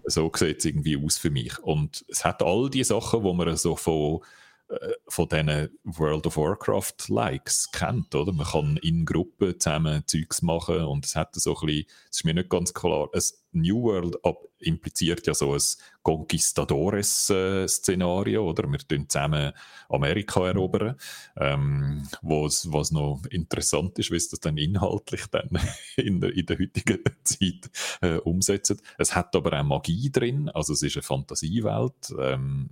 [0.05, 1.57] So sieht es irgendwie aus für mich.
[1.59, 4.21] Und es hat all die Sachen, wo man so von,
[4.69, 8.31] äh, von diesen World of Warcraft-Likes kennt, oder?
[8.31, 12.25] Man kann in Gruppen zusammen Zeugs machen und es hat so ein bisschen, es ist
[12.25, 13.21] mir nicht ganz klar, ein
[13.51, 14.15] New World
[14.59, 15.61] impliziert ja so ein
[16.03, 18.69] Conquistadores-Szenario, oder?
[18.69, 19.53] Wir tun zusammen
[19.89, 20.95] Amerika erobern,
[21.37, 25.49] ähm, was, was noch interessant ist, wie es das dann inhaltlich dann
[25.97, 27.69] in der, in der heutigen Zeit
[28.01, 28.75] äh, umsetzt.
[28.97, 32.13] Es hat aber auch Magie drin, also es ist eine Fantasiewelt.
[32.19, 32.69] Ähm,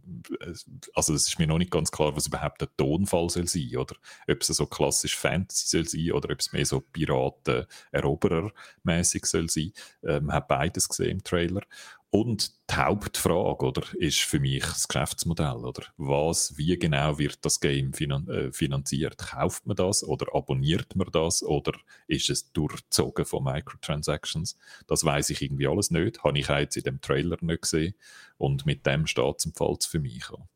[0.94, 3.96] also es ist mir noch nicht ganz klar, was überhaupt der Tonfall soll sein, oder?
[4.30, 9.72] Ob es so klassisch Fantasy soll sein oder ob es mehr so Piraten-Eroberer-mäßig soll sein.
[10.04, 11.62] Ähm, hat beides gesehen im Trailer.
[12.10, 15.66] Und die Hauptfrage oder, ist für mich das Geschäftsmodell.
[15.66, 15.84] Oder?
[15.98, 19.18] Was, wie genau wird das Game finan äh, finanziert?
[19.18, 21.74] Kauft man das oder abonniert man das oder
[22.08, 24.58] ist es durchzogen von Microtransactions?
[24.88, 26.24] Das weiß ich irgendwie alles nicht.
[26.24, 27.94] Habe ich jetzt in dem Trailer nicht gesehen.
[28.38, 30.48] Und mit dem steht es für mich auch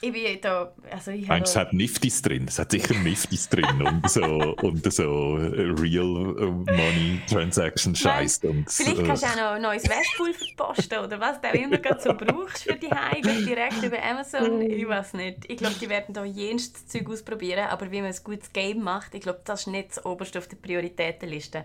[0.00, 2.46] ich bin da, also ich Meinst, es hat Niftis drin?
[2.48, 4.22] Es hat sicher Niftis drin und so,
[4.62, 8.40] und so Real Money Transaction Scheiß.
[8.66, 12.14] Vielleicht kannst du auch noch ein neues Westpulver posten oder was du immer gerade so
[12.14, 14.60] brauchst für die Heime direkt über Amazon.
[14.62, 15.50] Ich weiß nicht.
[15.50, 19.14] Ich glaube, die werden da jenes Zeug ausprobieren, aber wie man ein gutes Game macht,
[19.14, 21.64] ich glaube, das ist nicht das oberste auf der Prioritätenliste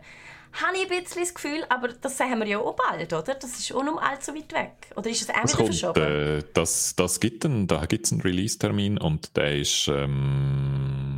[0.53, 3.35] habe ich ein bisschen das Gefühl, aber das sehen wir ja auch bald, oder?
[3.35, 4.91] Das ist auch noch allzu weit weg.
[4.95, 6.01] Oder ist es auch das wieder kommt, verschoben?
[6.01, 11.11] Äh, das, das gibt einen, da gibt es einen Release-Termin und der ist ähm,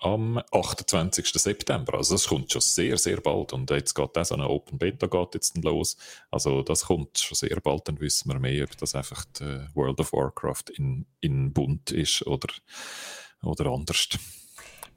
[0.00, 1.26] am 28.
[1.26, 1.94] September.
[1.94, 3.52] Also das kommt schon sehr, sehr bald.
[3.52, 5.96] Und jetzt geht auch so eine Open Beta geht jetzt los.
[6.30, 9.24] Also das kommt schon sehr bald, dann wissen wir mehr, ob das einfach
[9.74, 12.48] World of Warcraft in, in bunt ist oder,
[13.42, 14.08] oder anders.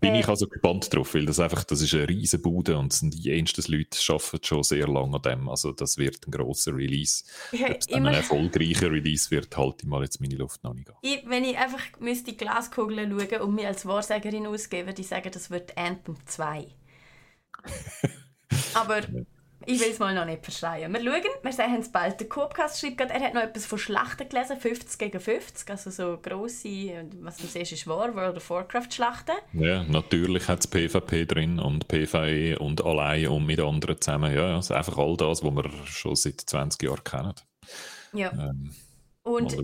[0.01, 2.99] Bin äh, ich also gespannt drauf, weil das einfach, das ist eine riesige Bude und
[3.01, 5.47] die jensten Leute arbeiten schon sehr lange an dem.
[5.47, 7.23] Also das wird ein grosser Release.
[7.51, 10.89] Ja, Ob es ein erfolgreicher Release wird, halte ich mal jetzt meine Luft noch nicht
[10.89, 10.95] an.
[11.03, 15.29] Ich, wenn ich einfach müsste die Glaskugel schauen und mir als Wahrsagerin ausgeben, die sagen,
[15.31, 16.65] das wird Anthem 2.
[18.73, 19.01] Aber
[19.65, 20.91] ich will es mal noch nicht verschreien.
[20.93, 22.19] Wir schauen, wir sehen es bald.
[22.19, 25.89] Der Coopcast schreibt gerade, er hat noch etwas von Schlachten gelesen, 50 gegen 50, also
[25.89, 29.35] so grosse, was du siehst, ist wahr, World of Warcraft-Schlachten.
[29.53, 34.33] Ja, natürlich hat es PvP drin und PvE und allein und mit anderen zusammen.
[34.33, 37.33] Ja, ja, ist einfach all das, was wir schon seit 20 Jahren kennen.
[38.13, 38.31] Ja.
[38.31, 38.71] Ähm,
[39.23, 39.55] und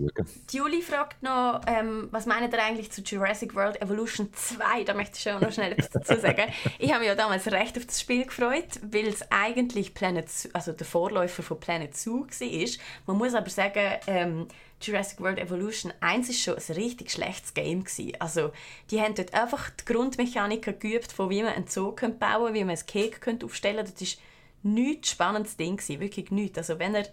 [0.52, 4.84] Julie fragt noch, ähm, was meint ihr eigentlich zu Jurassic World Evolution 2?
[4.84, 6.44] Da möchte ich schon noch schnell etwas dazu sagen.
[6.78, 10.48] Ich habe mich ja damals recht auf das Spiel gefreut, weil es eigentlich Planet Zoo,
[10.52, 12.68] also der Vorläufer von Planet Zoo war.
[13.06, 14.46] Man muss aber sagen, ähm,
[14.80, 18.12] Jurassic World Evolution 1 ist schon ein richtig schlechtes Game gewesen.
[18.20, 18.52] Also,
[18.92, 22.64] die haben dort einfach die Grundmechaniken geübt, von wie man einen Zoo bauen könnte, wie
[22.64, 23.92] man ein Cake aufstellen könnte.
[23.92, 24.22] Das war
[24.62, 26.58] nichts spannendes Ding, gewesen, wirklich nichts.
[26.58, 27.06] Also, wenn er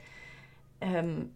[0.81, 1.31] ähm,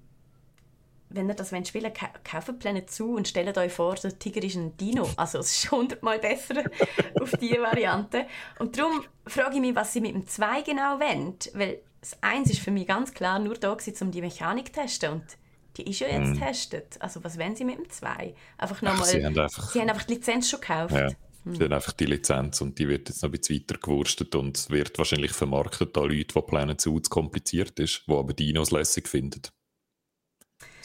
[1.09, 4.55] wenn ihr das spielen wollt, kauft Pläne zu und stellt euch vor, der Tiger ist
[4.55, 5.09] ein Dino.
[5.17, 6.63] Also es ist hundertmal besser
[7.19, 8.27] auf diese Variante.
[8.59, 11.35] Und darum frage ich mich, was sie mit dem 2 genau wollen.
[11.53, 14.81] Weil das 1 ist für mich ganz klar nur da gewesen, um die Mechanik zu
[14.81, 15.13] testen.
[15.13, 15.23] Und
[15.77, 16.33] die ist ja jetzt mm.
[16.33, 16.97] getestet.
[16.99, 18.35] Also was wollen sie mit dem 2?
[18.57, 19.05] Einfach nochmal...
[19.05, 20.93] Sie, haben einfach, sie haben einfach die Lizenz schon gekauft.
[20.93, 21.09] Ja.
[21.45, 21.55] Hm.
[21.55, 24.69] Sie haben einfach die Lizenz und die wird jetzt noch ein bisschen weiter gewurstet und
[24.69, 29.41] wird wahrscheinlich vermarktet an Leute, die Planet zu kompliziert ist, die aber Dinos lässig finden.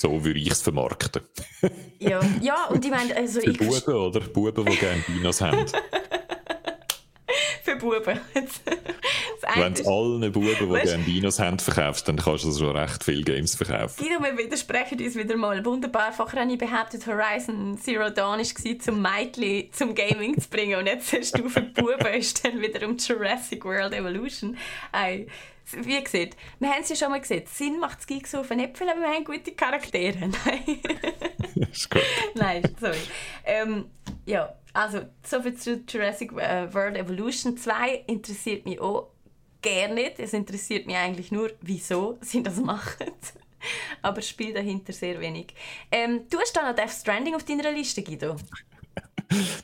[0.05, 1.22] So würde ich es vermarkten.
[1.98, 2.20] ja.
[2.42, 3.57] ja, und ich meine, also Für ich...
[3.57, 4.20] Buben, oder?
[4.20, 5.64] Buben, die gerne Dinos haben.
[7.62, 8.20] Für Buben.
[9.55, 13.22] Wenn du allen Buben, die gerne Dinos haben, verkaufst, dann kannst du schon recht viele
[13.22, 14.05] Games verkaufen.
[14.05, 15.64] Guido, wir widersprechen uns wieder mal.
[15.64, 20.80] Wunderbar, vorher habe ich behauptet, Horizon Zero Dawn war, zum Mädchen zum Gaming zu bringen.
[20.80, 24.59] Und jetzt hast du für Buben ist dann wieder um Jurassic World Evolution.
[24.92, 25.28] Ey,
[25.73, 27.45] wie gesagt, wir haben es ja schon mal gesehen.
[27.47, 30.19] Sinn macht es Geeks auf den Äpfel, aber wir haben gute Charaktere.
[30.45, 30.81] Nein.
[31.71, 32.03] ist gut.
[32.35, 32.99] Nein, sorry.
[33.45, 33.87] Ähm,
[34.27, 39.11] ja, also soviel zu Jurassic äh, World Evolution 2 interessiert mich auch
[39.62, 40.19] gerne nicht.
[40.19, 43.07] Es interessiert mich eigentlich nur, wieso sie das machen.
[44.03, 45.55] aber Spiel dahinter sehr wenig.
[45.91, 48.37] Ähm, du hast da noch Death Stranding auf deiner Liste, Guido.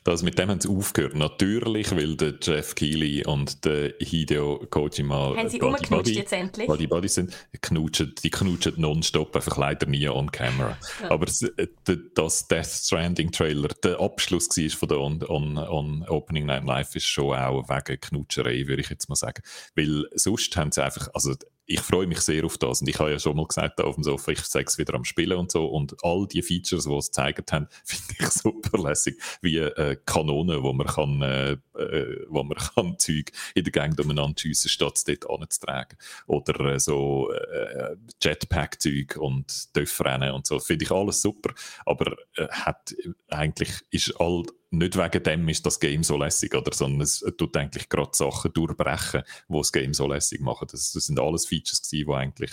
[0.05, 1.15] Das mit dem haben sie aufgehört.
[1.15, 6.69] Natürlich, weil der Jeff Keighley und der Hideo Kojima haben sie Body, Body, jetzt endlich?
[7.11, 10.77] Sind, knutschen, die knutschen nonstop, einfach leider nie on camera.
[11.03, 11.11] Ja.
[11.11, 11.27] Aber
[11.57, 11.67] äh,
[12.15, 16.97] das Death Stranding Trailer, der Abschluss war von der on, on, on Opening Night Live,
[16.97, 19.43] ist schon auch wegen Knutscherei, würde ich jetzt mal sagen.
[19.75, 21.35] Weil sonst haben sie einfach, also
[21.71, 22.81] ich freue mich sehr auf das.
[22.81, 24.95] Und ich habe ja schon mal gesagt, da auf dem Sofa, ich sage es wieder
[24.95, 25.67] am Spielen und so.
[25.67, 29.21] Und all die Features, die sie gezeigt haben, finde ich super lässig.
[29.41, 33.99] Wie äh, Kanonen, wo man kann, äh, äh, wo man kann Zeug in der Gang
[33.99, 35.97] umeinander schiessen, statt es dort anzutragen.
[36.27, 40.59] Oder äh, so äh, Jetpack-Zeug und Dörfrennen und so.
[40.59, 41.55] Finde ich alles super.
[41.87, 42.95] Aber äh, hat,
[43.29, 47.57] eigentlich ist all nicht wegen dem ist das Game so lässig, oder, sondern es tut
[47.57, 50.69] eigentlich gerade Sachen durchbrechen, die das Game so lässig machen.
[50.71, 52.53] Das, das sind alles Features die eigentlich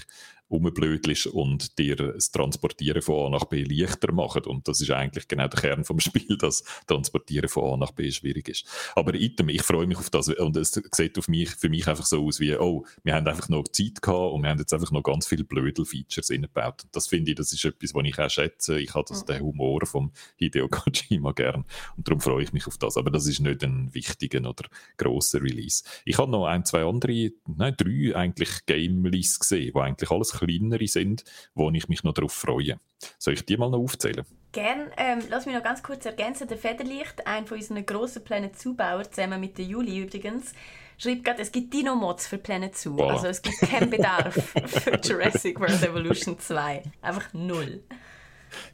[0.50, 4.44] rumblödelst und dir das Transportieren von A nach B leichter machen.
[4.46, 8.12] Und das ist eigentlich genau der Kern vom Spiel, dass Transportieren von A nach B
[8.12, 8.66] schwierig ist.
[8.96, 12.06] Aber item, ich freue mich auf das und es sieht auf mich, für mich einfach
[12.06, 14.92] so aus wie, oh, wir haben einfach noch Zeit gehabt und wir haben jetzt einfach
[14.92, 16.84] noch ganz viele Blödel-Features eingebaut.
[16.84, 18.80] Und das finde ich, das ist etwas, was ich auch schätze.
[18.80, 22.78] Ich habe das, den Humor vom Hideo Kojima gern und darum freue ich mich auf
[22.78, 22.98] das.
[22.98, 24.66] Aber das ist nicht ein wichtiger oder
[24.98, 25.84] grosser Release.
[26.06, 30.88] Ich habe noch ein, zwei andere, nein, drei eigentlich Game-Lists gesehen, wo eigentlich alles kleinere
[30.88, 31.24] sind,
[31.54, 32.80] wo ich mich noch darauf freue.
[33.18, 34.26] Soll ich die mal noch aufzählen?
[34.52, 34.92] Gerne.
[34.98, 36.48] Ähm, lass mich noch ganz kurz ergänzen.
[36.48, 40.54] Der Federlicht, ein von unseren grossen Planet Zubauer, zusammen mit der Juli übrigens,
[40.98, 42.96] schreibt gerade, es gibt Dino-Mods für Planet Zoo.
[42.96, 43.14] Voilà.
[43.14, 44.34] Also es gibt keinen Bedarf
[44.66, 46.84] für Jurassic World Evolution 2.
[47.02, 47.84] Einfach null.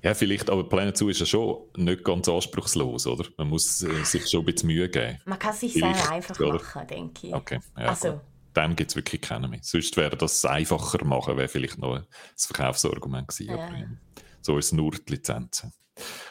[0.01, 3.25] Ja, vielleicht, aber Planet Zoo ist ja schon nicht ganz anspruchslos, oder?
[3.37, 5.17] Man muss äh, sich schon ein bisschen Mühe geben.
[5.25, 6.53] Man kann es sich sehr einfach oder?
[6.53, 7.33] machen, denke ich.
[7.33, 8.21] Okay, ja, also,
[8.53, 9.59] dann gibt es wirklich keinen mehr.
[9.61, 13.49] Sonst wäre das einfacher machen, wäre vielleicht noch ein Verkaufsargument gewesen.
[13.49, 13.65] Ja.
[13.65, 13.85] Aber
[14.41, 15.73] so ist es nur die Lizenzen.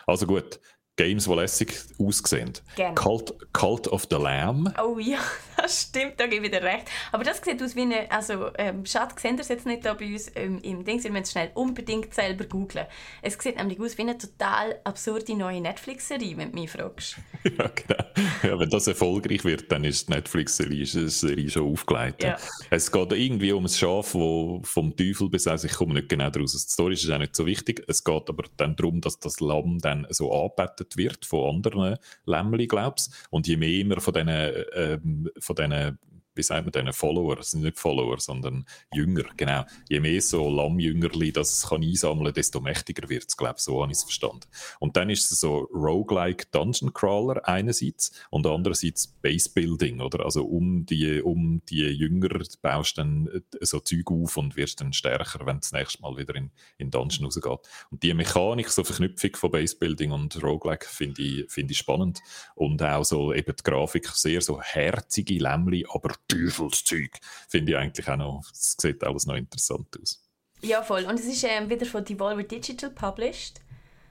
[0.07, 0.61] Also gut,
[0.97, 2.53] Games, die lässig aussehen.
[2.77, 2.95] Gerne.
[2.95, 4.75] Cult, Cult of the Lamb.
[4.83, 5.19] Oh ja,
[5.63, 6.89] das stimmt, da gebe ich dir recht.
[7.13, 9.95] Aber das sieht aus wie eine, also ähm, schade, seht ihr es jetzt nicht da
[9.95, 12.87] bei uns ähm, im Ding, ihr müsst schnell unbedingt selber googlen.
[13.23, 17.17] Es sieht nämlich aus wie eine total absurde neue Netflix-Serie, wenn du mich fragst.
[17.45, 18.05] ja, genau.
[18.43, 22.23] Ja, wenn das erfolgreich wird, dann ist die Netflix-Serie schon aufgelegt.
[22.23, 22.37] Ja.
[22.71, 26.53] Es geht irgendwie um ein Schaf, das vom Teufel besessen ich komme nicht genau daraus.
[26.53, 27.83] Die Story ist auch nicht so wichtig.
[27.87, 31.97] Es geht aber dann darum, dass das Lamm dann so angebetet wird von anderen
[32.27, 35.99] Lämmli, glaubst Und je mehr man von diesen, ähm, von diesen
[36.35, 39.65] wie sagt man denen, Follower, das sind nicht Follower, sondern Jünger, genau.
[39.89, 43.93] Je mehr so Lammjüngerli das kann einsammeln, desto mächtiger wird es, glaube ich, so habe
[43.93, 44.47] ich es verstanden.
[44.81, 50.25] Und dann ist es so Roguelike Dungeon Crawler einerseits und andererseits Base Building, oder?
[50.25, 54.81] Also um die, um die Jünger baust du dann äh, so Zeug auf und wirst
[54.81, 57.69] dann stärker, wenn das nächste Mal wieder in, in Dungeon rausgeht.
[57.91, 62.21] Und die Mechanik, so Verknüpfung von Base Building und Roguelike finde ich, find ich spannend.
[62.55, 67.11] Und auch so eben die Grafik sehr so herzige Lämmli, aber Teufelszeug.
[67.49, 70.23] Finde ich eigentlich auch noch, es sieht alles noch interessant aus.
[70.63, 71.05] Ja, voll.
[71.05, 73.61] Und es ist ähm, wieder von Devolver Digital published.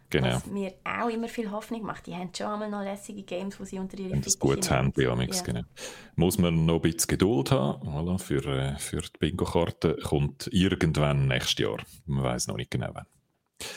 [0.09, 0.27] Genau.
[0.27, 2.05] Was mir auch immer viel Hoffnung macht.
[2.05, 5.03] Die haben schon einmal noch lässige Games, die sie unter ihre Fittiche Das gutes Handy,
[5.03, 5.15] ja.
[5.15, 5.61] genau.
[6.15, 7.81] Muss man noch ein bisschen Geduld haben.
[7.87, 11.77] Voilà, für, äh, für die Bingo-Karte kommt irgendwann nächstes Jahr.
[12.05, 13.05] Man weiß noch nicht genau wann.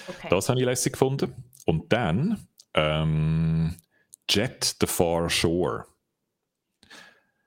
[0.09, 0.27] Okay.
[0.29, 1.33] Das habe ich lässig gefunden.
[1.67, 3.77] Und dann ähm,
[4.29, 5.87] Jet the Far Shore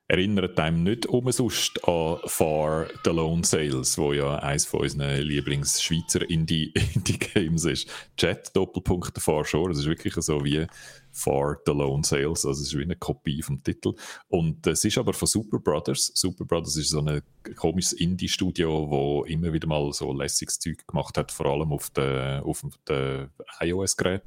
[0.07, 6.29] erinnert einem nicht umsonst an Far the Lone Sales, wo ja eines von unseren Lieblings-Schweizer
[6.29, 7.89] Indie-Games Indie ist.
[8.15, 10.65] Chat Doppelpunkt Far Shore, das ist wirklich so wie
[11.11, 13.93] Far the Lone Sales, also es ist wie eine Kopie vom Titel.
[14.29, 16.11] Und es ist aber von Super Brothers.
[16.13, 17.21] Super Brothers ist so ein
[17.55, 22.41] komisches Indie-Studio, wo immer wieder mal so lässiges Zeug gemacht hat, vor allem auf den,
[22.41, 22.63] auf
[23.59, 24.23] iOS-Gerät.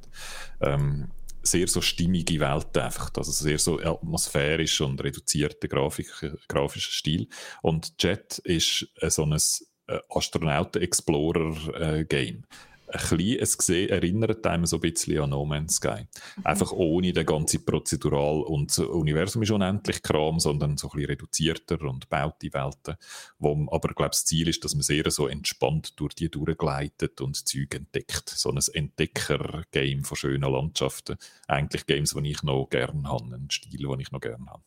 [0.61, 1.09] Ähm,
[1.43, 6.07] sehr so stimmige Welt einfach, also sehr so atmosphärisch und reduzierter Grafik,
[6.47, 7.27] grafischer Stil.
[7.61, 12.45] Und Jet ist äh, so ein äh, Astronauten-Explorer-Game.
[12.91, 16.07] Ein bisschen, es gesehen, erinnert einem so ein bisschen an No Man's Sky.
[16.35, 16.45] Mhm.
[16.45, 21.09] Einfach ohne den ganzen Prozedural und das Universum ist unendlich Kram, sondern so ein bisschen
[21.09, 22.95] reduzierter und baut die Welten.
[23.39, 27.21] Wo, aber ich glaube, das Ziel ist, dass man sehr so entspannt durch die durchgleitet
[27.21, 28.29] und Zeug entdeckt.
[28.29, 31.17] So ein Entdecker-Game von schönen Landschaften.
[31.47, 34.63] Eigentlich Games, die ich noch gerne habe, ein Stil, den ich noch gerne habe.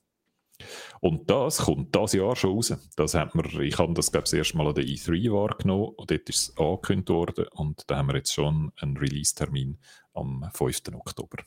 [1.01, 2.75] Und das kommt dieses Jahr schon raus.
[2.97, 5.95] Das hat man, ich habe das, glaube ich, das erste Mal an der E3 wahrgenommen
[5.97, 9.79] und dort ist es angekündigt worden und da haben wir jetzt schon einen Release-Termin
[10.15, 10.83] am 5.
[10.95, 11.39] Oktober.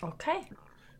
[0.00, 0.40] Okay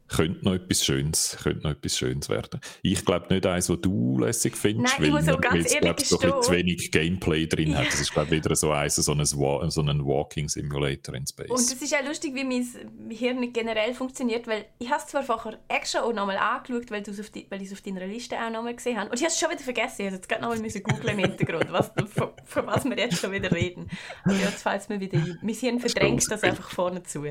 [0.08, 2.60] könnte noch etwas Schönes, könnte noch etwas Schönes werden.
[2.82, 6.52] Ich glaube nicht eins, was du lässig findest, Nein, weil, es glaub, so ein zu
[6.52, 7.78] wenig Gameplay drin ja.
[7.78, 7.88] hat.
[7.88, 11.50] Das ist glaube wieder so eins, so ein, so ein Walking Simulator in Space.
[11.50, 12.66] Und es ist auch lustig, wie mein
[13.10, 17.46] Hirn generell funktioniert, weil ich habe es zwar vorher extra auch nochmal angeschaut, weil, die,
[17.48, 19.10] weil ich es auf deiner Liste auch nochmal gesehen habe.
[19.10, 20.02] Und ich habe es schon wieder vergessen.
[20.02, 23.32] Ich habe jetzt gerade nochmal googeln im Hintergrund, was, von, von, was wir jetzt schon
[23.32, 23.88] wieder reden.
[24.24, 25.38] Aber jetzt fällt es mir wieder ein.
[25.42, 27.24] Mein Hirn verdrängt das einfach vorne zu.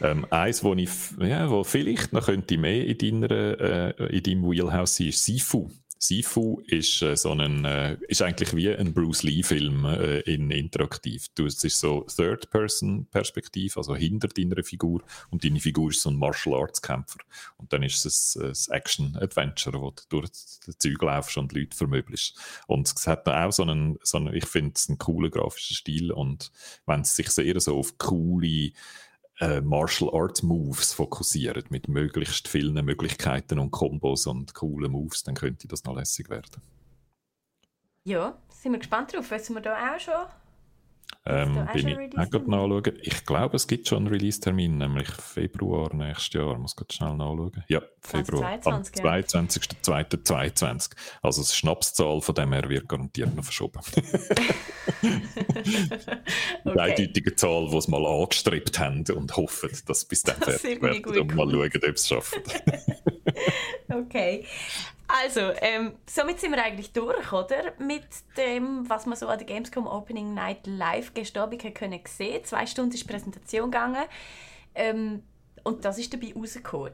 [0.00, 0.90] Ähm, eins, wo, ich,
[1.20, 5.70] ja, wo vielleicht noch könnte mehr in, deiner, äh, in deinem Wheelhouse sein, ist Sifu.
[6.02, 11.26] Sifu ist, äh, so ein, äh, ist eigentlich wie ein Bruce Lee-Film äh, in interaktiv.
[11.34, 16.16] Du, es ist so Third-Person-Perspektive, also hinter deiner Figur und deine Figur ist so ein
[16.16, 17.18] Martial-Arts-Kämpfer.
[17.58, 20.30] Und dann ist es ein, ein Action-Adventure, wo du durch
[20.64, 22.34] das Zeug laufst und Leute vermöbelst.
[22.66, 26.12] Und es hat auch so einen, so einen ich finde es einen coolen grafischen Stil
[26.12, 26.50] und
[26.86, 28.72] wenn es sich sehr so auf coole
[29.40, 35.34] äh, Martial Arts Moves fokussieren, mit möglichst vielen Möglichkeiten und Kombos und coolen Moves, dann
[35.34, 36.62] könnte das noch lässig werden.
[38.04, 39.30] Ja, sind wir gespannt drauf.
[39.30, 40.26] Wissen wir da auch schon?
[41.26, 42.98] Ähm, bin ich nachschauen.
[43.02, 46.52] Ich glaube, es gibt schon einen Release-Termin, nämlich Februar nächstes Jahr.
[46.52, 47.62] Ich muss gerade schnell nachschauen.
[47.68, 48.60] Ja, Februar.
[48.60, 50.92] 22, am 22.02.22.
[51.22, 53.80] Also die Schnapszahl von dem her wird garantiert noch verschoben.
[56.64, 60.80] Die eindeutige Zahl, die sie mal angestrebt haben und hoffen, dass es bis dann fertig
[60.82, 61.06] wird.
[61.06, 62.42] Und mal schauen, ob es schaffen.
[63.88, 64.46] okay.
[65.24, 67.72] Also, ähm, somit sind wir eigentlich durch, oder?
[67.78, 68.04] Mit
[68.36, 72.44] dem, was man so an der Gamescom Opening Night live gestern Abend können sehen.
[72.44, 74.04] Zwei Stunden ist die Präsentation gegangen.
[74.74, 75.22] Ähm,
[75.62, 76.92] und das ist dabei rausgekommen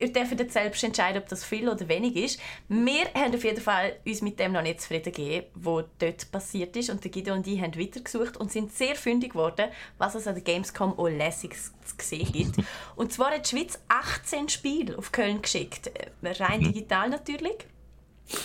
[0.00, 2.40] ihr dürft jetzt selbst entscheiden, ob das viel oder wenig ist.
[2.68, 6.74] Wir haben auf jeden Fall uns mit dem noch nicht zufrieden gegeben, was dort passiert
[6.76, 6.90] ist.
[6.90, 10.42] Und Guido und ich haben weitergesucht und sind sehr fündig geworden, was es an der
[10.42, 12.56] Gamescom auch lässig zu sehen gibt.
[12.96, 15.88] und zwar hat die Schweiz 18 Spiele auf Köln geschickt.
[15.88, 16.72] Äh, rein mhm.
[16.72, 17.66] digital natürlich.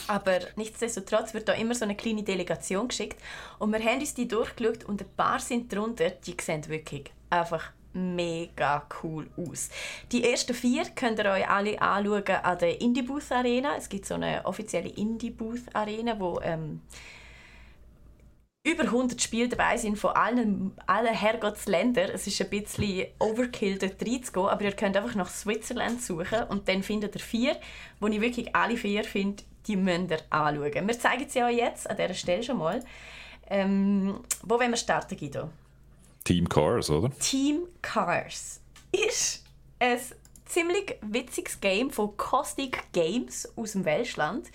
[0.08, 3.22] Aber nichtsdestotrotz wird da immer so eine kleine Delegation geschickt.
[3.60, 7.72] Und wir haben uns die durchgeschaut und ein paar sind drunter, die sehen wirklich einfach
[7.94, 9.70] mega cool aus.
[10.12, 13.78] Die ersten vier könnt ihr euch alle anschauen an der Indie Booth Arena.
[13.78, 16.82] Es gibt so eine offizielle Indie Booth Arena, wo ähm,
[18.66, 22.10] über 100 Spiele dabei sind von allen, allen Herrgottsländern.
[22.14, 26.68] Es ist ein bisschen Overkill, dort reinzugehen, aber ihr könnt einfach nach Switzerland suchen und
[26.68, 27.58] dann findet ihr vier,
[28.00, 30.88] wo ich wirklich alle vier finde, die müsst ihr anschauen.
[30.88, 32.84] Wir zeigen sie euch jetzt an dieser Stelle schon mal.
[33.48, 35.50] Ähm, wo wollen wir starten, Guido?
[36.24, 37.12] Team Cars, oder?
[37.20, 38.62] Team Cars
[38.92, 39.46] ist
[39.80, 40.00] ein
[40.46, 44.50] ziemlich witziges Game von Caustic Games aus dem Welschland.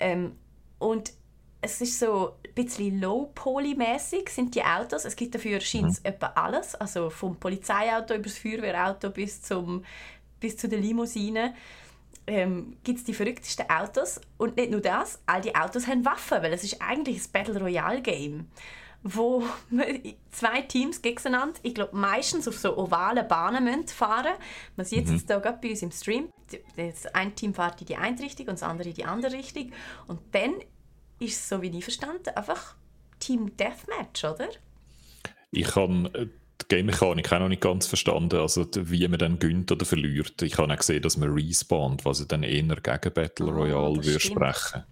[0.00, 0.36] Ähm,
[0.78, 1.12] und
[1.60, 5.04] es ist so ein bisschen low-poly-mäßig sind die Autos.
[5.04, 5.98] Es gibt dafür scheint mhm.
[6.04, 9.84] etwa alles, also vom Polizeiauto über das Feuerwehrauto bis, zum,
[10.38, 11.54] bis zu den Limousinen
[12.28, 14.20] ähm, gibt es die verrücktesten Autos.
[14.36, 17.60] Und nicht nur das, all die Autos haben Waffen, weil es ist eigentlich ein Battle
[17.60, 18.48] Royale Game
[19.02, 19.44] wo
[20.30, 24.34] zwei Teams gegeneinander, ich glaube meistens auf so ovalen Bahnen müssen fahren
[24.76, 25.16] Man sieht es mhm.
[25.16, 26.28] jetzt hier gerade bei uns im Stream.
[26.76, 29.72] Das ein Team fährt in die eine Richtung und das andere in die andere Richtung.
[30.06, 30.54] Und dann
[31.20, 32.74] ist es, so wie ich verstanden, einfach
[33.20, 34.48] Team Deathmatch, oder?
[35.50, 36.26] Ich habe äh,
[36.60, 40.42] die Game-Mechanik auch noch nicht ganz verstanden, also wie man dann gönnt oder verliert.
[40.42, 43.96] Ich habe auch gesehen, dass man respawnt, was dann eher gegen Battle ah, Royale oh,
[43.96, 44.82] würde sprechen.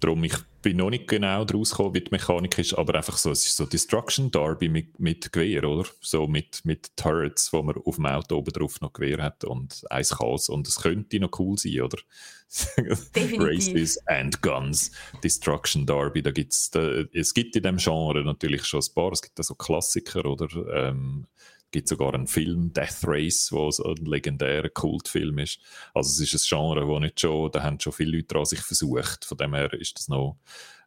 [0.00, 3.30] Darum, ich bin noch nicht genau daraus gekommen, wie die Mechanik ist, aber einfach so,
[3.30, 5.88] es ist so Destruction Derby mit, mit Gewehr, oder?
[6.00, 9.84] So mit, mit Turrets, wo man auf dem Auto oben drauf noch Gewehr hat und
[9.90, 10.48] eins Chaos.
[10.48, 11.98] Und es könnte noch cool sein, oder?
[13.38, 14.92] Races and Guns,
[15.22, 19.22] Destruction Derby, da gibt's, da, es gibt in dem Genre natürlich schon ein paar, es
[19.22, 20.48] gibt da so Klassiker, oder?
[20.72, 21.26] Ähm,
[21.70, 25.60] gibt sogar einen Film, Death Race, wo so ein legendärer Kultfilm ist.
[25.94, 28.60] Also es ist ein Genre, wo nicht schon, da haben schon viele Leute daran sich
[28.60, 29.24] versucht.
[29.24, 30.36] Von dem her ist das noch,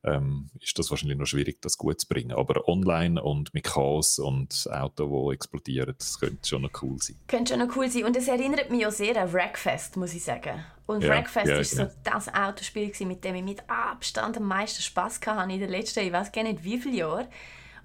[0.03, 2.31] ähm, ist das wahrscheinlich noch schwierig, das gut zu bringen.
[2.31, 7.17] Aber online und mit Chaos und Auto, die explodieren, das könnte schon noch cool sein.
[7.27, 8.05] Könnte schon noch cool sein.
[8.05, 10.63] Und es erinnert mich auch sehr an Wreckfest, muss ich sagen.
[10.85, 14.81] Und ja, Wreckfest ja, ist so das Autospiel, mit dem ich mit Abstand am meisten
[14.81, 17.27] Spass hatte in den letzten, ich weiß gar nicht wie viele Jahren.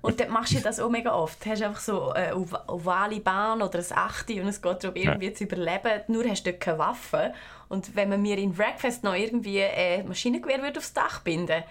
[0.04, 1.44] Und dann machst du das auch mega oft.
[1.44, 5.28] Du hast einfach so eine ovale Bahn oder ein Achte und es geht darum, irgendwie
[5.28, 5.34] ja.
[5.34, 6.02] zu überleben.
[6.08, 7.32] Nur hast du dort keine Waffe.
[7.68, 11.64] Und wenn man mir in Breakfast noch irgendwie ein Maschinengewehr aufs Dach binden würde,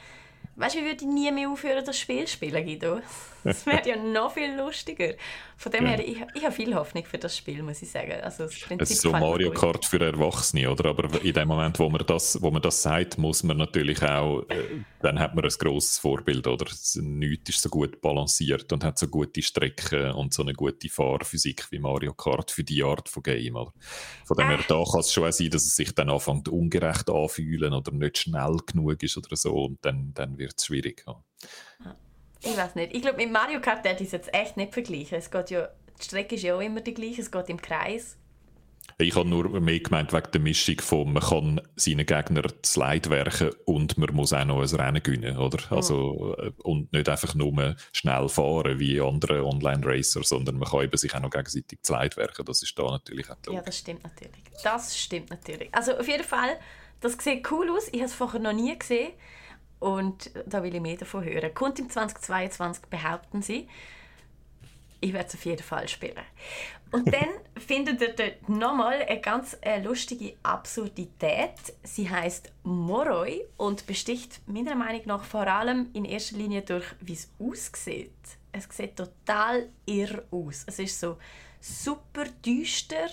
[0.55, 3.01] Weißt du, wie würde ich nie mehr aufhören, das Spiel zu spielen, Guido?
[3.43, 5.13] Das wäre ja noch viel lustiger.
[5.57, 5.91] Von dem ja.
[5.91, 8.13] her, ich, ich habe viel Hoffnung für das Spiel, muss ich sagen.
[8.21, 10.89] Also das Prinzip es ist so Mario Kart für Erwachsene, oder?
[10.89, 14.41] Aber in dem Moment, wo man das, wo man das sagt, muss man natürlich auch,
[14.49, 16.65] äh, dann hat man ein grosses Vorbild, oder?
[16.95, 21.71] Nichts ist so gut balanciert und hat so gute Strecken und so eine gute Fahrphysik
[21.71, 23.73] wie Mario Kart für die Art von Game, oder?
[24.25, 24.63] Von dem her, äh.
[24.67, 28.57] da kann es schon sein, dass es sich dann anfängt ungerecht anfühlen oder nicht schnell
[28.65, 31.03] genug ist oder so und dann, dann wird es schwierig.
[31.07, 31.23] Ja.
[32.43, 32.93] Ich weiß nicht.
[32.93, 35.17] Ich glaube, mit Mario Kart werde ich es jetzt echt nicht vergleichen.
[35.17, 35.69] Es geht ja,
[35.99, 38.17] die Strecke ist ja auch immer die gleiche, es geht im Kreis.
[38.97, 43.51] Ich habe nur mehr gemeint wegen der Mischung von, man kann seinen Gegner Slide werfen
[43.65, 45.57] und man muss auch noch ein Rennen gewinnen, oder?
[45.69, 45.77] Mhm.
[45.77, 50.97] Also, äh, und nicht einfach nur schnell fahren wie andere Online-Racer, sondern man kann eben
[50.97, 52.45] sich auch noch gegenseitig Slide werfen.
[52.45, 54.43] Das ist da natürlich auch Ja, das stimmt natürlich.
[54.63, 55.73] Das stimmt natürlich.
[55.73, 56.59] Also auf jeden Fall,
[56.99, 57.87] das sieht cool aus.
[57.87, 59.13] Ich habe es vorher noch nie gesehen.
[59.83, 61.53] Und da will ich mehr davon hören.
[61.53, 63.67] Kommt im 2022, behaupten sie.
[65.01, 66.23] Ich werde es auf jeden Fall spielen.
[66.91, 67.27] Und dann
[67.67, 71.55] findet ihr dort nochmal eine ganz äh, lustige Absurdität.
[71.83, 77.11] Sie heißt Moroi und besticht meiner Meinung nach vor allem in erster Linie durch, wie
[77.11, 78.13] es aussieht.
[78.53, 80.63] Es sieht total irr aus.
[80.65, 81.17] Es ist so
[81.59, 83.09] super düster.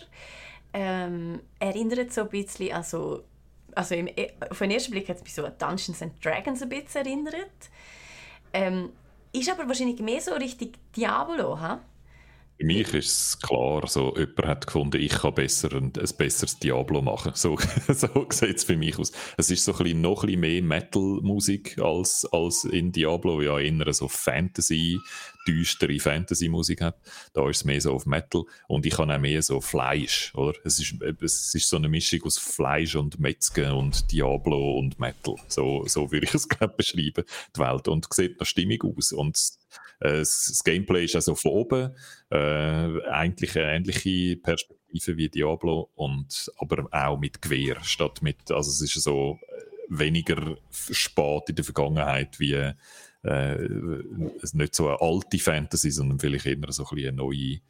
[0.73, 3.25] Ähm, erinnert so ein bisschen an so
[3.75, 6.63] also im, e, auf den ersten Blick hat es mich so an Dungeons and Dragons
[6.63, 7.71] ein bisschen erinnert.
[8.53, 8.91] Ähm,
[9.33, 11.81] ist aber wahrscheinlich mehr so richtig Diablo, ha?
[12.61, 16.59] Für mich ist es klar, so, jemand hat gefunden, ich kann besser ein, ein besseres
[16.59, 17.33] Diablo machen.
[17.35, 17.57] So,
[17.89, 19.13] so sieht es für mich aus.
[19.39, 23.59] Es ist so ein bisschen, noch ein bisschen mehr Metal-Musik als, als in Diablo, ja
[23.59, 25.01] eher so Fantasy,
[25.49, 26.99] düstere Fantasy-Musik hat.
[27.33, 30.59] Da ist es mehr so auf Metal und ich habe auch mehr so Fleisch, oder?
[30.63, 35.37] Es ist, es ist so eine Mischung aus Fleisch und Metzgen und Diablo und Metal.
[35.49, 37.25] So, so würde ich es glaube beschreiben,
[37.57, 37.89] die Welt.
[37.89, 39.39] Und sieht noch stimmig aus und
[40.01, 41.95] das Gameplay ist also von oben.
[42.31, 42.37] Äh,
[43.11, 48.81] eigentlich eine ähnliche Perspektive wie Diablo und aber auch mit Gewehr statt mit also es
[48.81, 52.73] ist so äh, weniger spät in der Vergangenheit wie
[53.23, 53.69] äh,
[54.53, 57.61] nicht so eine alte Fantasy, sondern vielleicht eher so ein eine neue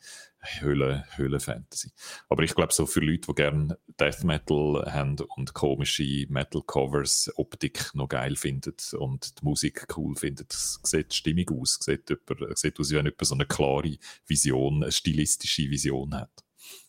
[0.40, 1.92] Höhle, Höhle-Fantasy.
[2.28, 7.94] Aber ich glaube, so für Leute, die gerne Death Metal haben und komische Metal-Covers, Optik
[7.94, 11.78] noch geil finden und die Musik cool finden, sieht stimmig aus.
[11.80, 16.30] Sieht, jemand, sieht aus, wie wenn jemand so eine klare Vision, eine stilistische Vision hat.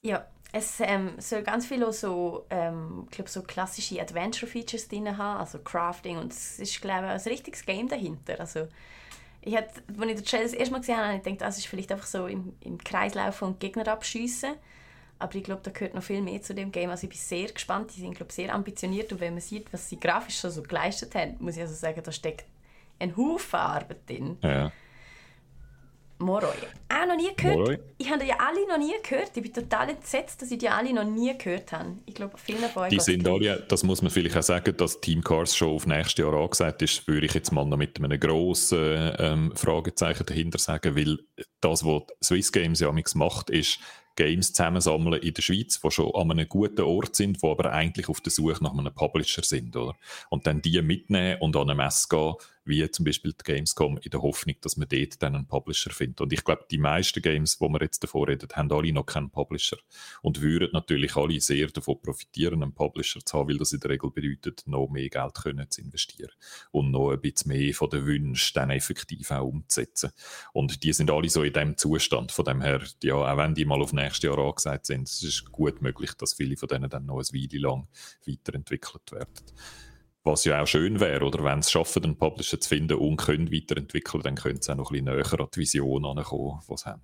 [0.02, 5.60] Ja, es ähm, soll ganz viele so, ähm, glaub, so klassische Adventure-Features drin haben, also
[5.60, 8.40] Crafting und es ist, glaube ich, ein richtiges Game dahinter.
[8.40, 8.68] Also,
[9.42, 11.58] ich hatte, als ich den Trailer das erste Mal gesehen habe, habe ich gedacht, das
[11.58, 14.54] ist vielleicht einfach so im, im Kreis laufen und Gegner abschiessen.
[15.18, 16.90] Aber ich glaube, da gehört noch viel mehr zu dem Game.
[16.90, 17.92] Also ich bin sehr gespannt.
[17.96, 19.12] Die sind, glaube sehr ambitioniert.
[19.12, 22.02] Und wenn man sieht, was sie grafisch schon so geleistet haben, muss ich also sagen,
[22.04, 22.46] da steckt
[23.00, 24.38] ein Haufen Arbeit drin.
[24.42, 24.72] Ja.
[26.22, 26.48] Moroi.
[26.90, 27.58] Auch noch nie gehört.
[27.58, 27.80] Moroi.
[27.98, 29.32] Ich habe die ja alle noch nie gehört.
[29.36, 31.98] Ich bin total entsetzt, dass ich die alle noch nie gehört habe.
[32.06, 35.02] Ich glaube, vielen von euch Die sind alle, das muss man vielleicht auch sagen, dass
[35.02, 38.20] Team Cars schon auf nächstes Jahr angesagt ist, würde ich jetzt mal noch mit einem
[38.20, 41.20] grossen ähm, Fragezeichen dahinter sagen, weil
[41.60, 43.80] das, was Swiss Games ja macht, ist
[44.16, 48.10] Games zusammensammeln in der Schweiz, die schon an einem guten Ort sind, die aber eigentlich
[48.10, 49.96] auf der Suche nach einem Publisher sind, oder?
[50.30, 54.12] Und dann die mitnehmen und an eine Messe gehen, wie zum Beispiel die Gamescom, in
[54.12, 56.22] der Hoffnung, dass man dort dann einen Publisher findet.
[56.22, 59.32] Und ich glaube, die meisten Games, wo wir jetzt davor reden, haben alle noch keinen
[59.32, 59.78] Publisher.
[60.22, 63.92] Und würden natürlich alle sehr davon profitieren, einen Publisher zu haben, weil das in der
[63.92, 66.32] Regel bedeutet, noch mehr Geld können zu investieren.
[66.72, 70.12] Und noch ein bisschen mehr von den Wünschen dann effektiv auch umzusetzen.
[70.54, 72.32] Und die sind alle so in dem Zustand.
[72.32, 75.52] Von dem her, ja, auch wenn die mal auf nächstes Jahr angesagt sind, es ist
[75.52, 77.88] gut möglich, dass viele von denen dann noch ein Weile lang
[78.26, 79.34] weiterentwickelt werden.
[80.24, 83.52] Was ja auch schön wäre, oder wenn es schaffen, einen Publisher zu finden und können
[83.52, 86.86] weiterentwickeln, dann können sie auch noch ein bisschen näher an die Vision herankommen, die sie
[86.86, 87.02] haben.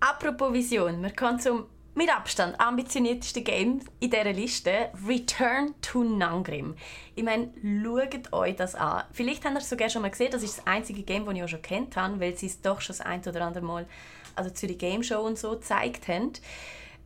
[0.00, 6.74] Apropos Vision, wir kommen zum mit Abstand ambitioniertesten Game in dieser Liste, Return to Nangrim.
[7.14, 9.04] Ich meine, schaut euch das an.
[9.12, 11.42] Vielleicht habt ihr es sogar schon mal gesehen, das ist das einzige Game, das ich
[11.42, 13.86] auch schon kennt habe, weil sie es doch schon das ein oder andere Mal
[14.34, 16.32] also zu der Game Show und so gezeigt haben.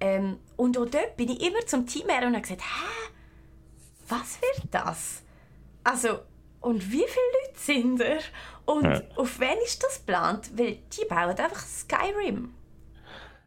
[0.01, 3.11] Ähm, und auch dort bin ich immer zum Team her und habe gesagt, hä,
[4.09, 5.23] was wird das?
[5.91, 6.20] Also,
[6.61, 8.20] und wie viele Leute sind er?
[8.64, 9.03] Und Ja.
[9.16, 10.51] auf wen ist das geplant?
[10.55, 12.55] Weil die bauen einfach Skyrim.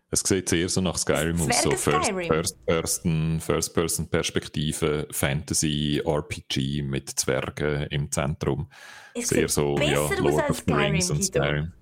[0.09, 2.27] Es sieht sehr so nach Skyrim aus, so Zwerge-Skyrim.
[2.27, 8.69] First-Person First First Perspektive, Fantasy, RPG mit Zwergen im Zentrum.
[9.15, 11.23] Es sehr so, besser ja, aus Lord als of the Rings und.
[11.23, 11.73] Skyrim.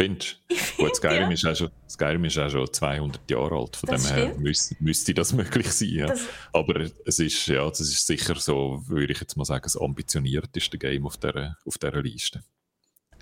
[0.00, 0.54] Findest du?
[0.54, 1.30] Find, Gut, Skyrim, ja.
[1.30, 4.76] ist auch schon, Skyrim ist auch schon 200 Jahre alt, von Das dem her müsste,
[4.80, 5.88] müsste das möglich sein.
[5.90, 6.06] Ja.
[6.06, 9.76] Das- Aber es ist, ja, das ist sicher so, würde ich jetzt mal sagen, das
[9.80, 12.42] ambitionierteste Game auf dieser, auf dieser Liste.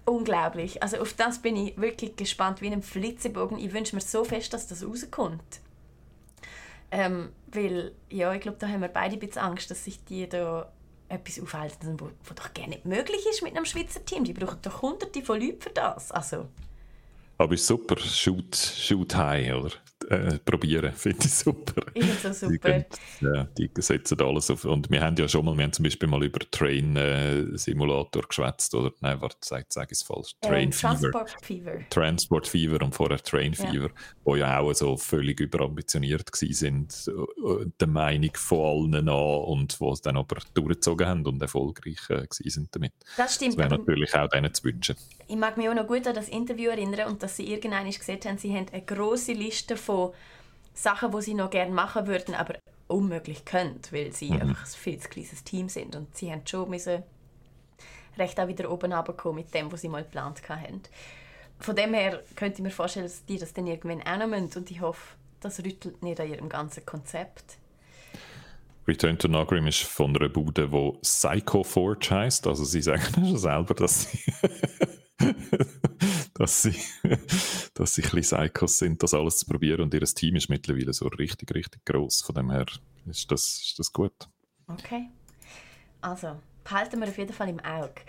[0.04, 0.82] Unglaublich.
[0.82, 3.58] Also auf das bin ich wirklich gespannt, wie ein Flitzebogen.
[3.58, 5.42] Ich wünsche mir so fest, dass das rauskommt.
[6.90, 10.26] Ähm, weil, ja, ich glaube, da haben wir beide ein bisschen Angst, dass sich die
[10.28, 10.72] da
[11.10, 14.24] etwas aufhalten, wo doch gar nicht möglich ist mit einem Schweizer Team.
[14.24, 16.10] Die brauchen doch hunderte von Leuten für das.
[16.12, 16.48] Also,
[17.38, 19.70] Aber ist super, shoot, shoot high, oder?
[20.08, 21.82] Äh, probieren, finde ich super.
[21.92, 22.68] ich finde es so Die, super.
[22.70, 22.84] können,
[23.20, 24.64] ja, die setzen alles auf.
[24.64, 28.22] Und wir haben ja schon mal, wir haben zum Beispiel mal über Train äh, Simulator
[28.22, 28.92] geschwätzt, oder?
[29.00, 30.34] Nein, warte, sag, sag ich es falsch.
[30.40, 30.88] Train Ähm, Fever.
[31.10, 31.72] Transport Fever.
[31.90, 33.66] Transport Fever und vorher Train Ja.
[33.70, 33.90] Fever,
[34.24, 39.92] wo ja auch so völlig überambitioniert sind, äh, der Meinung von allen an und wo
[39.92, 42.92] es dann aber durchgezogen haben und erfolgreich äh, sind damit.
[43.16, 43.56] Das Das stimmt.
[43.58, 44.96] wäre aber natürlich auch denen zu wünschen.
[45.26, 48.20] Ich mag mich auch noch gut an das Interview erinnern und dass sie irgendwann gesehen
[48.24, 49.87] haben, sie haben eine große Liste von
[50.74, 52.54] Sachen, die sie noch gerne machen würden, aber
[52.86, 55.96] unmöglich können, weil sie einfach ein viel zu kleines Team sind.
[55.96, 57.02] Und sie haben schon müssen
[58.16, 60.82] recht auch wieder oben runterkommen mit dem, was sie mal geplant haben.
[61.60, 64.58] Von dem her könnte ich mir vorstellen, dass die das dann irgendwann auch noch müssen.
[64.58, 67.58] Und ich hoffe, das rüttelt nicht an ihrem ganzen Konzept.
[68.86, 72.46] Return to Nagrim ist von einer Bude, die Psycho Forge heisst.
[72.46, 74.18] Also sie sagen schon selber, dass sie,
[76.34, 76.74] dass sie,
[77.74, 79.82] dass sie ein bisschen Psychos sind, das alles zu probieren.
[79.82, 82.22] Und ihr Team ist mittlerweile so richtig, richtig groß.
[82.22, 82.66] Von dem her
[83.06, 84.28] ist das, ist das gut.
[84.68, 85.08] Okay.
[86.00, 88.02] Also, behalten wir auf jeden Fall im Auge.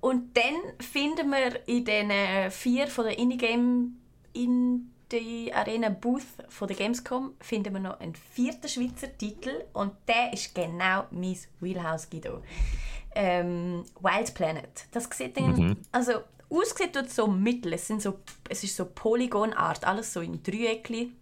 [0.00, 3.96] Und dann finden wir in den äh, vier von der Indie-Game
[4.32, 9.92] in die Arena Booth von der Gamescom finden wir noch einen vierten Schweizer Titel und
[10.08, 12.42] der ist genau mein Wheelhouse Guido.
[13.14, 14.86] Ähm, Wild Planet.
[14.90, 16.22] Das sieht dann, also
[16.52, 17.72] aussieht tut so mittel.
[17.72, 21.12] Es sind so, es ist so Polygonart, alles so in Dreieckli.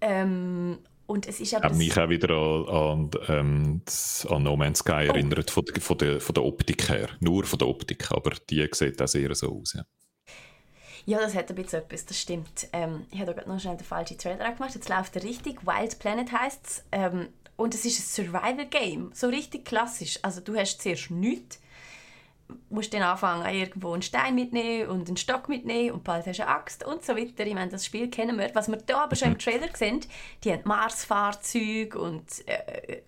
[0.00, 3.82] Ähm, und es ist aber Hat mich auch wieder an, an, ähm,
[4.28, 7.08] an No Man's Sky erinnert, von, der- von, der, von der Optik her.
[7.20, 9.74] Nur von der Optik, aber die sieht auch sehr so aus.
[9.74, 9.84] Ja.
[11.04, 12.68] Ja, das hat ein bisschen etwas, das stimmt.
[12.72, 14.74] Ähm, ich habe gerade noch schnell den falschen Trailer gemacht.
[14.74, 15.66] Jetzt läuft er richtig.
[15.66, 16.84] Wild Planet heisst es.
[16.92, 19.10] Ähm, und es ist ein Survival-Game.
[19.12, 20.18] So richtig klassisch.
[20.22, 21.58] Also du hast zuerst nichts.
[22.70, 26.42] Musst dann anfangen, irgendwo einen Stein mitnehmen und einen Stock mitnehmen und bald hast du
[26.42, 27.46] eine Axt und so weiter.
[27.46, 28.54] Ich meine, das Spiel kennen wir.
[28.54, 29.38] Was wir da aber schon im mhm.
[29.38, 30.00] Trailer sehen,
[30.44, 33.02] die haben Marsfahrzeuge und äh,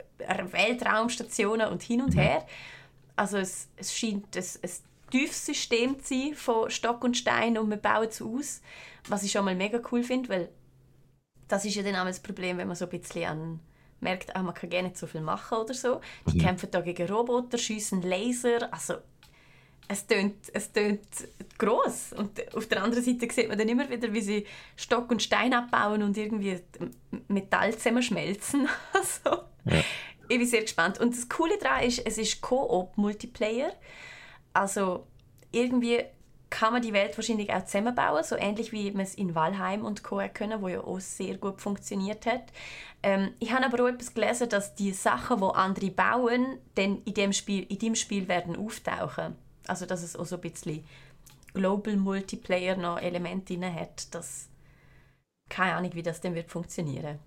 [0.51, 2.21] Weltraumstationen und hin und mhm.
[2.21, 2.47] her.
[3.17, 4.71] Also es, es scheint ein, ein
[5.11, 8.63] tiefes System zu sein von Stock und Stein und wir bauen es aus,
[9.09, 10.49] was ich schon mal mega cool finde, weil
[11.49, 13.61] das ist ja dann auch das Problem, wenn man so ein bisschen an
[14.05, 16.01] merkt, ah, man kann gerne nicht so viel machen oder so.
[16.29, 16.43] Die mhm.
[16.43, 18.95] kämpfen da gegen Roboter, schiessen Laser, also
[19.89, 21.07] es tönt, es tönt
[21.59, 22.13] gross.
[22.13, 25.53] Und auf der anderen Seite sieht man dann immer wieder, wie sie Stock und Stein
[25.53, 26.61] abbauen und irgendwie
[27.29, 28.69] Metall zusammenschmelzen.
[28.93, 29.83] also, ja.
[30.29, 30.99] Ich bin sehr gespannt.
[30.99, 33.75] Und das Coole daran ist, es ist Co-op-Multiplayer.
[34.55, 35.07] Also
[35.53, 36.03] irgendwie
[36.51, 40.05] kann man die Welt wahrscheinlich auch zusammenbauen, so ähnlich wie man es in Valheim und
[40.05, 40.23] Co.
[40.33, 42.45] können, wo ja auch sehr gut funktioniert hat.
[43.03, 47.15] Ähm, ich habe aber auch etwas gelesen, dass die Sachen, die andere bauen, dann in
[47.15, 49.37] dem Spiel, in dem Spiel werden auftauchen.
[49.67, 50.85] Also dass es auch so ein bisschen
[51.55, 54.15] Global Multiplayer noch Elemente drin hat.
[54.15, 54.49] Das,
[55.49, 57.19] keine Ahnung, wie das dann wird funktionieren.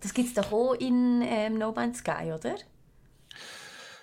[0.00, 2.56] Das gibt es doch auch in ähm, No Man's Sky, oder?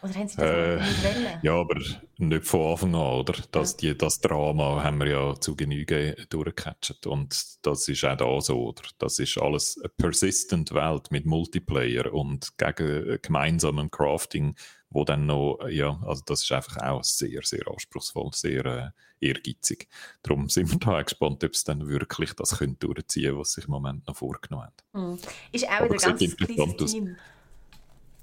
[0.04, 1.40] Oder haben Sie das äh, nicht wollen?
[1.44, 1.80] Ja, aber
[2.18, 3.36] nicht von Anfang an, oder?
[3.52, 3.94] Das, ja.
[3.94, 7.08] die, das Drama haben wir ja zu Genüge durchgecatcht.
[7.08, 8.84] Und das ist auch da so, oder?
[8.98, 14.56] Das ist alles eine persistent Welt mit Multiplayer und gegen gemeinsamem Crafting,
[14.94, 19.88] wo dann noch, ja, also das ist einfach auch sehr, sehr anspruchsvoll, sehr äh, ehrgeizig.
[20.22, 23.62] Darum sind wir da auch gespannt, ob es dann wirklich das können durchziehen was sie
[23.62, 25.12] sich im Moment noch vorgenommen haben.
[25.12, 25.20] Mhm.
[25.52, 27.16] Ist auch wieder ganz kleines Team.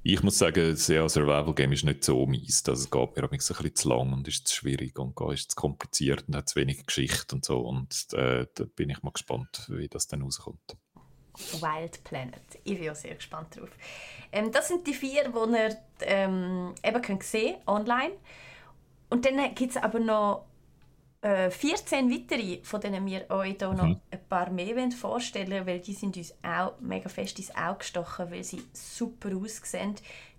[0.02, 2.66] Ich muss sagen, das Survival Game ist nicht so mies.
[2.66, 5.56] Also es geht mir ein bisschen zu lang und ist zu schwierig und ist zu
[5.56, 7.60] kompliziert und hat zu wenig Geschichte und so.
[7.60, 10.76] Und äh, da bin ich mal gespannt, wie das dann rauskommt.
[11.60, 12.42] Wild Planet.
[12.64, 13.70] Ich bin auch sehr gespannt drauf.
[14.32, 18.12] Ähm, das sind die vier, die ihr ähm, eben könnt sehen online.
[19.08, 20.46] Und dann gibt es aber noch
[21.22, 24.00] äh, 14 weitere, von denen wir euch hier noch mhm.
[24.10, 28.30] ein paar mehr vorstellen wollen, weil die sind uns auch mega fest ins Auge gestochen,
[28.30, 29.96] weil sie super aussehen.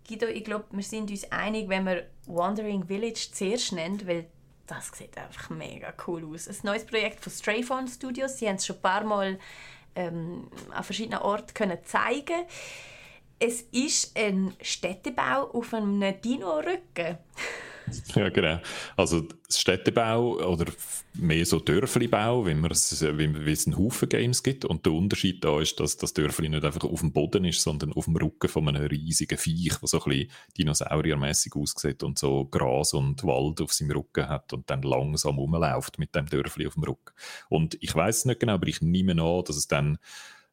[0.08, 4.26] Guido, ich glaube, wir sind uns einig, wenn wir Wandering Village zuerst nennen, weil
[4.66, 6.48] das sieht einfach mega cool aus.
[6.48, 8.38] Ein neues Projekt von Strayphone Studios.
[8.38, 9.38] Sie haben es schon ein paar Mal
[9.96, 12.46] ähm, an verschiedenen Orten können zeigen
[13.40, 17.18] Es ist ein Städtebau auf einem Dino-Rücken.
[18.16, 18.60] Ja, genau.
[18.96, 20.66] Also Städtebau oder
[21.14, 24.66] mehr so Dörflibau, wie, wie, es einen Haufen Games gibt.
[24.66, 27.94] Und der Unterschied da ist, dass das Dörfli nicht einfach auf dem Boden ist, sondern
[27.94, 32.46] auf dem Rücken von einem riesigen Viech, das so ein bisschen dinosauriermäßig aussieht und so
[32.46, 36.76] Gras und Wald auf seinem Rücken hat und dann langsam rumläuft mit dem Dörfli auf
[36.76, 37.14] dem Rücken.
[37.50, 39.98] Und ich weiß es nicht genau, aber ich nehme an, dass es dann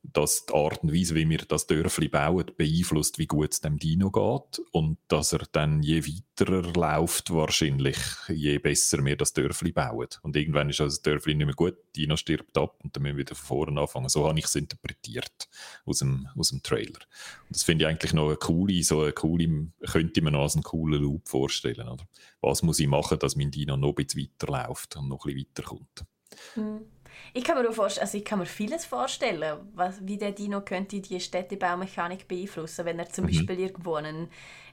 [0.03, 3.79] dass die Art und Weise, wie wir das Dörfli bauen, beeinflusst, wie gut es dem
[3.79, 9.33] Dino geht und dass er dann je weiter er läuft, wahrscheinlich, je besser wir das
[9.33, 10.09] Dörfli bauen.
[10.23, 13.17] Und irgendwann ist also das Dörfli nicht mehr gut, Dino stirbt ab und dann müssen
[13.17, 14.09] wir wieder von vorne anfangen.
[14.09, 15.49] So habe ich es interpretiert
[15.85, 17.01] aus dem, aus dem Trailer.
[17.49, 20.63] Und das finde ich eigentlich noch eine coole, so eine coole, könnte man als einen
[20.63, 21.89] coolen Loop vorstellen.
[21.89, 22.07] Oder?
[22.41, 25.49] Was muss ich machen, dass mein Dino noch ein bisschen weiterläuft und noch ein bisschen
[25.49, 26.05] weiterkommt?
[26.57, 26.81] Mhm.
[27.35, 30.61] Ich kann mir auch vorstellen, also ich kann mir vieles vorstellen, was, wie der Dino
[30.61, 33.29] könnte die Städtebaumechanik beeinflussen, wenn er zum mhm.
[33.29, 34.29] Beispiel irgendwo einen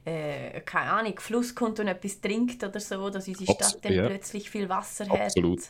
[0.05, 3.93] äh, keine Ahnung, Fluss kommt und etwas trinkt oder so, dass unsere Stadt Abs dann
[3.93, 4.07] ja.
[4.07, 5.19] plötzlich viel Wasser hat.
[5.19, 5.61] Absolut.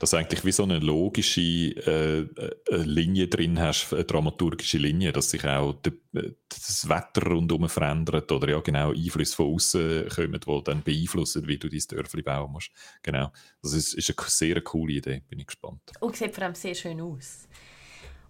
[0.00, 5.12] Dass du eigentlich wie so eine logische äh, äh, Linie drin hast, eine dramaturgische Linie,
[5.12, 10.08] dass sich auch de, äh, das Wetter rundherum verändert oder ja genau Einflüsse von außen
[10.08, 12.72] kommen, die dann beeinflussen, wie du dein Dörfli bauen musst.
[13.02, 13.30] Genau.
[13.62, 15.92] Das ist, ist eine sehr coole Idee, bin ich gespannt.
[16.00, 17.46] Und sieht vor allem sehr schön aus.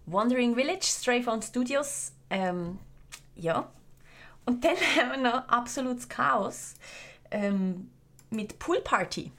[0.05, 2.77] Wandering Village, Strayphone Studios, ähm,
[3.35, 3.71] ja,
[4.47, 6.73] und dann haben wir noch absolutes Chaos
[7.29, 7.89] ähm,
[8.31, 9.31] mit Poolparty.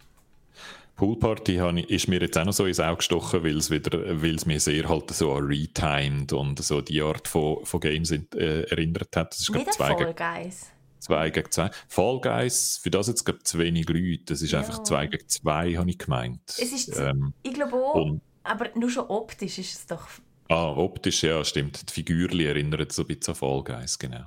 [0.96, 4.46] Poolparty ist mir jetzt auch noch so ins Auge gestochen, weil es, wieder, weil es
[4.46, 9.14] mir sehr halt so an Retimed und so die Art von, von Games äh, erinnert
[9.16, 9.32] hat.
[9.32, 10.66] Das ist, Wieder zwei Fall Guys.
[10.98, 11.70] Zwei gegen zwei.
[11.86, 14.24] Fall Guys, für das jetzt gerade zu wenig Leute.
[14.26, 14.58] Das ist ja.
[14.58, 16.40] einfach zwei gegen zwei, habe ich gemeint.
[16.46, 20.08] Es ist, ähm, ich glaube auch, aber nur schon optisch ist es doch
[20.50, 21.90] Ah, optisch, ja, stimmt.
[21.90, 24.24] Die Figürli erinnern so ein bisschen an Fall Guys, genau.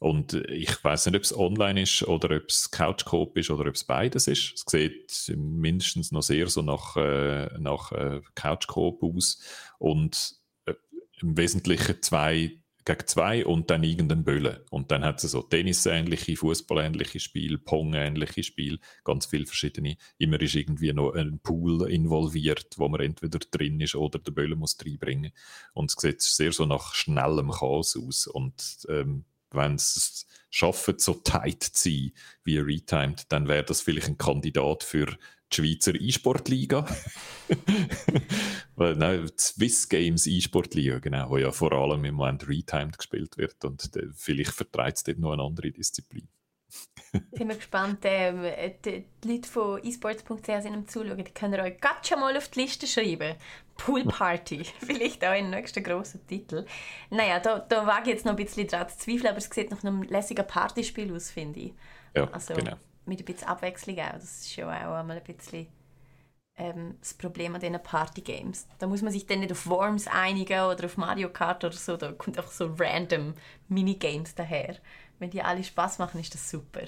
[0.00, 3.68] Und ich weiß nicht, ob es online ist oder ob es Couch Coop ist oder
[3.68, 4.54] ob es beides ist.
[4.54, 9.40] Es sieht mindestens noch sehr so nach, äh, nach äh, Couch Coop aus
[9.78, 10.34] und
[10.66, 10.74] äh,
[11.20, 14.58] im Wesentlichen zwei gegen zwei und dann irgendein Böllen.
[14.70, 19.96] Und dann hat es so Tennis-ähnliche, Fußball-ähnliche Spiel, Pong-ähnliche Spiel, ganz viele verschiedene.
[20.18, 24.58] Immer ist irgendwie noch ein Pool involviert, wo man entweder drin ist oder der Böllen
[24.58, 25.32] muss reinbringen.
[25.74, 28.26] Und es sieht sehr so nach schnellem Chaos aus.
[28.26, 32.12] Und ähm, wenn es schaffen, so tight zu sein
[32.44, 35.16] wie Retimed, dann wäre das vielleicht ein Kandidat für
[35.50, 36.86] die Schweizer E-Sport-Liga.
[38.76, 43.64] Nein, die Swiss Games E-Sport-Liga, genau, wo ja vor allem im Moment Retimed gespielt wird
[43.64, 46.28] und äh, vielleicht vertreibt es dort noch eine andere Disziplin.
[47.12, 48.00] Sind wir gespannt.
[48.04, 48.44] Ähm,
[48.84, 51.24] die, die Leute von esports.ch sind am Zuschauen.
[51.24, 53.34] Die können euch gerade schon mal auf die Liste schreiben.
[53.76, 54.64] Pool Party.
[54.78, 56.64] Vielleicht auch ein nächster grosser Titel.
[57.10, 59.70] Naja, da, da wage ich jetzt noch ein bisschen dran zu zweifeln, aber es sieht
[59.70, 61.72] nach einem lässigen Partyspiel aus, finde ich.
[62.14, 62.76] Ja, also, genau.
[63.10, 64.12] Mit ein bisschen Abwechslung auch.
[64.12, 65.66] Das ist schon auch einmal ein bisschen
[66.56, 68.68] ähm, das Problem an diesen Party-Games.
[68.78, 71.96] Da muss man sich dann nicht auf Worms einigen oder auf Mario Kart oder so.
[71.96, 73.34] Da kommt einfach so random
[73.68, 74.76] Minigames daher
[75.20, 76.82] wenn die alle Spaß machen, ist das super.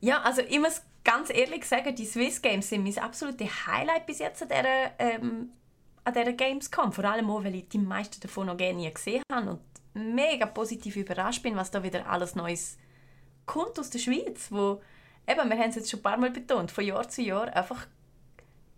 [0.00, 4.20] Ja, also ich muss ganz ehrlich sagen, die Swiss Games sind mein absolutes Highlight bis
[4.20, 5.50] jetzt an dieser, ähm,
[6.04, 6.92] an dieser Gamescom.
[6.92, 9.60] Vor allem auch, weil ich die meisten davon noch gerne nie gesehen habe und
[9.94, 12.78] mega positiv überrascht bin, was da wieder alles Neues
[13.46, 14.80] kommt aus der Schweiz, wo,
[15.30, 17.86] eben, wir haben es jetzt schon ein paar Mal betont, von Jahr zu Jahr einfach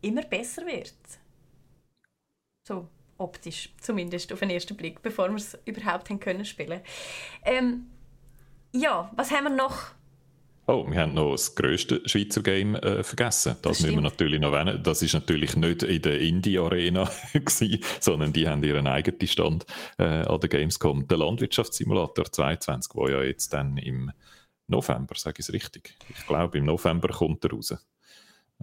[0.01, 0.95] immer besser wird.
[2.67, 2.89] So
[3.19, 6.81] optisch, zumindest auf den ersten Blick, bevor wir es überhaupt haben können spielen.
[7.45, 7.87] Ähm,
[8.73, 9.93] ja, was haben wir noch?
[10.67, 13.57] Oh, wir haben noch das grösste Schweizer Game äh, vergessen.
[13.63, 14.81] Das, das müssen wir natürlich noch erwähnen.
[14.83, 17.11] Das ist natürlich nicht in der Indie-Arena,
[18.01, 19.67] sondern die haben ihren eigenen Stand
[19.99, 21.09] äh, an der Gamescom.
[21.09, 24.13] Der Landwirtschaftssimulator 22, der ja jetzt dann im
[24.73, 25.97] November, sage ich es richtig?
[26.09, 27.75] Ich glaube, im November kommt er raus.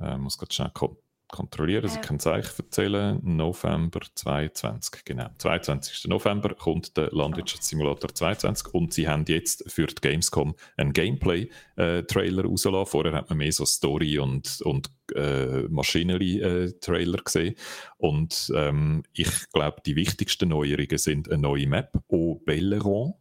[0.01, 0.97] Äh, muss gerade schnell kommen
[1.29, 1.87] kontrollieren.
[1.87, 3.19] Sie können es euch erzählen.
[3.23, 5.29] November 22, genau.
[5.37, 6.07] 22.
[6.07, 12.91] November kommt der Landwirtschaftssimulator 22 und sie haben jetzt für die Gamescom einen Gameplay-Trailer rausgelassen.
[12.91, 17.55] Vorher hat man mehr so Story- und, und äh, Machinery-Trailer gesehen.
[17.97, 23.13] Und ähm, ich glaube, die wichtigsten Neuerungen sind eine neue Map, Au Belleron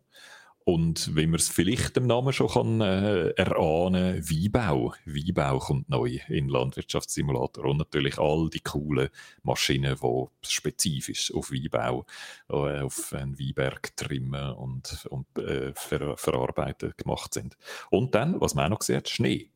[0.68, 4.92] und wie man es vielleicht im Namen schon kann, äh, erahnen Weinbau.
[5.06, 9.08] Weinbau kommt neu in Landwirtschaftssimulator und natürlich all die coolen
[9.42, 12.04] Maschinen, die spezifisch auf Weinbau,
[12.50, 17.56] äh, auf einen Weinberg trimmen und, und äh, ver verarbeiten gemacht sind.
[17.88, 19.50] Und dann, was man auch noch sieht, Schnee.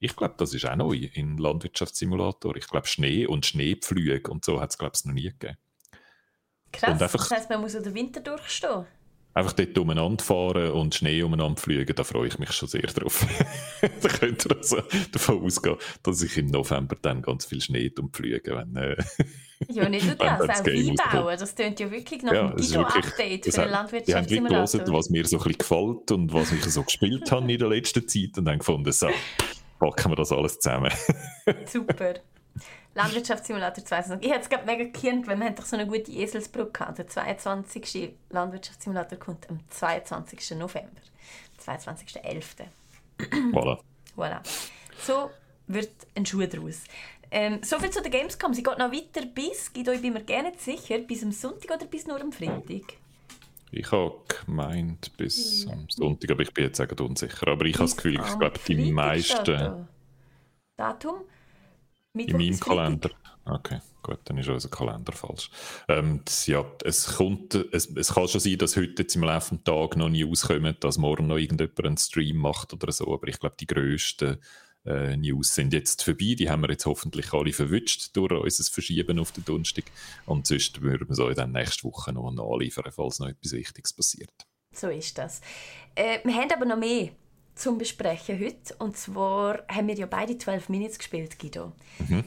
[0.00, 2.56] Ich glaube, das ist auch neu in Landwirtschaftssimulator.
[2.56, 5.56] Ich glaube, Schnee und Schneepflüge und so hat es, glaube ich, noch nie gegeben.
[6.72, 8.86] Krass, einfach, das heisst, man muss den Winter durchstehen
[9.38, 13.24] einfach dort umeinander fahren und Schnee umeinander fliegen, da freue ich mich schon sehr drauf.
[14.02, 14.78] da könnt ihr also
[15.12, 18.96] davon ausgehen, dass ich im November dann ganz viel Schnee umfliege, wenn äh,
[19.68, 23.50] Ja, nicht nur das, auch Weinbauen, das klingt ja wirklich nach ja, einem Guido-Update für
[23.50, 24.64] den Landwirtschaftssimulator.
[24.64, 27.58] Ich habe was mir so ein bisschen gefällt und was ich so gespielt habe in
[27.58, 29.08] der letzten Zeit und dann gefunden, so,
[29.80, 30.92] packen wir das alles zusammen.
[31.66, 32.14] Super.
[32.94, 34.26] Landwirtschaftssimulator 22.
[34.26, 36.96] Ich hätte es gerade mega gekirnt, weil wir doch so eine gute Eselsbrücke hatten.
[36.96, 38.12] Der 22.
[38.30, 40.56] Landwirtschaftssimulator kommt am 22.
[40.58, 41.00] November.
[41.64, 42.64] 22.11.
[43.52, 43.78] voilà.
[44.16, 44.40] voilà.
[44.98, 45.30] So
[45.66, 46.82] wird ein Schuh daraus.
[47.30, 48.54] Ähm, so viel zu der Gamescom.
[48.54, 51.76] Sie geht noch weiter bis, Guido, ich bin mir gerne nicht sicher, bis am Sonntag
[51.76, 52.94] oder bis nur am Freitag?
[53.70, 55.72] Ich habe gemeint bis ja.
[55.72, 57.48] am Sonntag, aber ich bin jetzt unsicher.
[57.48, 59.86] Aber ich habe das Gefühl, ich glaube, die meisten...
[60.76, 61.16] Datum?
[62.18, 63.10] Mittwoch In meinem Kalender.
[63.44, 65.50] Okay, gut, dann ist unser Kalender falsch.
[65.88, 69.54] Ähm, das, ja, es, kommt, es, es kann schon sein, dass heute jetzt im Laufe
[69.54, 73.28] des Tages noch News kommen, dass morgen noch irgendjemand einen Stream macht oder so, aber
[73.28, 74.38] ich glaube, die grössten
[74.84, 76.34] äh, News sind jetzt vorbei.
[76.38, 79.84] Die haben wir jetzt hoffentlich alle verwünscht durch unser Verschieben auf den Donnerstag.
[80.26, 83.92] Und sonst würden wir so in der nächsten Woche noch nachliefern, falls noch etwas Wichtiges
[83.92, 84.32] passiert.
[84.74, 85.40] So ist das.
[85.94, 87.10] Äh, wir haben aber noch mehr
[87.58, 88.74] zum Besprechen heute.
[88.78, 91.72] Und zwar haben wir ja beide 12 Minutes gespielt, Guido.
[91.98, 92.24] Mhm.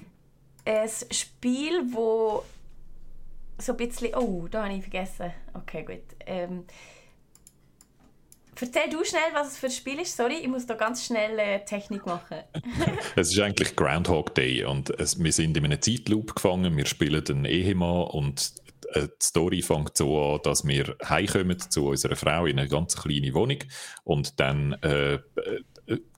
[0.65, 2.43] Ein Spiel, wo
[3.57, 4.13] so ein bisschen...
[4.15, 5.31] Oh, da habe ich vergessen.
[5.53, 6.03] Okay, gut.
[6.25, 6.65] Ähm,
[8.61, 10.15] Erzähl du schnell, was es für ein Spiel ist.
[10.15, 12.37] Sorry, ich muss da ganz schnell äh, Technik machen.
[13.15, 16.77] es ist eigentlich Groundhog Day und es, wir sind in einem Zeitloop gefangen.
[16.77, 18.53] Wir spielen einen Ehemann und
[18.93, 22.95] äh, die Story fängt so an, dass wir heimkommen zu unserer Frau in eine ganz
[22.95, 23.59] kleine Wohnung
[24.03, 25.19] und dann äh,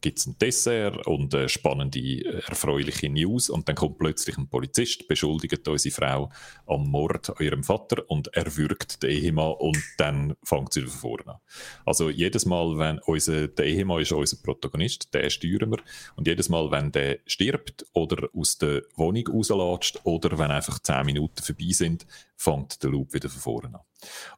[0.02, 5.08] gibt es ein Dessert und äh, spannende, erfreuliche News und dann kommt plötzlich ein Polizist,
[5.08, 6.32] beschuldigt unsere Frau
[6.68, 11.36] am Mord an ihrem Vater und erwürgt den Ehemann und dann fängt sie von vorne
[11.36, 11.40] an.
[11.86, 15.80] Also jedes Mal, wenn unser, der Ehemann ist unser Protagonist, der steuern wir
[16.16, 21.06] und jedes Mal, wenn der stirbt oder aus der Wohnung rauslatscht oder wenn einfach zehn
[21.06, 22.06] Minuten vorbei sind,
[22.36, 23.82] fängt der Loop wieder von vorne an.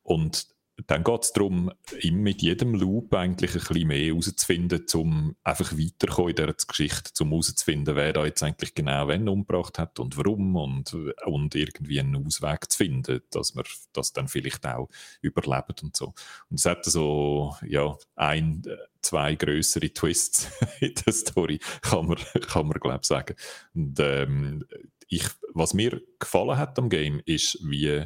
[0.03, 0.54] Und
[0.87, 1.71] dann geht es darum,
[2.03, 7.29] mit jedem Loop eigentlich ein bisschen mehr herauszufinden, um einfach weiterzukommen in dieser Geschichte, um
[7.29, 10.93] herauszufinden, wer da jetzt eigentlich genau wen umgebracht hat und warum und,
[11.25, 14.89] und irgendwie einen Ausweg zu finden, dass man das dann vielleicht auch
[15.21, 16.13] überlebt und so.
[16.49, 18.63] Und es hat so, ja, ein,
[19.01, 20.49] zwei größere Twists
[20.81, 23.35] in der Story, kann man, kann man glaube ich sagen.
[23.73, 24.65] Und ähm,
[25.07, 28.05] ich, was mir gefallen hat am Game, ist, wie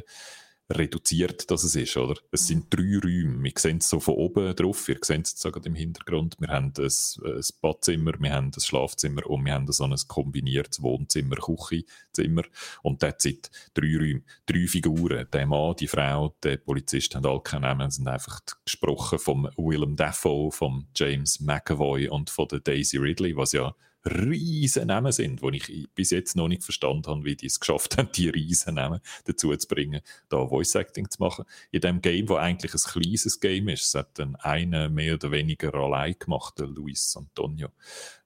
[0.70, 1.96] reduziert das es ist.
[1.96, 2.14] Oder?
[2.30, 3.42] Es sind drei Räume.
[3.42, 4.88] Wir sehen es so von oben drauf.
[4.88, 6.36] Ihr seht es sogar im Hintergrund.
[6.38, 10.82] Wir haben ein, ein Badzimmer, wir haben ein Schlafzimmer und wir haben so ein kombiniertes
[10.82, 12.42] Wohnzimmer, Küchenzimmer.
[12.82, 15.26] Und dort sind drei Räume, drei Figuren.
[15.32, 19.96] Der Mann, die Frau, der Polizist haben alle keine Namen, sind einfach gesprochen von Willem
[19.96, 23.74] Dafoe, von James McAvoy und von der Daisy Ridley, was ja
[24.04, 27.98] riesen Namen sind, wo ich bis jetzt noch nicht verstanden habe, wie die es geschafft
[27.98, 31.44] haben, die riesen Namen dazu zu bringen, da Voice Acting zu machen.
[31.70, 35.74] In dem Game, wo eigentlich ein kleines Game ist, hat dann einen mehr oder weniger
[35.74, 37.68] allein gemacht, der Luis Antonio,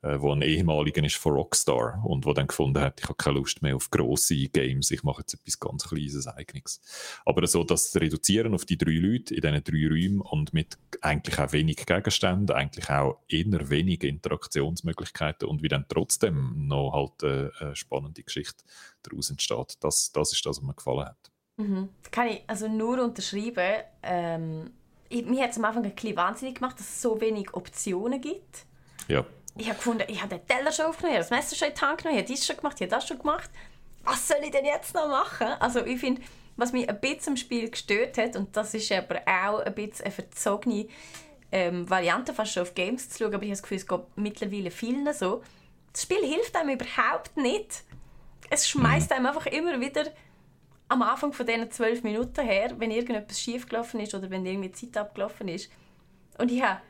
[0.02, 3.38] äh, wo ein ehemaliger ist von Rockstar und wo dann gefunden hat, ich habe keine
[3.38, 6.80] Lust mehr auf grosse Games, ich mache jetzt etwas ganz Kleines, Eigenes.
[7.24, 11.38] Aber so das Reduzieren auf die drei Leute in diesen drei Räumen und mit eigentlich
[11.38, 17.50] auch wenig Gegenständen, eigentlich auch eher wenig Interaktionsmöglichkeiten und wie dann trotzdem noch halt eine,
[17.58, 18.62] eine spannende Geschichte
[19.02, 19.78] daraus entsteht.
[19.80, 21.32] Das, das ist das, was mir gefallen hat.
[21.56, 21.88] Mhm.
[22.10, 23.82] Kann ich also nur unterschreiben.
[24.02, 24.70] Ähm,
[25.08, 28.20] ich, mir hat es am Anfang ein bisschen wahnsinnig gemacht, dass es so wenig Optionen
[28.20, 28.66] gibt.
[29.08, 29.24] Ja.
[29.56, 31.74] Ich habe gefunden, ich habe den Teller schon aufgenommen, ich habe das Messer schon in
[31.74, 33.50] die Hand genommen, ich habe dies schon gemacht, ich habe das schon gemacht.
[34.02, 35.46] Was soll ich denn jetzt noch machen?
[35.60, 36.20] Also ich finde,
[36.56, 40.04] was mich ein bisschen im Spiel gestört hat, und das ist aber auch ein bisschen
[40.04, 40.88] eine verzogene
[41.54, 44.00] ähm, Variante fast schon auf Games zu schauen, aber ich habe das Gefühl, es geht
[44.16, 45.42] mittlerweile vielen so.
[45.92, 47.84] Das Spiel hilft einem überhaupt nicht.
[48.50, 49.16] Es schmeißt mhm.
[49.16, 50.12] einem einfach immer wieder
[50.88, 54.72] am Anfang von diesen zwölf Minuten her, wenn irgendetwas schief gelaufen ist oder wenn irgendwie
[54.72, 55.70] Zeit abgelaufen ist.
[56.38, 56.80] Und ich habe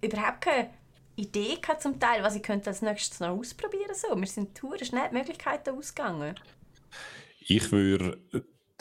[0.00, 0.70] überhaupt keine
[1.16, 4.18] Idee gehabt, zum Teil, was ich könnte als nächstes noch ausprobieren so.
[4.18, 6.34] Wir sind touren schnell die Möglichkeiten ausgegangen.
[7.38, 8.18] Ich würde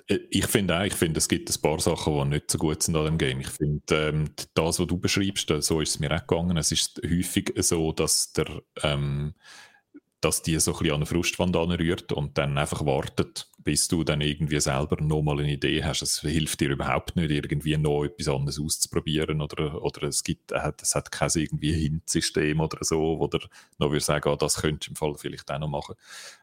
[0.07, 2.95] ich finde auch, ich finde, es gibt ein paar Sachen, die nicht so gut sind
[2.95, 3.39] an dem Game.
[3.39, 6.57] Ich finde, ähm, das, was du beschreibst, äh, so ist es mir auch gegangen.
[6.57, 9.34] Es ist häufig so, dass der, ähm,
[10.19, 14.03] dass die so ein bisschen an eine Frustwand anrührt und dann einfach wartet, bis du
[14.03, 16.01] dann irgendwie selber nochmal eine Idee hast.
[16.01, 20.95] Es hilft dir überhaupt nicht, irgendwie noch etwas anderes auszuprobieren oder, oder es gibt, es
[20.95, 23.39] hat kein irgendwie Hint-System oder so, wo du
[23.80, 25.95] noch sagen, oh, das könntest du im Fall vielleicht auch noch machen.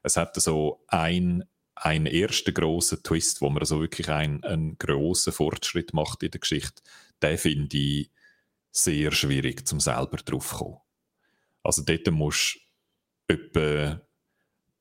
[0.02, 1.44] Es hat so ein
[1.82, 6.40] ein erster großer Twist, wo man so wirklich einen, einen grossen Fortschritt macht in der
[6.40, 6.82] Geschichte,
[7.22, 8.10] den finde ich
[8.70, 10.80] sehr schwierig, zum selber drauf zu kommen.
[11.62, 12.58] Also dort musst
[13.26, 14.00] du etwa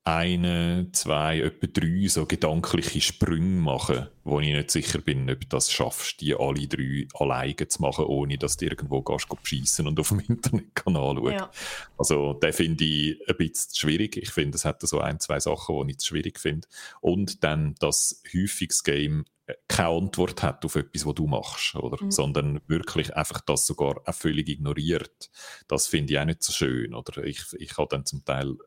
[0.03, 5.71] eine, zwei, etwa drei so gedankliche Sprünge machen, wo ich nicht sicher bin, ob das
[5.71, 10.09] schaffst, die alle drei alleine zu machen, ohne dass du irgendwo gehst, beschissen und auf
[10.09, 11.33] dem Internetkanal schauen.
[11.33, 11.51] Ja.
[11.97, 14.17] Also, den finde ich ein bisschen schwierig.
[14.17, 16.67] Ich finde, es hat so ein, zwei Sachen, die ich schwierig finde.
[17.01, 19.25] Und dann das häufiges Game
[19.67, 22.03] keine Antwort hat auf etwas, was du machst, oder?
[22.03, 22.11] Mhm.
[22.11, 25.31] Sondern wirklich einfach das sogar auch völlig ignoriert.
[25.67, 27.23] Das finde ich auch nicht so schön, oder?
[27.23, 28.57] Ich, ich habe dann zum Teil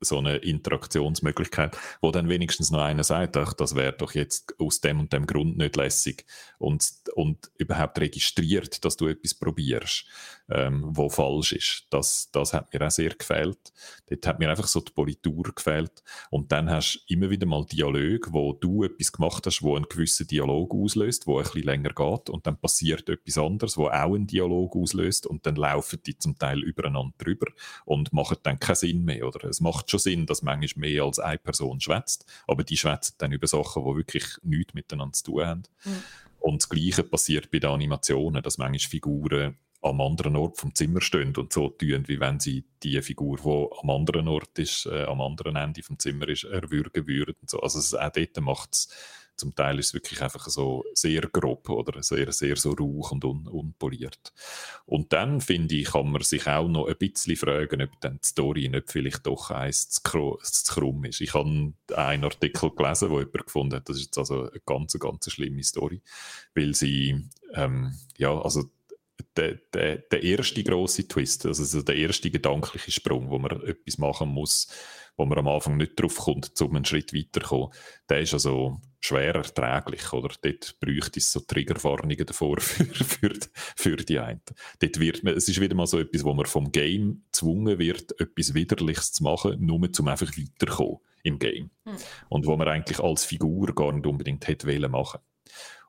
[0.00, 4.80] so eine Interaktionsmöglichkeit, wo dann wenigstens noch einer sagt, ach, das wäre doch jetzt aus
[4.80, 6.26] dem und dem Grund nicht lässig
[6.58, 10.04] und, und überhaupt registriert, dass du etwas probierst,
[10.50, 11.86] ähm, wo falsch ist.
[11.90, 13.72] Das, das hat mir auch sehr gefällt.
[14.08, 16.02] Dort hat mir einfach so die Politur gefällt.
[16.30, 19.88] Und dann hast du immer wieder mal Dialoge, wo du etwas gemacht hast, wo einen
[19.88, 24.14] gewissen Dialog auslöst, wo ein bisschen länger geht und dann passiert etwas anderes, wo auch
[24.14, 27.46] einen Dialog auslöst und dann laufen die zum Teil übereinander drüber
[27.84, 29.48] und machen dann keinen Sinn mehr, oder?
[29.56, 33.32] Es macht schon Sinn, dass manchmal mehr als eine Person schwätzt, aber die schwätzen dann
[33.32, 35.62] über Sachen, die wirklich nichts miteinander zu tun haben.
[35.84, 36.02] Mhm.
[36.40, 41.00] Und das Gleiche passiert bei den Animationen, dass manchmal Figuren am anderen Ort vom Zimmer
[41.00, 45.04] stehen und so tun, wie wenn sie die Figur, die am anderen Ort ist, äh,
[45.04, 47.34] am anderen Ende vom Zimmer ist, erwürgen würden.
[47.40, 47.60] Und so.
[47.60, 48.88] Also auch dort macht es
[49.36, 53.24] zum Teil ist es wirklich einfach so sehr grob oder sehr, sehr so rauch und
[53.24, 54.32] un unpoliert.
[54.86, 58.26] Und dann, finde ich, kann man sich auch noch ein bisschen fragen, ob dann die
[58.26, 61.20] Story nicht vielleicht doch eins zu, krumm ist.
[61.20, 64.98] Ich habe einen Artikel gelesen, wo jemand gefunden hat, das ist jetzt also eine ganz,
[64.98, 66.02] ganz schlimme Story,
[66.54, 68.64] weil sie, ähm, ja, also
[69.36, 74.28] der, der, der erste große Twist, also der erste gedankliche Sprung, wo man etwas machen
[74.28, 74.68] muss,
[75.16, 77.70] wo man am Anfang nicht drauf kommt, um einen Schritt weiterzukommen,
[78.08, 80.12] der ist also schwer erträglich.
[80.12, 80.34] Oder?
[80.42, 83.32] Dort bräuchte es so Triggerwarnungen davor für, für,
[83.76, 84.42] für die einen.
[84.80, 88.18] Dort wird man, es ist wieder mal so etwas, wo man vom Game gezwungen wird,
[88.20, 91.70] etwas Widerliches zu machen, nur um einfach weiterzukommen im Game.
[91.84, 91.96] Hm.
[92.28, 95.20] Und wo man eigentlich als Figur gar nicht unbedingt hätte machen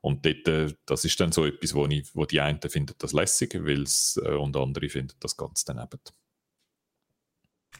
[0.02, 3.14] Und dort, äh, das ist dann so etwas, wo, ich, wo die einen finden das
[3.14, 6.00] lässig, weil's, äh, und andere finden das ganz daneben.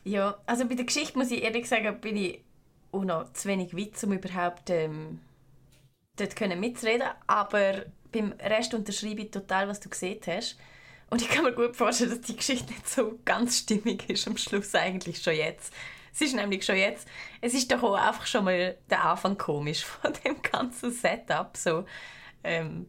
[0.04, 2.44] Ja, also bei der Geschichte muss ich ehrlich sagen, bin ich
[2.92, 5.20] auch noch zu wenig weit, um überhaupt ähm,
[6.16, 7.08] dort können mitzureden.
[7.28, 10.58] Aber beim Rest unterschreibe ich total, was du gesehen hast.
[11.10, 14.38] Und ich kann mir gut vorstellen, dass die Geschichte nicht so ganz stimmig ist am
[14.38, 15.74] Schluss eigentlich schon jetzt.
[16.18, 17.08] Es ist nämlich schon jetzt,
[17.42, 21.56] es ist doch auch einfach schon mal der Anfang komisch von dem ganzen Setup.
[21.56, 21.86] So,
[22.44, 22.88] ähm,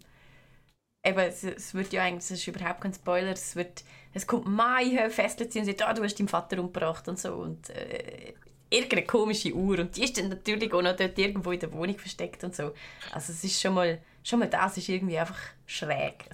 [1.05, 3.85] eben, es, es, wird ja eigentlich, es ist überhaupt kein Spoiler, es, wird,
[4.15, 7.35] es kommt Mai, fesselt sie und sagt, oh, du hast deinen Vater umgebracht und so.
[7.35, 8.33] Und äh,
[8.71, 9.79] irgendeine komische Uhr.
[9.79, 12.73] Und die ist dann natürlich auch noch dort irgendwo in der Wohnung versteckt und so.
[13.13, 16.25] Also es ist schon mal, schon mal das ist irgendwie einfach schräg.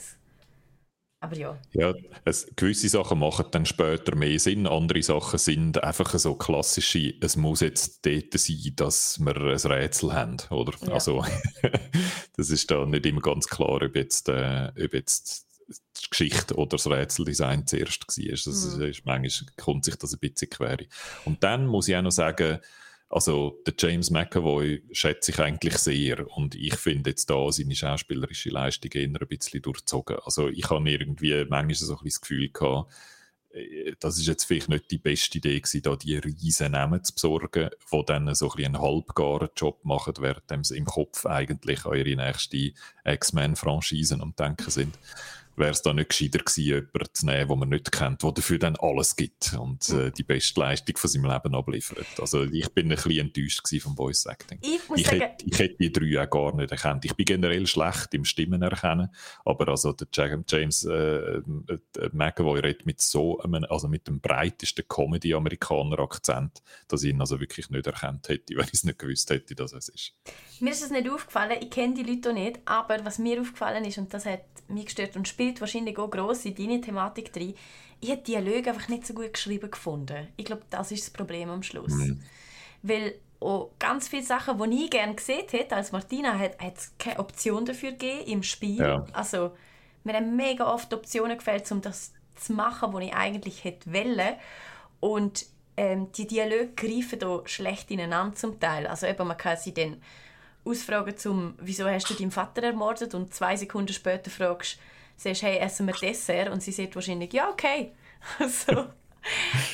[1.24, 1.58] Aber ja.
[1.72, 1.94] Ja,
[2.26, 7.36] es, gewisse Sachen machen dann später mehr Sinn, andere Sachen sind einfach so klassische, es
[7.36, 10.74] muss jetzt dort sein, dass wir ein Rätsel haben, oder?
[10.86, 10.92] Ja.
[10.92, 11.24] Also,
[12.36, 16.76] das ist da nicht immer ganz klar, ob jetzt, äh, ob jetzt die Geschichte oder
[16.76, 18.30] das Rätseldesign zuerst war.
[18.30, 18.82] Das mhm.
[18.82, 20.76] ist, manchmal kommt sich das ein bisschen quer.
[21.24, 22.58] Und dann muss ich auch noch sagen,
[23.14, 28.50] also der James McAvoy schätze ich eigentlich sehr und ich finde jetzt da seine schauspielerische
[28.50, 30.16] Leistung eher ein bisschen durchzogen.
[30.24, 32.92] Also ich habe irgendwie manchmal so ein bisschen das Gefühl gehabt,
[33.52, 37.14] äh, das ist jetzt vielleicht nicht die beste Idee gewesen, da die riesen Namen zu
[37.14, 41.86] besorgen, die dann so ein bisschen einen halbgaren Job machen, während sie im Kopf eigentlich
[41.86, 42.72] an ihre nächste
[43.04, 44.98] X-Men-Franchisen am Denken sind
[45.56, 48.58] wäre es da nicht gescheiter gewesen, jemanden zu nehmen, den man nicht kennt, der dafür
[48.58, 52.06] dann alles gibt und äh, die beste Leistung von seinem Leben abliefert.
[52.18, 54.58] Also ich bin ein bisschen enttäuscht vom Voice Acting.
[54.62, 57.04] Ich, ich, sagen, hätte, ich hätte die drei auch gar nicht erkannt.
[57.04, 59.08] Ich bin generell schlecht im Stimmen erkennen,
[59.44, 60.08] aber also der
[60.46, 61.40] James äh, äh,
[62.12, 67.70] McAvoy redet mit so einem, also mit dem breitesten Comedy-Amerikaner-Akzent, dass ich ihn also wirklich
[67.70, 70.14] nicht erkannt hätte, wenn ich es nicht gewusst hätte, dass es ist.
[70.60, 73.84] Mir ist es nicht aufgefallen, ich kenne die Leute auch nicht, aber was mir aufgefallen
[73.84, 77.54] ist, und das hat mich gestört und spielt wahrscheinlich auch gross in deine Thematik drin,
[78.00, 80.28] ich habe Dialoge einfach nicht so gut geschrieben gefunden.
[80.36, 81.94] Ich glaube, das ist das Problem am Schluss.
[81.94, 82.20] Mhm.
[82.82, 87.18] Weil auch ganz viele Sachen, die ich gerne gesehen hätte, als Martina, hat es keine
[87.18, 88.80] Option dafür gegeben im Spiel.
[88.80, 89.06] Ja.
[89.12, 89.52] Also,
[90.02, 94.34] mir haben mega oft Optionen gefällt, um das zu machen, was ich eigentlich hätte wollen.
[95.00, 95.46] Und
[95.76, 98.86] ähm, die Dialoge greifen da schlecht ineinander zum Teil.
[98.86, 99.96] Also eben, man kann sie dann
[100.64, 104.78] ausfragen zum, wieso hast du deinen Vater ermordet und zwei Sekunden später fragst,
[105.16, 106.50] sagst, hey, essen wir Dessert?
[106.50, 107.92] Und sie sagt wahrscheinlich, ja, okay.
[108.38, 108.86] so.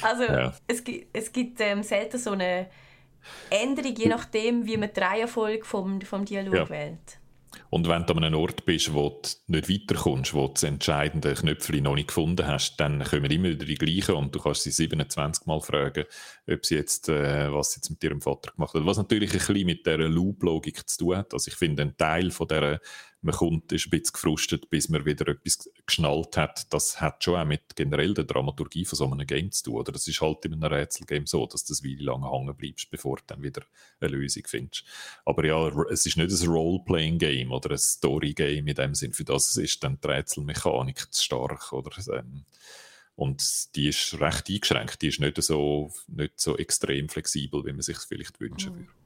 [0.02, 0.54] Also ja.
[0.66, 2.68] es, es gibt ähm, selten so eine
[3.50, 6.70] Änderung, je nachdem, wie man die Reihenfolge vom, vom Dialog ja.
[6.70, 7.20] wählt.
[7.68, 11.34] Und wenn du an einem Ort bist, wo du nicht weiterkommst, wo du das entscheidende
[11.34, 14.70] Knöpfchen noch nicht gefunden hast, dann kommen immer wieder die gleichen und du kannst sie
[14.70, 16.04] 27 Mal fragen,
[16.48, 18.86] ob sie jetzt, äh, was sie jetzt mit ihrem Vater gemacht hat.
[18.86, 21.32] Was natürlich ein bisschen mit dieser Loop-Logik zu tun hat.
[21.32, 22.80] Also ich finde, ein Teil von dieser
[23.22, 26.72] man kommt, ist ein bisschen gefrustet, bis man wieder etwas geschnallt hat.
[26.72, 29.74] Das hat schon auch mit generell der Dramaturgie von so einem Game zu tun.
[29.74, 33.16] Oder das ist halt in einem Rätselgame so, dass du wie lange hängen bleibst, bevor
[33.16, 33.62] du dann wieder
[34.00, 34.84] eine Lösung findest.
[35.26, 39.12] Aber ja, es ist nicht ein Role-Playing-Game oder ein Story-Game in dem Sinn.
[39.12, 41.72] Für das ist dann die Rätselmechanik zu stark.
[41.72, 42.46] Oder, ähm,
[43.16, 45.02] und die ist recht eingeschränkt.
[45.02, 48.78] Die ist nicht so, nicht so extrem flexibel, wie man sich vielleicht wünschen mhm.
[48.78, 48.99] würde.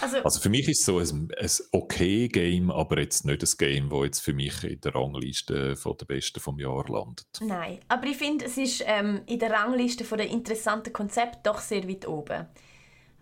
[0.00, 3.58] Also, also, für mich ist es so ein, ein okay Game, aber jetzt nicht ein
[3.58, 7.26] Game, das jetzt für mich in der Rangliste von der Besten vom Jahr landet.
[7.40, 11.60] Nein, aber ich finde, es ist ähm, in der Rangliste von der interessanten Konzept doch
[11.60, 12.46] sehr weit oben.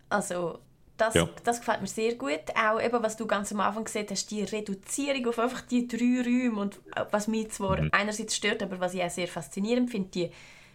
[0.08, 0.58] Also
[1.00, 1.28] das, ja.
[1.44, 2.40] das gefällt mir sehr gut.
[2.54, 6.22] Auch eben, was du ganz am Anfang gesehen hast, die Reduzierung auf einfach die drei
[6.22, 6.80] Räume und
[7.10, 7.88] was mich zwar mhm.
[7.92, 10.30] einerseits stört, aber was ich auch sehr faszinierend finde, die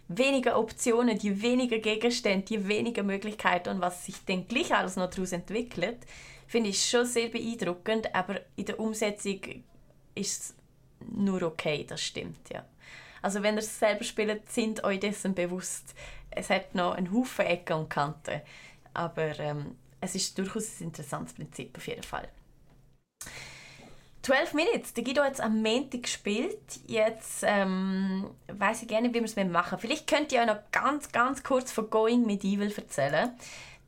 [0.08, 5.10] weniger Optionen, die weniger Gegenstände, die weniger Möglichkeiten und was sich dann gleich alles noch
[5.10, 5.98] daraus entwickelt,
[6.46, 9.40] finde ich schon sehr beeindruckend, aber in der Umsetzung
[10.14, 10.54] ist es
[11.00, 12.64] nur okay, das stimmt, ja.
[13.22, 15.94] Also wenn ihr es selber spielt, sind euch dessen bewusst.
[16.30, 18.40] Es hat noch einen Haufen Ecken und Kanten,
[18.94, 22.28] aber ähm, es ist durchaus ein interessantes Prinzip auf jeden Fall.
[24.26, 26.80] 12 Minutes, der Guido es am Montag gespielt.
[26.88, 31.12] Jetzt ähm, weiß ich gerne, wie wir es machen Vielleicht könnt ihr euch noch ganz,
[31.12, 33.30] ganz kurz von Going Medieval erzählen.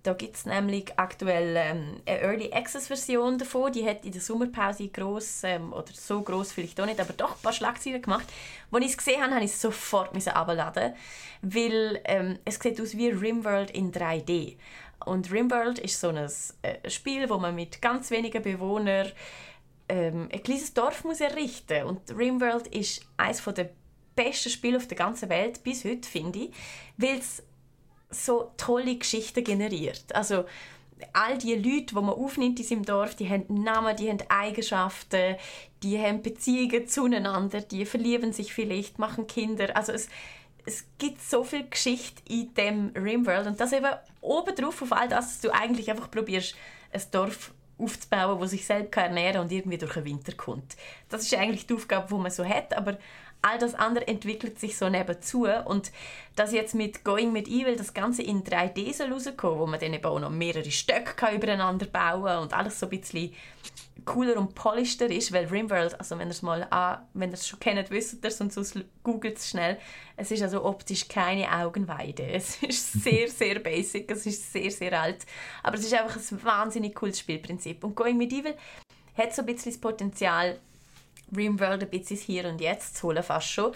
[0.05, 3.73] Da gibt es nämlich aktuell ähm, eine Early Access Version davon.
[3.73, 7.33] Die hat in der Sommerpause groß ähm, oder so groß vielleicht auch nicht, aber doch
[7.33, 8.29] ein paar Schlagzeilen gemacht.
[8.71, 10.95] Als ich es gesehen habe, habe ich es sofort abladen,
[11.43, 14.57] weil ähm, es sieht aus wie Rimworld in 3D.
[15.05, 19.11] Und Rimworld ist so ein äh, Spiel, wo man mit ganz wenigen Bewohnern
[19.89, 23.71] ähm, ein kleines Dorf muss errichten und Rimworld ist eines der
[24.15, 26.51] besten Spiele auf der ganzen Welt bis heute, finde ich,
[26.97, 27.43] weil es
[28.11, 30.15] so tolle Geschichten generiert.
[30.15, 30.45] Also
[31.13, 35.37] all die Leute, die man aufnimmt in seinem Dorf, die haben Namen, die haben Eigenschaften,
[35.83, 39.77] die haben Beziehungen zueinander, die verlieben sich vielleicht, machen Kinder.
[39.77, 40.09] Also es,
[40.67, 45.29] es gibt so viel Geschichte in dem Rimworld und das eben obendrauf auf all das,
[45.29, 46.57] dass du eigentlich einfach probierst,
[46.93, 50.77] ein Dorf aufzubauen, das sich selbst ernähren kann und irgendwie durch den Winter kommt.
[51.09, 52.99] Das ist eigentlich die Aufgabe, die man so hat, aber
[53.43, 55.93] all das andere entwickelt sich so nebenzu und
[56.37, 59.95] dass jetzt mit Going mit Evil das Ganze in 3D soll rauskommen, wo man dann
[59.95, 63.33] eben auch noch mehrere Stöcke übereinander bauen kann und alles so ein bisschen
[64.05, 67.47] cooler und polischter ist, weil Rimworld, also wenn ihr es mal an, wenn ihr es
[67.47, 69.79] schon kennt, wisst ihr es und sonst googelt es schnell,
[70.17, 72.27] es ist also optisch keine Augenweide.
[72.33, 75.27] Es ist sehr, sehr basic, es ist sehr, sehr alt,
[75.63, 77.85] aber es ist einfach ein wahnsinnig cooles Spielprinzip.
[77.85, 78.55] Und Going Medieval
[79.17, 80.59] hat so ein bisschen das Potenzial,
[81.37, 83.73] Rimworld ein bisschen Hier und Jetzt zu holen, fast schon.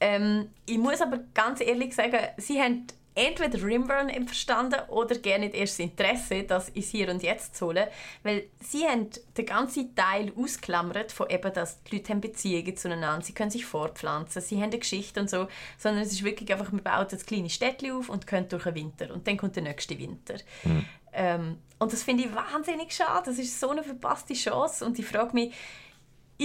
[0.00, 5.46] Ähm, ich muss aber ganz ehrlich sagen, sie haben entweder Rimworld nicht verstanden oder gerne
[5.46, 7.86] nicht erst das Interesse, das ins Hier und Jetzt zu holen,
[8.22, 13.22] weil sie haben den ganzen Teil ausklammert von eben, dass die Leute haben Beziehungen zueinander,
[13.22, 15.46] sie können sich fortpflanzen, sie haben eine Geschichte und so,
[15.78, 18.74] sondern es ist wirklich einfach, man baut das kleine Städtchen auf und könnt durch den
[18.74, 20.34] Winter und dann kommt der nächste Winter.
[20.64, 20.84] Mhm.
[21.12, 25.04] Ähm, und das finde ich wahnsinnig schade, das ist so eine verpasste Chance und ich
[25.04, 25.52] frage mich,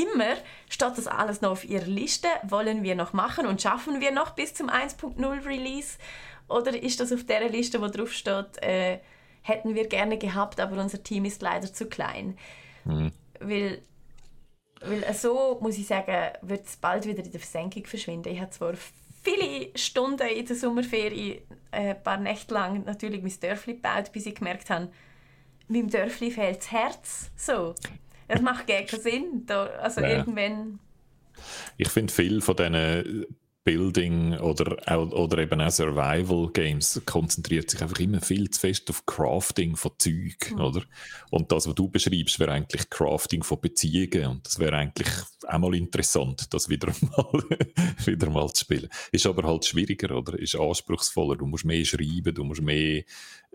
[0.03, 0.35] immer
[0.69, 2.27] steht das alles noch auf ihrer Liste.
[2.43, 5.97] Wollen wir noch machen und schaffen wir noch bis zum 1.0 Release?
[6.47, 8.99] Oder ist das auf der Liste, wo drauf steht, äh,
[9.41, 12.37] hätten wir gerne gehabt, aber unser Team ist leider zu klein?
[12.85, 13.11] Mhm.
[13.39, 13.81] Weil,
[14.81, 18.33] weil so, muss ich sagen, wird es bald wieder in der Versenkung verschwinden.
[18.33, 18.73] Ich habe zwar
[19.23, 21.41] viele Stunden in der Sommerferien,
[21.71, 24.89] äh, ein paar Nächte lang natürlich mein Dörfli gebaut, bis ich gemerkt habe,
[25.67, 27.31] meinem Dörfli fehlt das Herz.
[27.35, 27.75] So.
[28.27, 29.43] Es macht gar keinen Sinn.
[29.45, 30.09] Da, also ja.
[30.09, 30.79] irgendwann...
[31.77, 33.25] Ich finde, viel von diesen
[33.67, 39.05] Building oder, oder eben auch Survival Games konzentriert sich einfach immer viel zu fest auf
[39.05, 40.61] Crafting von Zeug, mhm.
[40.61, 40.83] oder?
[41.31, 45.09] Und das, was du beschreibst, wäre eigentlich Crafting von Beziehungen und das wäre eigentlich
[45.45, 47.43] auch mal interessant, das wieder mal,
[48.05, 48.87] wieder mal zu spielen.
[49.11, 50.39] Ist aber halt schwieriger, oder?
[50.39, 51.35] Ist anspruchsvoller.
[51.35, 53.03] Du musst mehr schreiben, du musst mehr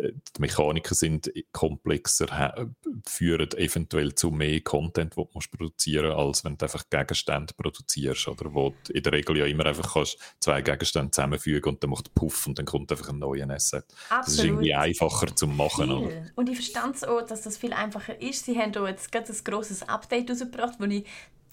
[0.02, 2.72] die Mechaniken sind komplexer,
[3.06, 8.28] führen eventuell zu mehr Content, den du produzieren musst, als wenn du einfach Gegenstände produzierst,
[8.28, 11.90] oder wo du in der Regel ja immer einfach kannst zwei Gegenstände zusammenfügen und dann
[11.90, 13.84] macht Puff und dann kommt einfach ein neuer Asset.
[14.08, 14.26] Absolut.
[14.26, 15.90] Das ist irgendwie einfacher zu machen.
[15.90, 16.26] Oder?
[16.34, 18.44] Und ich verstand es auch, dass das viel einfacher ist.
[18.44, 21.04] Sie haben jetzt gerade ein grosses Update rausgebracht, wo ich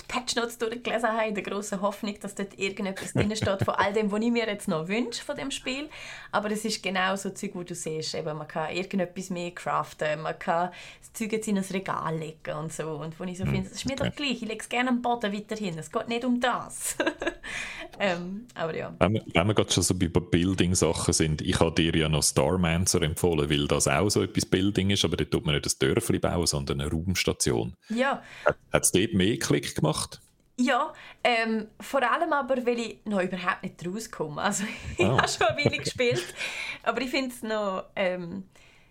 [0.01, 3.75] die Patch Notes durchgelesen habe, in der großen Hoffnung, dass dort irgendetwas drin steht von
[3.75, 5.89] all dem, was ich mir jetzt noch wünsche von dem Spiel.
[6.31, 8.15] Aber es ist genau so Zeug, wo du siehst.
[8.15, 12.57] Eben, man kann irgendetwas mehr craften, man kann das Zeug jetzt in ein Regal legen
[12.57, 12.87] und so.
[12.89, 13.51] Und wo ich so mhm.
[13.51, 15.77] finde, das ist mir doch gleich, ich lege es gerne am Boden weiterhin.
[15.77, 16.97] Es geht nicht um das.
[17.99, 18.95] ähm, aber ja.
[18.99, 22.23] Wenn wir, wenn wir gerade schon so bei Building-Sachen sind, ich habe dir ja noch
[22.23, 25.73] Starmancer empfohlen, weil das auch so etwas Building ist, aber dort tut man nicht ein
[25.79, 27.75] Dörfli bauen, sondern eine Raumstation.
[27.89, 28.23] Ja.
[28.71, 29.88] Hat es dort mehr Klick gemacht?
[29.89, 30.21] Gemacht?
[30.57, 30.93] Ja,
[31.23, 34.41] ähm, vor allem aber, weil ich noch überhaupt nicht rauskomme.
[34.41, 34.65] Also
[34.97, 35.17] ich oh.
[35.17, 36.33] habe schon ein wenig gespielt,
[36.83, 38.43] aber ich finde es noch ähm,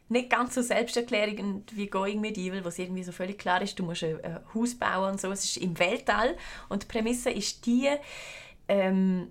[0.08, 3.84] nicht ganz so selbsterklärend wie Going Medieval, wo es irgendwie so völlig klar ist, du
[3.84, 5.30] musst ein, ein Haus bauen und so.
[5.30, 6.36] Es ist im Weltall
[6.70, 7.90] und die Prämisse ist die,
[8.68, 9.30] ähm,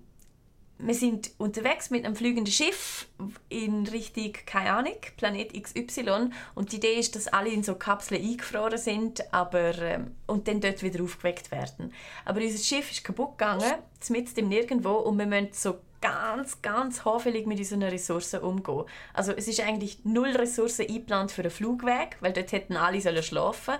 [0.78, 3.08] wir sind unterwegs mit einem fliegenden Schiff
[3.48, 6.30] in Richtung, keine Ahnung, Planet XY.
[6.54, 10.60] Und die Idee ist, dass alle in so Kapseln eingefroren sind aber, ähm, und dann
[10.60, 11.92] dort wieder aufgeweckt werden.
[12.24, 13.74] Aber unser Schiff ist kaputt gegangen,
[14.08, 18.84] mitten im Nirgendwo, und wir müssen so ganz, ganz hoffentlich mit unseren Ressourcen umgehen.
[19.14, 23.22] Also es ist eigentlich null Ressourcen eingeplant für einen Flugweg, weil dort hätten alle sollen
[23.22, 23.74] schlafen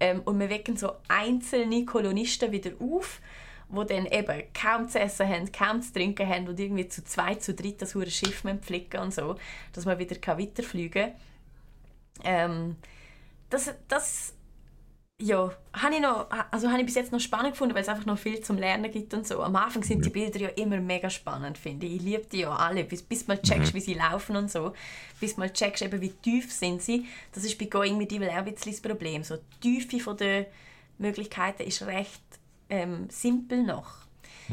[0.00, 3.20] ähm, Und wir wecken so einzelne Kolonisten wieder auf
[3.68, 7.42] wo dann eben kaum zu essen haben, kaum zu trinken haben und irgendwie zu zweit,
[7.42, 9.36] zu dritt das hure Schiff pflegen und so,
[9.72, 11.14] dass man wieder weiterfliegen kann.
[12.24, 12.76] Ähm,
[13.50, 14.34] das, das
[15.18, 18.04] ja, habe ich, noch, also habe ich bis jetzt noch spannend gefunden, weil es einfach
[18.04, 19.42] noch viel zum Lernen gibt und so.
[19.42, 21.96] Am Anfang sind die Bilder ja immer mega spannend, finde ich.
[21.96, 23.78] Ich liebe die ja alle, bis, bis mal checkst, mhm.
[23.78, 24.74] wie sie laufen und so.
[25.18, 27.06] Bis mal checkst, eben, wie tief sind sie.
[27.32, 29.24] Das ist bei Going mit Evil auch ein bisschen das Problem.
[29.24, 30.46] So, die Tiefe der
[30.98, 32.22] Möglichkeiten ist recht
[32.68, 34.06] ähm, simpel noch.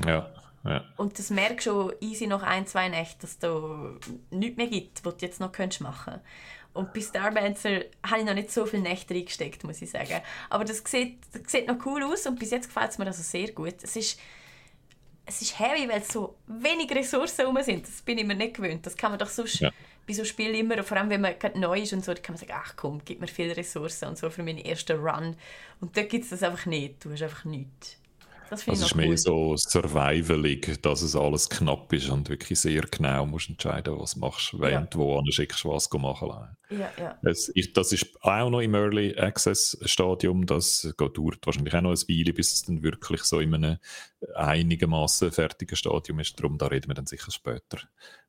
[0.05, 0.29] Ja.
[0.65, 0.85] Ja.
[0.95, 3.91] Und das merkst du schon easy nach ein, zwei Nächten, dass es da
[4.31, 6.21] nichts mehr gibt, was du jetzt noch könntest machen
[6.73, 10.21] Und bei Starmancer habe ich noch nicht so viele Nächte reingesteckt, muss ich sagen.
[10.49, 13.21] Aber das sieht, das sieht noch cool aus und bis jetzt gefällt es mir also
[13.21, 13.75] sehr gut.
[13.83, 14.17] Es ist,
[15.25, 17.85] es ist heavy, weil so wenig Ressourcen herum sind.
[17.85, 18.85] Das bin ich mir nicht gewöhnt.
[18.85, 19.69] Das kann man doch sonst ja.
[20.07, 22.37] bei so Spielen immer, vor allem wenn man gerade neu ist und so, kann man
[22.37, 25.35] sagen, ach komm, gib mir viele Ressourcen und so für meinen ersten Run.
[25.81, 27.03] Und dort gibt es das einfach nicht.
[27.03, 27.97] Du hast einfach nichts.
[28.53, 29.07] Das also es ist cool.
[29.07, 34.15] mehr so survivalig, dass es alles knapp ist und wirklich sehr genau musst entscheiden, was
[34.15, 34.99] machst, während ja.
[34.99, 36.29] wo schickst, was machen
[36.69, 37.17] Ja, ja.
[37.23, 40.45] Es, ich, das ist auch noch im Early Access Stadium.
[40.45, 43.77] Das dauert wahrscheinlich auch noch ein Weile, bis es dann wirklich so in einem
[44.35, 46.39] einigermaßen fertigen Stadium ist.
[46.39, 47.79] Darum da reden wir dann sicher später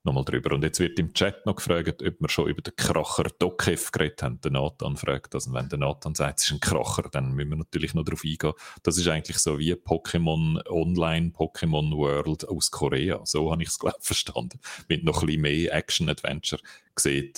[0.02, 0.54] nochmal drüber.
[0.54, 4.22] Und jetzt wird im Chat noch gefragt, ob wir schon über den Kracher Dokev geredet
[4.22, 4.40] haben.
[4.40, 5.46] Der Nathan fragt das.
[5.46, 8.24] Und wenn der Nathan sagt, es ist ein Kracher, dann müssen wir natürlich noch darauf
[8.24, 8.52] eingehen.
[8.82, 13.20] Das ist eigentlich so wie Pokémon Online, Pokémon World aus Korea.
[13.24, 14.60] So habe ich es, glaube ich, verstanden.
[14.88, 16.62] Mit noch ein bisschen mehr Action-Adventure
[16.94, 17.32] gesehen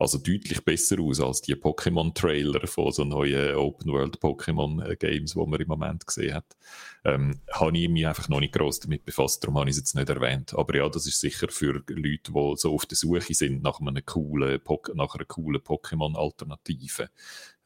[0.00, 6.06] also deutlich besser aus als die Pokémon-Trailer von so neuen Open-World-Pokémon-Games, die man im Moment
[6.06, 6.56] gesehen hat.
[7.04, 9.94] Ähm, habe ich mich einfach noch nicht groß damit befasst, darum habe ich es jetzt
[9.94, 10.54] nicht erwähnt.
[10.54, 14.04] Aber ja, das ist sicher für Leute, die so auf der Suche sind nach, einem
[14.06, 14.58] coolen,
[14.94, 17.10] nach einer coolen Pokémon-Alternative.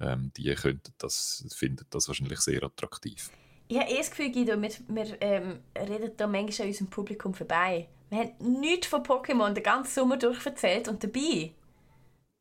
[0.00, 3.30] Ähm, die könnten das, finden das wahrscheinlich sehr attraktiv.
[3.68, 7.32] Ich habe eh das Gefühl, Guido, wir, wir ähm, reden da manchmal an unserem Publikum
[7.32, 7.88] vorbei.
[8.10, 11.54] Wir haben nichts von Pokémon den ganzen Sommer durch erzählt und dabei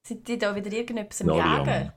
[0.03, 1.91] sind die da wieder irgendetwas am Jagen?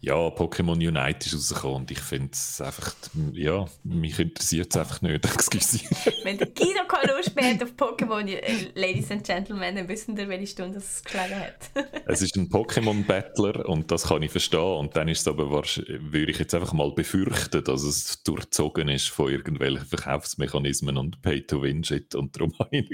[0.00, 2.94] Ja, Pokémon Unite ist rausgekommen und ich finde es einfach,
[3.32, 5.80] ja, mich interessiert es einfach nicht, excuse.
[6.24, 10.14] Wenn der Guido keine Lust mehr hat auf Pokémon, äh, Ladies and Gentlemen, dann wissen
[10.14, 11.70] wir, welche Stunde es geschlagen hat.
[12.06, 16.30] es ist ein Pokémon-Battler und das kann ich verstehen und dann ist es aber, würde
[16.30, 22.36] ich jetzt einfach mal befürchten, dass es durchzogen ist von irgendwelchen Verkaufsmechanismen und Pay-to-Win-Shit und
[22.36, 22.90] darum habe ich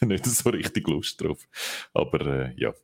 [0.00, 1.38] nicht so richtig Lust drauf.
[1.94, 2.74] Aber äh, ja.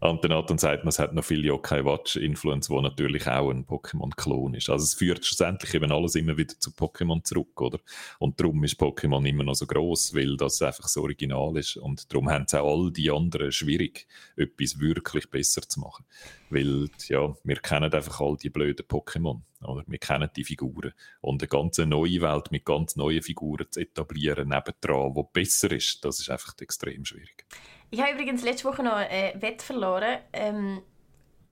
[0.00, 4.54] Antenat und sagt, man, hat noch viel Yokai Watch Influence, wo natürlich auch ein Pokémon-Klon
[4.54, 4.68] ist.
[4.70, 7.78] Also es führt schlussendlich eben alles immer wieder zu Pokémon zurück, oder?
[8.18, 11.76] Und darum ist Pokémon immer noch so groß, weil das einfach so original ist.
[11.76, 14.06] Und darum haben es auch all die anderen schwierig,
[14.36, 16.04] etwas wirklich besser zu machen.
[16.50, 19.84] Weil, ja, wir kennen einfach all die blöden Pokémon, oder?
[19.86, 20.92] Wir kennen die Figuren.
[21.20, 26.04] Und eine ganz neue Welt mit ganz neuen Figuren zu etablieren, nebendran, die besser ist,
[26.04, 27.46] das ist einfach extrem schwierig.
[27.92, 30.18] Ich habe übrigens letzte Woche noch ein Wett verloren.
[30.32, 30.80] Ähm,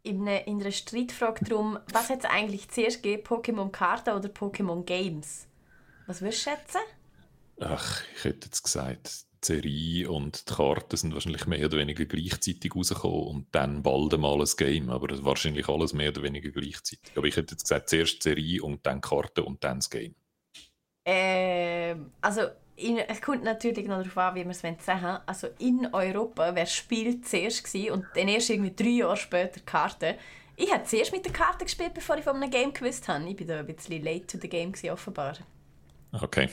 [0.02, 5.46] in, einer, in einer Streitfrage darum, was hat es eigentlich zuerst gegeben, Pokémon-Karten oder Pokémon-Games?
[6.06, 6.80] Was würdest du schätzen?
[7.60, 12.06] Ach, ich hätte jetzt gesagt, die Serie und die Karten sind wahrscheinlich mehr oder weniger
[12.06, 17.12] gleichzeitig rausgekommen und dann bald einmal ein Game, aber wahrscheinlich alles mehr oder weniger gleichzeitig.
[17.16, 20.14] Aber ich hätte jetzt gesagt, zuerst die Serie und dann Karten und dann das Game.
[21.04, 22.48] Ähm, also
[23.08, 26.74] es kommt natürlich noch darauf an, wie wir es sagen Also in Europa wäre das
[26.74, 30.16] Spiel zuerst gewesen und dann erst irgendwie drei Jahre später Karten.
[30.56, 33.24] Ich habe zuerst mit der Karte gespielt, bevor ich von einem Game gewusst habe.
[33.28, 35.34] Ich war da ein bisschen late to the game, gewesen, offenbar.
[36.12, 36.48] Okay.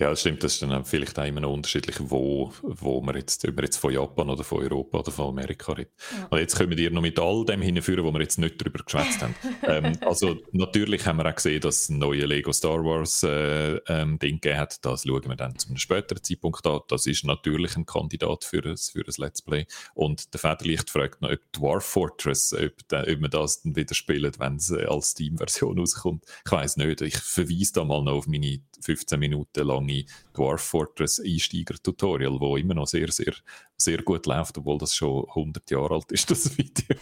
[0.00, 0.44] Ja, das stimmt.
[0.44, 3.78] Das ist dann vielleicht auch immer noch unterschiedlich, wo, wo man jetzt, ob man jetzt
[3.78, 5.92] von Japan oder von Europa oder von Amerika redet.
[6.16, 6.28] Ja.
[6.30, 9.20] Und jetzt können wir noch mit all dem hinführen, wo wir jetzt nicht darüber geschwätzt
[9.22, 9.34] haben.
[9.64, 13.78] ähm, also, natürlich haben wir auch gesehen, dass es ein neues Lego Star Wars äh,
[13.88, 14.84] ähm, Ding gegeben hat.
[14.84, 16.80] Das schauen wir dann zu einem späteren Zeitpunkt an.
[16.86, 19.66] Das ist natürlich ein Kandidat für ein, für ein Let's Play.
[19.94, 24.38] Und der Federlicht fragt noch, ob Dwarf Fortress, ob, ob man das dann wieder spielt,
[24.38, 26.24] wenn es äh, als Steam-Version rauskommt.
[26.46, 27.00] Ich weiß nicht.
[27.00, 32.74] Ich verweise da mal noch auf meine 15 Minuten lange Dwarf Fortress Einsteiger-Tutorial, wo immer
[32.74, 33.34] noch sehr, sehr,
[33.76, 36.96] sehr gut läuft, obwohl das schon 100 Jahre alt ist, das Video.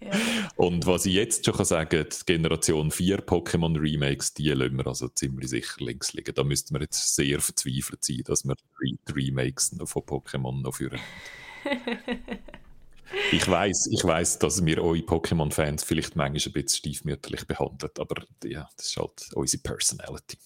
[0.00, 0.10] ja.
[0.56, 4.86] Und was ich jetzt schon kann sagen die Generation 4 Pokémon Remakes, die lassen wir
[4.86, 6.34] also ziemlich sicher links liegen.
[6.34, 11.00] Da müssten wir jetzt sehr verzweifelt sein, dass wir die Remakes von Pokémon noch führen.
[13.32, 18.22] Ich weiß, ich weiß, dass wir eure Pokémon-Fans vielleicht manchmal ein bisschen stiefmütterlich behandeln, aber
[18.44, 20.38] ja, das ist halt unsere Personality.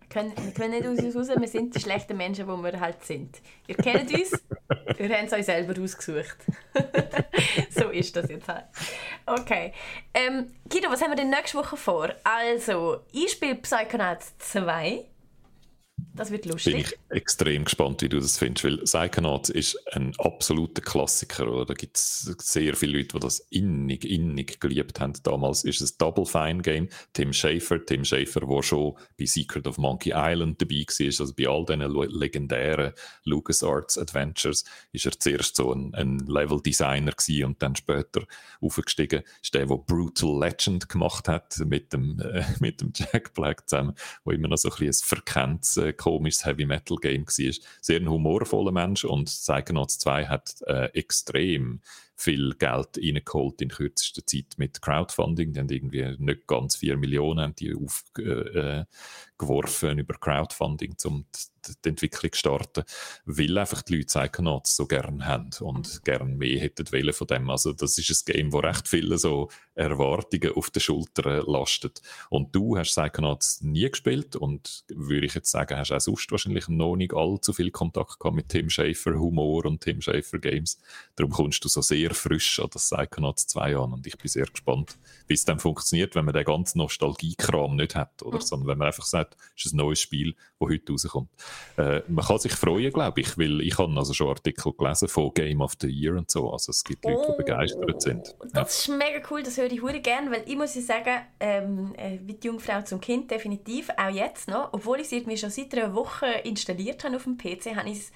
[0.00, 2.80] Wir können, wir können nicht aus uns raus, wir sind die schlechten Menschen, die wir
[2.80, 3.38] halt sind.
[3.68, 4.32] Ihr kennt uns,
[4.96, 6.36] wir haben es euch selber ausgesucht.
[7.70, 8.64] so ist das jetzt halt.
[9.26, 9.72] Okay.
[10.12, 12.08] Ähm, Guido, was haben wir denn nächste Woche vor?
[12.24, 15.09] Also, ich spiele Psychonauts 2.
[16.14, 16.72] Das wird lustig.
[16.72, 21.50] Bin ich extrem gespannt, wie du das findest, weil Psychonauts ist ein absoluter Klassiker.
[21.50, 21.66] Oder?
[21.66, 25.12] Da gibt es sehr viele Leute, die das innig, innig geliebt haben.
[25.22, 26.88] Damals ist es Double Fine Game.
[27.12, 31.48] Tim Schafer, Tim Schafer, der schon bei Secret of Monkey Island dabei war, also bei
[31.48, 32.92] all diesen legendären
[33.24, 37.12] LucasArts Adventures, ist er zuerst so ein, ein Level-Designer
[37.44, 38.24] und dann später
[38.60, 39.22] aufgestiegen.
[39.42, 43.94] Ist der, der Brutal Legend gemacht hat mit dem, äh, mit dem Jack Black zusammen,
[44.24, 47.54] wo immer noch so ein bisschen ein verkenntes äh, komisches Heavy Metal Game war.
[47.80, 51.80] Sehr ein humorvoller Mensch und Psychonauts 2 hat äh, extrem
[52.20, 55.52] viel Geld reingeholt in kürzester Zeit mit Crowdfunding.
[55.52, 58.86] Die haben irgendwie nicht ganz 4 Millionen die aufgeworfen
[59.98, 61.24] äh, über Crowdfunding, um
[61.84, 62.84] die Entwicklung zu starten,
[63.24, 67.50] weil einfach die Leute Psychonauts so gerne haben und gerne mehr hätten wollen von dem.
[67.50, 72.02] Also das ist ein Game, wo recht viele so Erwartungen auf den Schultern lastet.
[72.28, 76.68] Und du hast Psychonauts nie gespielt und würde ich jetzt sagen, hast auch sonst wahrscheinlich
[76.68, 80.78] noch nicht allzu viel Kontakt gehabt mit Tim Schafer Humor und Tim Schafer Games.
[81.16, 84.46] Darum kommst du so sehr frisch an das Psychonauts 2 an und ich bin sehr
[84.46, 84.96] gespannt,
[85.26, 88.38] wie es dann funktioniert, wenn man den ganzen Nostalgie-Kram nicht hat, oder?
[88.38, 88.42] Mhm.
[88.42, 91.30] sondern wenn man einfach sagt, es ist ein neues Spiel, das heute rauskommt.
[91.76, 95.32] Äh, man kann sich freuen, glaube ich, weil ich habe also schon Artikel gelesen von
[95.34, 98.34] Game of the Year und so, also es gibt Leute, die begeistert oh, sind.
[98.52, 98.62] Das ja.
[98.62, 102.34] ist mega cool, das höre ich sehr gerne, weil ich muss sagen, ähm, äh, wie
[102.34, 105.94] die Jungfrau zum Kind definitiv, auch jetzt noch, obwohl ich es irgendwie schon seit einer
[105.94, 108.12] Woche installiert habe auf dem PC, habe ich es,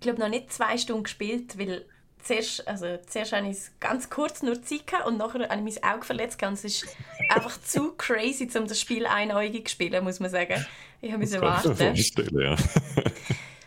[0.00, 1.86] glaube noch nicht zwei Stunden gespielt, weil
[2.28, 5.80] zuerst, also zuerst hatte ich es ganz kurz nur Zeit gehabt und nachher habe ich
[5.80, 6.86] mein Auge verletzt und es ist
[7.30, 10.64] einfach zu crazy, um das Spiel einäugig zu spielen, muss man sagen.
[11.00, 11.94] Ich habe mich warten.
[12.38, 12.56] Ja.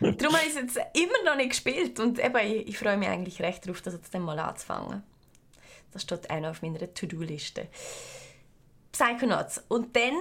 [0.00, 3.40] Darum habe ich es jetzt immer noch nicht gespielt und eben, ich, freue mich eigentlich
[3.40, 5.02] recht darauf, das jetzt dann mal anzufangen.
[5.92, 7.68] Das steht auch noch auf meiner To-Do-Liste.
[8.92, 9.62] Psychonauts.
[9.68, 10.14] Und dann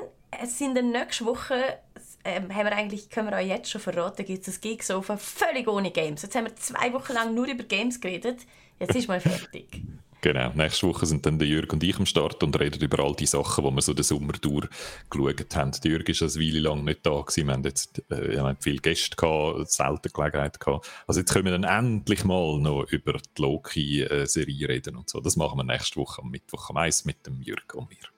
[0.45, 1.79] sind in der nächsten Woche
[2.23, 5.67] ähm, haben wir eigentlich, können wir euch jetzt schon verraten, gibt es ein Geeksofa völlig
[5.67, 6.21] ohne Games.
[6.21, 8.39] Jetzt haben wir zwei Wochen lang nur über Games geredet.
[8.79, 9.81] Jetzt ist mal fertig.
[10.23, 13.15] Genau, nächste Woche sind dann der Jürg und ich am Start und reden über all
[13.15, 15.71] die Sachen, die wir so den Sommer durchgeschaut haben.
[15.83, 17.47] Der Jürg ist eine Weile lang nicht da gewesen.
[17.47, 20.87] Wir haben jetzt äh, wir haben viele Gäste gehabt, selten Gelegenheit gehabt.
[21.07, 25.21] Also jetzt können wir dann endlich mal noch über die Loki-Serie reden und so.
[25.21, 28.10] Das machen wir nächste Woche am Mittwoch am 1 mit dem Jürg und mir.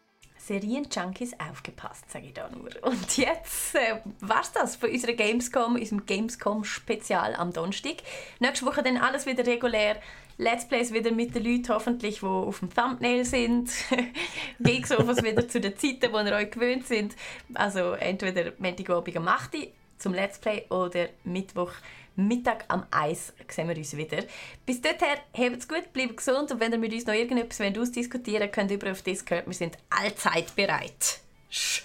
[0.46, 2.70] Serien-Junkies aufgepasst, sage ich da nur.
[2.82, 7.98] Und jetzt äh, war's das von unserer Gamescom, unserem Gamescom-Spezial am Donnerstag.
[8.40, 9.98] Nächste Woche dann alles wieder regulär.
[10.38, 13.72] Let's Plays wieder mit den Leuten hoffentlich, die auf dem Thumbnail sind.
[14.60, 17.16] Geeksofas wieder zu den Zeiten, die ihr euch gewöhnt sind.
[17.54, 19.68] Also entweder Montagabend um 8 Uhr
[19.98, 21.72] zum Let's Play oder Mittwoch
[22.16, 24.24] Mittag am Eis sehen wir uns wieder.
[24.66, 28.54] Bis dahin, habt's gut, bleibt gesund und wenn ihr mit uns noch irgendetwas ausdiskutieren wollt,
[28.54, 29.48] könnt ihr über auf Discord.
[29.48, 31.20] Wir sind allzeit bereit.
[31.50, 31.84] Tschüss!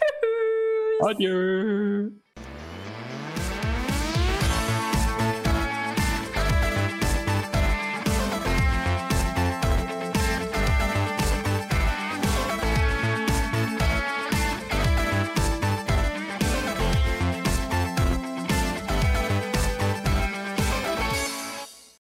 [1.01, 2.11] Adieu!